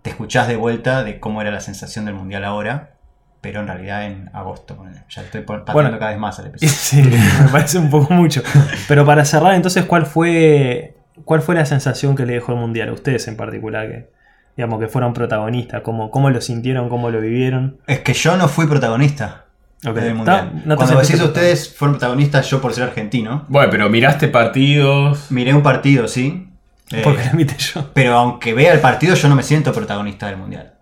te 0.07 0.11
escuchás 0.11 0.47
de 0.47 0.55
vuelta 0.55 1.03
de 1.03 1.19
cómo 1.19 1.41
era 1.43 1.51
la 1.51 1.59
sensación 1.61 2.05
del 2.05 2.15
mundial 2.15 2.45
ahora? 2.45 2.93
Pero 3.41 3.59
en 3.61 3.67
realidad 3.67 4.07
en 4.07 4.31
agosto. 4.33 4.81
Ya 5.11 5.23
estoy 5.23 5.41
pateando 5.41 5.73
Bueno, 5.73 5.99
cada 5.99 6.13
vez 6.13 6.21
más 6.21 6.39
al 6.39 6.47
episodio. 6.55 6.73
Sí, 6.73 7.03
me 7.03 7.49
parece 7.51 7.79
un 7.79 7.91
poco 7.91 8.15
mucho. 8.15 8.41
Pero 8.87 9.05
para 9.05 9.25
cerrar, 9.25 9.55
entonces, 9.55 9.85
¿cuál 9.85 10.07
fue, 10.07 10.95
¿cuál 11.25 11.43
fue 11.43 11.57
la 11.57 11.67
sensación 11.67 12.15
que 12.15 12.25
le 12.25 12.35
dejó 12.35 12.53
el 12.53 12.59
Mundial 12.59 12.89
a 12.91 12.93
ustedes 12.93 13.27
en 13.27 13.37
particular? 13.37 13.89
Que, 13.89 14.11
digamos, 14.57 14.79
que 14.79 14.87
fueron 14.87 15.13
protagonistas. 15.13 15.83
¿Cómo, 15.83 16.11
cómo 16.13 16.31
lo 16.31 16.41
sintieron? 16.41 16.89
¿Cómo 16.89 17.11
lo 17.11 17.21
vivieron? 17.21 17.79
Es 17.89 17.99
que 18.01 18.15
yo 18.15 18.37
no 18.37 18.47
fui 18.47 18.67
protagonista 18.69 19.47
Ok, 19.85 19.95
del 19.95 20.05
está- 20.05 20.15
mundial. 20.15 20.63
no 20.65 20.77
Cuando 20.77 21.01
decís 21.01 21.21
ustedes 21.21 21.75
fueron 21.77 21.95
protagonistas, 21.99 22.49
yo 22.49 22.61
por 22.61 22.73
ser 22.75 22.85
argentino, 22.85 23.45
Bueno, 23.49 23.71
pero 23.71 23.91
miraste 23.91 24.29
partidos. 24.29 25.31
miré 25.33 25.53
un 25.53 25.63
partido, 25.65 26.07
sí. 26.09 26.49
Eh, 26.93 27.01
Porque 27.03 27.23
invité 27.33 27.57
yo. 27.59 27.91
pero 27.93 28.15
aunque 28.17 28.55
vea 28.55 28.73
el 28.73 28.81
partido, 28.81 29.15
yo 29.15 29.29
no 29.29 29.35
me 29.35 29.43
siento 29.43 29.73
protagonista 29.73 30.27
del 30.27 30.37
mundial. 30.37 30.75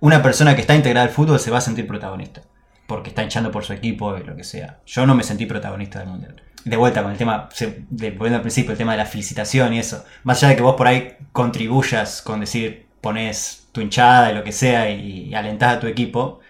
Una 0.00 0.22
persona 0.22 0.54
que 0.54 0.60
está 0.60 0.74
integrada 0.74 1.06
al 1.06 1.12
fútbol 1.12 1.40
se 1.40 1.50
va 1.50 1.58
a 1.58 1.62
sentir 1.62 1.86
protagonista. 1.86 2.42
Porque 2.86 3.08
está 3.08 3.22
hinchando 3.22 3.50
por 3.50 3.64
su 3.64 3.72
equipo 3.72 4.16
y 4.16 4.22
lo 4.22 4.36
que 4.36 4.44
sea. 4.44 4.78
Yo 4.86 5.06
no 5.06 5.14
me 5.14 5.22
sentí 5.24 5.46
protagonista 5.46 5.98
del 5.98 6.08
mundial. 6.08 6.36
De 6.64 6.76
vuelta 6.76 7.02
con 7.02 7.10
el 7.12 7.18
tema, 7.18 7.48
de- 7.90 8.10
volviendo 8.10 8.36
al 8.36 8.42
principio, 8.42 8.72
el 8.72 8.78
tema 8.78 8.92
de 8.92 8.98
la 8.98 9.06
felicitación 9.06 9.72
y 9.74 9.78
eso. 9.80 10.04
Más 10.24 10.38
allá 10.38 10.50
de 10.50 10.56
que 10.56 10.62
vos 10.62 10.76
por 10.76 10.86
ahí 10.86 11.16
contribuyas 11.32 12.22
con 12.22 12.40
decir, 12.40 12.86
pones 13.00 13.68
tu 13.72 13.80
hinchada 13.80 14.30
y 14.30 14.34
lo 14.34 14.44
que 14.44 14.52
sea 14.52 14.90
y, 14.90 15.28
y 15.28 15.34
alentás 15.34 15.76
a 15.76 15.80
tu 15.80 15.86
equipo, 15.86 16.40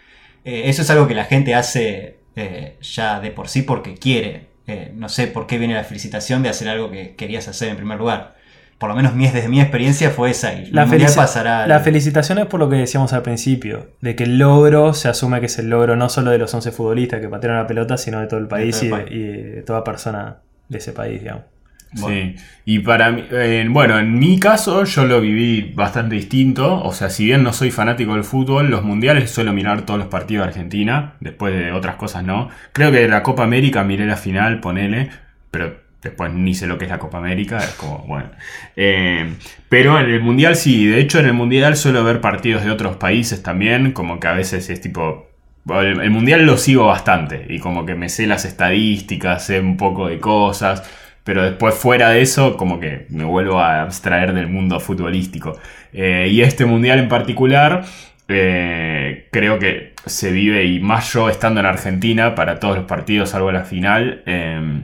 eh, 0.45 0.63
eso 0.67 0.83
es 0.83 0.91
algo 0.91 1.07
que 1.07 1.15
la 1.15 1.25
gente 1.25 1.55
hace 1.55 2.21
eh, 2.35 2.79
ya 2.83 3.21
de 3.21 3.31
por 3.31 3.49
sí 3.49 3.63
porque 3.63 3.95
quiere. 3.95 4.49
No 4.95 5.09
sé 5.09 5.29
por 5.29 5.47
qué 5.47 5.59
viene 5.59 5.75
la 5.75 5.85
felicitación 5.85 6.43
de 6.43 6.49
hacer 6.49 6.69
algo 6.69 6.91
que 6.91 7.15
querías 7.15 7.47
hacer 7.47 7.69
en 7.69 7.77
primer 7.77 7.99
lugar. 7.99 8.36
Por 8.79 8.91
lo 8.91 8.97
menos 8.97 9.15
mi, 9.15 9.27
desde 9.27 9.49
mi 9.49 9.61
experiencia 9.61 10.11
fue 10.11 10.31
esa. 10.31 10.53
Y 10.53 10.71
La, 10.71 10.87
pasará. 11.15 11.67
la 11.67 11.81
felicitación 11.81 12.39
es 12.39 12.47
por 12.47 12.61
lo 12.61 12.69
que 12.69 12.77
decíamos 12.77 13.13
al 13.15 13.23
principio, 13.23 13.89
de 14.03 14.15
que 14.15 14.25
el 14.25 14.39
logro 14.39 14.93
se 14.93 15.09
asume 15.09 15.41
que 15.41 15.47
es 15.47 15.59
el 15.59 15.71
logro 15.71 15.97
no 15.97 16.09
solo 16.11 16.31
de 16.31 16.39
los 16.39 16.53
11 16.53 16.73
futbolistas 16.73 17.21
que 17.21 17.29
patearon 17.29 17.57
la 17.57 17.67
pelota, 17.67 17.97
sino 17.97 18.21
de 18.21 18.27
todo 18.27 18.39
el 18.39 18.49
país, 18.49 18.79
todo 18.79 18.99
el 18.99 19.13
y, 19.13 19.23
de 19.23 19.63
toda 19.63 19.83
persona 19.83 20.37
de 20.69 20.79
ese 20.79 20.93
país, 20.93 21.21
digamos. 21.21 21.45
Bueno. 21.93 22.17
Sí, 22.17 22.45
y 22.67 22.81
para 22.81 23.11
mí, 23.13 23.25
eh, 23.31 23.65
bueno, 23.71 23.99
en 23.99 24.19
mi 24.19 24.39
caso 24.39 24.85
yo 24.85 25.07
lo 25.07 25.21
viví 25.21 25.73
bastante 25.75 26.17
distinto, 26.17 26.83
o 26.83 26.93
sea, 26.93 27.09
si 27.09 27.25
bien 27.25 27.43
no 27.43 27.55
soy 27.55 27.71
fanático 27.71 28.13
del 28.15 28.25
fútbol, 28.25 28.69
los 28.69 28.83
mundiales 28.83 29.31
suelo 29.31 29.53
mirar 29.55 29.83
todos 29.83 29.99
los 29.99 30.09
partidos 30.09 30.45
de 30.45 30.49
Argentina, 30.49 31.15
después 31.21 31.55
de 31.55 31.73
otras 31.73 31.97
cosas 31.97 32.25
no. 32.25 32.51
Creo 32.73 32.91
que 32.93 33.09
la 33.09 33.23
Copa 33.23 33.45
América 33.45 33.85
miré 33.85 34.05
la 34.05 34.17
final, 34.17 34.61
ponele, 34.61 35.09
pero 35.51 35.86
después 36.09 36.33
ni 36.33 36.55
sé 36.55 36.67
lo 36.67 36.79
que 36.79 36.85
es 36.85 36.91
la 36.91 36.99
Copa 36.99 37.19
América, 37.19 37.59
es 37.59 37.75
como, 37.75 37.99
bueno. 38.07 38.31
Eh, 38.77 39.35
pero 39.69 39.99
en 39.99 40.11
el 40.11 40.21
mundial 40.21 40.57
sí, 40.57 40.87
de 40.87 41.01
hecho 41.01 41.19
en 41.19 41.27
el 41.27 41.33
mundial 41.35 41.77
suelo 41.77 42.05
ver 42.05 42.21
partidos 42.21 42.65
de 42.65 42.71
otros 42.71 42.97
países 42.97 43.43
también, 43.43 43.93
como 43.93 44.21
que 44.21 44.29
a 44.29 44.33
veces 44.33 44.69
es 44.71 44.81
tipo... 44.81 45.31
El, 45.69 46.11
mundial 46.11 46.47
lo 46.47 46.57
sigo 46.59 46.87
bastante 46.87 47.45
y 47.49 47.59
como 47.59 47.85
que 47.85 47.97
me 47.97 48.09
sé 48.09 48.29
las 48.29 48.45
estadísticas, 48.45 49.47
sé 49.47 49.61
un 49.61 49.77
poco 49.77 50.07
de 50.07 50.21
cosas, 50.21 50.89
pero 51.25 51.43
después 51.43 51.75
fuera 51.75 52.11
de 52.11 52.23
eso 52.23 52.57
como 52.57 52.79
que 52.79 53.07
me 53.11 53.25
vuelvo 53.25 53.59
a 53.59 53.83
abstraer 53.83 54.33
del 54.33 54.47
mundo 54.47 54.79
futbolístico. 54.79 55.59
Eh, 55.93 56.29
y 56.31 56.43
este 56.43 56.67
mundial 56.67 57.01
en 57.01 57.09
particular 57.09 57.85
eh, 58.29 59.29
creo 59.33 59.59
que 59.59 59.95
se 60.05 60.31
vive, 60.33 60.65
y 60.65 60.81
más 60.81 61.13
yo 61.13 61.29
estando 61.29 61.61
en 61.61 61.67
Argentina, 61.67 62.35
para 62.35 62.61
todos 62.61 62.77
los 62.77 62.87
partidos 62.87 63.31
salvo 63.31 63.51
la 63.53 63.65
final, 63.65 64.23
eh, 64.27 64.83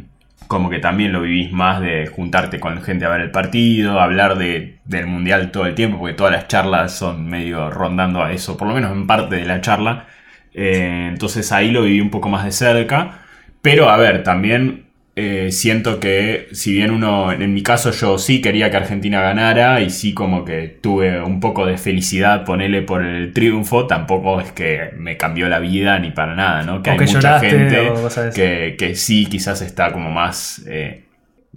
como 0.52 0.68
que 0.68 0.78
también 0.80 1.12
lo 1.12 1.22
vivís 1.22 1.50
más 1.50 1.80
de 1.80 2.06
juntarte 2.06 2.60
con 2.60 2.82
gente 2.82 3.06
a 3.06 3.08
ver 3.08 3.22
el 3.22 3.30
partido, 3.30 3.98
hablar 4.00 4.36
de, 4.36 4.80
del 4.84 5.06
mundial 5.06 5.50
todo 5.50 5.64
el 5.64 5.74
tiempo, 5.74 5.98
porque 5.98 6.12
todas 6.14 6.30
las 6.30 6.46
charlas 6.46 6.92
son 6.92 7.26
medio 7.26 7.70
rondando 7.70 8.22
a 8.22 8.32
eso, 8.32 8.58
por 8.58 8.68
lo 8.68 8.74
menos 8.74 8.92
en 8.92 9.06
parte 9.06 9.36
de 9.36 9.46
la 9.46 9.62
charla. 9.62 10.08
Eh, 10.52 11.08
entonces 11.10 11.50
ahí 11.52 11.70
lo 11.70 11.84
viví 11.84 12.02
un 12.02 12.10
poco 12.10 12.28
más 12.28 12.44
de 12.44 12.52
cerca. 12.52 13.20
Pero 13.62 13.88
a 13.88 13.96
ver, 13.96 14.22
también 14.24 14.91
eh, 15.14 15.53
siento 15.53 16.01
que 16.01 16.48
si 16.53 16.72
bien 16.72 16.90
uno, 16.90 17.33
en 17.33 17.53
mi 17.53 17.62
caso 17.62 17.90
yo 17.90 18.16
sí 18.16 18.40
quería 18.40 18.70
que 18.70 18.79
Argentina 18.79 19.20
ganara 19.20 19.83
y 19.83 19.90
sí 19.90 20.14
como 20.14 20.44
que 20.44 20.68
tuve 20.68 21.20
un 21.20 21.38
poco 21.38 21.66
de 21.66 21.77
felicidad 21.77 22.46
ponerle 22.46 22.81
por 22.81 23.05
el 23.05 23.35
triunfo, 23.35 23.87
tampoco 23.87 24.40
es 24.40 24.53
que 24.53 24.90
me 24.96 25.18
cambió 25.18 25.51
la 25.51 25.59
vida 25.59 25.98
ni 25.98 26.12
para 26.12 26.35
nada, 26.35 26.62
¿no? 26.62 26.83
Que 26.83 26.90
O 26.90 26.92
hay 26.94 26.98
que 26.98 27.05
mucha 27.05 27.20
lloraste 27.20 27.51
gente 27.51 27.90
que, 28.35 28.77
que 28.79 28.94
sí 28.94 29.27
quizás 29.27 29.61
está 29.61 29.92
como 29.92 30.11
más 30.11 30.64
eh, 30.66 31.05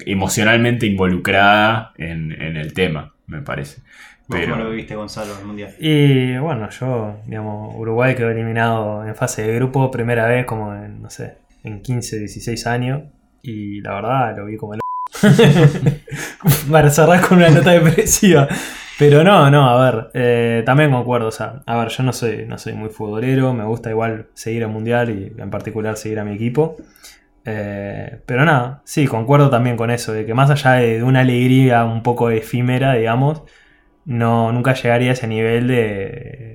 emocionalmente 0.05 0.85
involucrada 0.85 1.93
en, 1.97 2.33
en 2.33 2.57
el 2.57 2.73
tema, 2.73 3.13
me 3.27 3.41
parece. 3.41 3.81
¿Vos 4.27 4.39
Pero, 4.39 4.53
¿Cómo 4.53 4.63
lo 4.65 4.71
viviste, 4.71 4.95
Gonzalo, 4.95 5.33
en 5.33 5.39
el 5.39 5.45
mundial? 5.45 5.75
Y 5.79 6.37
bueno, 6.39 6.69
yo, 6.71 7.19
digamos, 7.25 7.73
Uruguay 7.75 8.15
quedó 8.15 8.31
eliminado 8.31 9.05
en 9.05 9.15
fase 9.15 9.43
de 9.43 9.55
grupo, 9.55 9.91
primera 9.91 10.25
vez 10.27 10.45
como 10.45 10.73
en, 10.73 11.01
no 11.01 11.09
sé, 11.09 11.37
en 11.63 11.81
15, 11.81 12.19
16 12.19 12.67
años. 12.67 13.03
Y 13.45 13.81
la 13.81 13.95
verdad 13.95 14.37
lo 14.37 14.45
vi 14.45 14.57
como 14.57 14.73
el... 14.73 14.79
Para 16.71 16.89
cerrar 16.89 17.21
con 17.21 17.37
una 17.37 17.49
nota 17.49 17.71
depresiva. 17.71 18.47
Pero 18.97 19.23
no, 19.23 19.51
no, 19.51 19.69
a 19.69 19.91
ver, 19.91 20.09
eh, 20.13 20.63
también 20.65 20.89
concuerdo, 20.91 21.27
o 21.27 21.31
sea, 21.31 21.61
a 21.65 21.77
ver, 21.77 21.89
yo 21.89 22.03
no 22.03 22.13
soy, 22.13 22.45
no 22.47 22.57
soy 22.57 22.73
muy 22.73 22.89
futbolero, 22.89 23.53
me 23.53 23.65
gusta 23.65 23.89
igual 23.89 24.27
seguir 24.33 24.63
al 24.63 24.71
mundial 24.71 25.09
y 25.09 25.33
en 25.37 25.49
particular 25.49 25.97
seguir 25.97 26.19
a 26.19 26.23
mi 26.23 26.33
equipo. 26.33 26.77
Eh, 27.43 28.19
pero 28.25 28.45
nada, 28.45 28.81
sí, 28.85 29.05
concuerdo 29.05 29.49
también 29.49 29.75
con 29.75 29.91
eso, 29.91 30.13
de 30.13 30.25
que 30.25 30.33
más 30.33 30.49
allá 30.49 30.73
de, 30.73 30.97
de 30.97 31.03
una 31.03 31.19
alegría 31.21 31.83
un 31.83 32.03
poco 32.03 32.29
efímera, 32.29 32.93
digamos, 32.93 33.43
no, 34.05 34.51
nunca 34.53 34.73
llegaría 34.73 35.09
a 35.09 35.13
ese 35.13 35.27
nivel 35.27 35.67
de, 35.67 36.54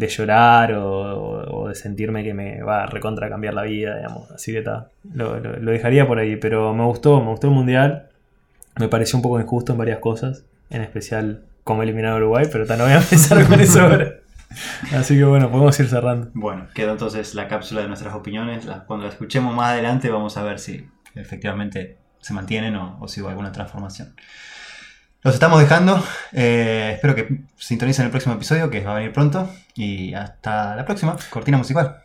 de 0.00 0.08
llorar 0.08 0.72
o, 0.72 1.68
de 1.68 1.74
sentirme 1.74 2.24
que 2.24 2.32
me 2.32 2.62
va 2.62 2.84
a 2.84 2.86
recontra 2.86 3.28
cambiar 3.28 3.52
la 3.52 3.62
vida, 3.62 3.96
digamos. 3.96 4.30
Así 4.30 4.50
que 4.50 4.64
lo, 5.12 5.40
dejaría 5.70 6.06
por 6.06 6.18
ahí, 6.18 6.36
pero 6.36 6.72
me 6.72 6.84
gustó, 6.84 7.20
me 7.20 7.30
gustó 7.30 7.48
el 7.48 7.52
mundial. 7.52 8.08
Me 8.78 8.88
pareció 8.88 9.18
un 9.18 9.22
poco 9.22 9.38
injusto 9.38 9.72
en 9.72 9.78
varias 9.78 9.98
cosas, 9.98 10.44
en 10.70 10.80
especial 10.80 11.44
cómo 11.64 11.82
eliminar 11.82 12.12
a 12.12 12.16
Uruguay, 12.16 12.46
pero 12.50 12.64
no 12.64 12.84
voy 12.84 12.92
a 12.94 12.96
empezar 13.00 13.46
con 13.46 13.60
eso 13.60 13.82
ahora. 13.82 14.14
Así 14.92 15.18
que 15.18 15.24
bueno, 15.24 15.50
podemos 15.50 15.78
ir 15.78 15.88
cerrando. 15.88 16.30
Bueno, 16.32 16.66
quedó 16.74 16.92
entonces 16.92 17.34
la 17.34 17.46
cápsula 17.46 17.82
de 17.82 17.88
nuestras 17.88 18.14
opiniones. 18.14 18.66
Cuando 18.86 19.04
la 19.04 19.12
escuchemos 19.12 19.54
más 19.54 19.72
adelante 19.72 20.08
vamos 20.08 20.38
a 20.38 20.42
ver 20.42 20.58
si 20.58 20.88
efectivamente 21.14 21.98
se 22.20 22.32
mantienen 22.32 22.74
o, 22.76 22.96
o 23.00 23.06
si 23.06 23.20
hubo 23.20 23.28
alguna 23.28 23.52
transformación. 23.52 24.14
Los 25.22 25.34
estamos 25.34 25.60
dejando. 25.60 26.02
eh, 26.32 26.92
espero 26.94 27.14
que 27.14 27.42
sintonicen 27.58 28.06
el 28.06 28.10
próximo 28.10 28.34
episodio, 28.34 28.70
que 28.70 28.80
va 28.80 28.92
a 28.92 28.96
venir 28.96 29.12
pronto. 29.12 29.50
Y 29.74 30.14
hasta 30.14 30.74
la 30.76 30.84
próxima. 30.84 31.16
Cortina 31.30 31.58
musical. 31.58 32.02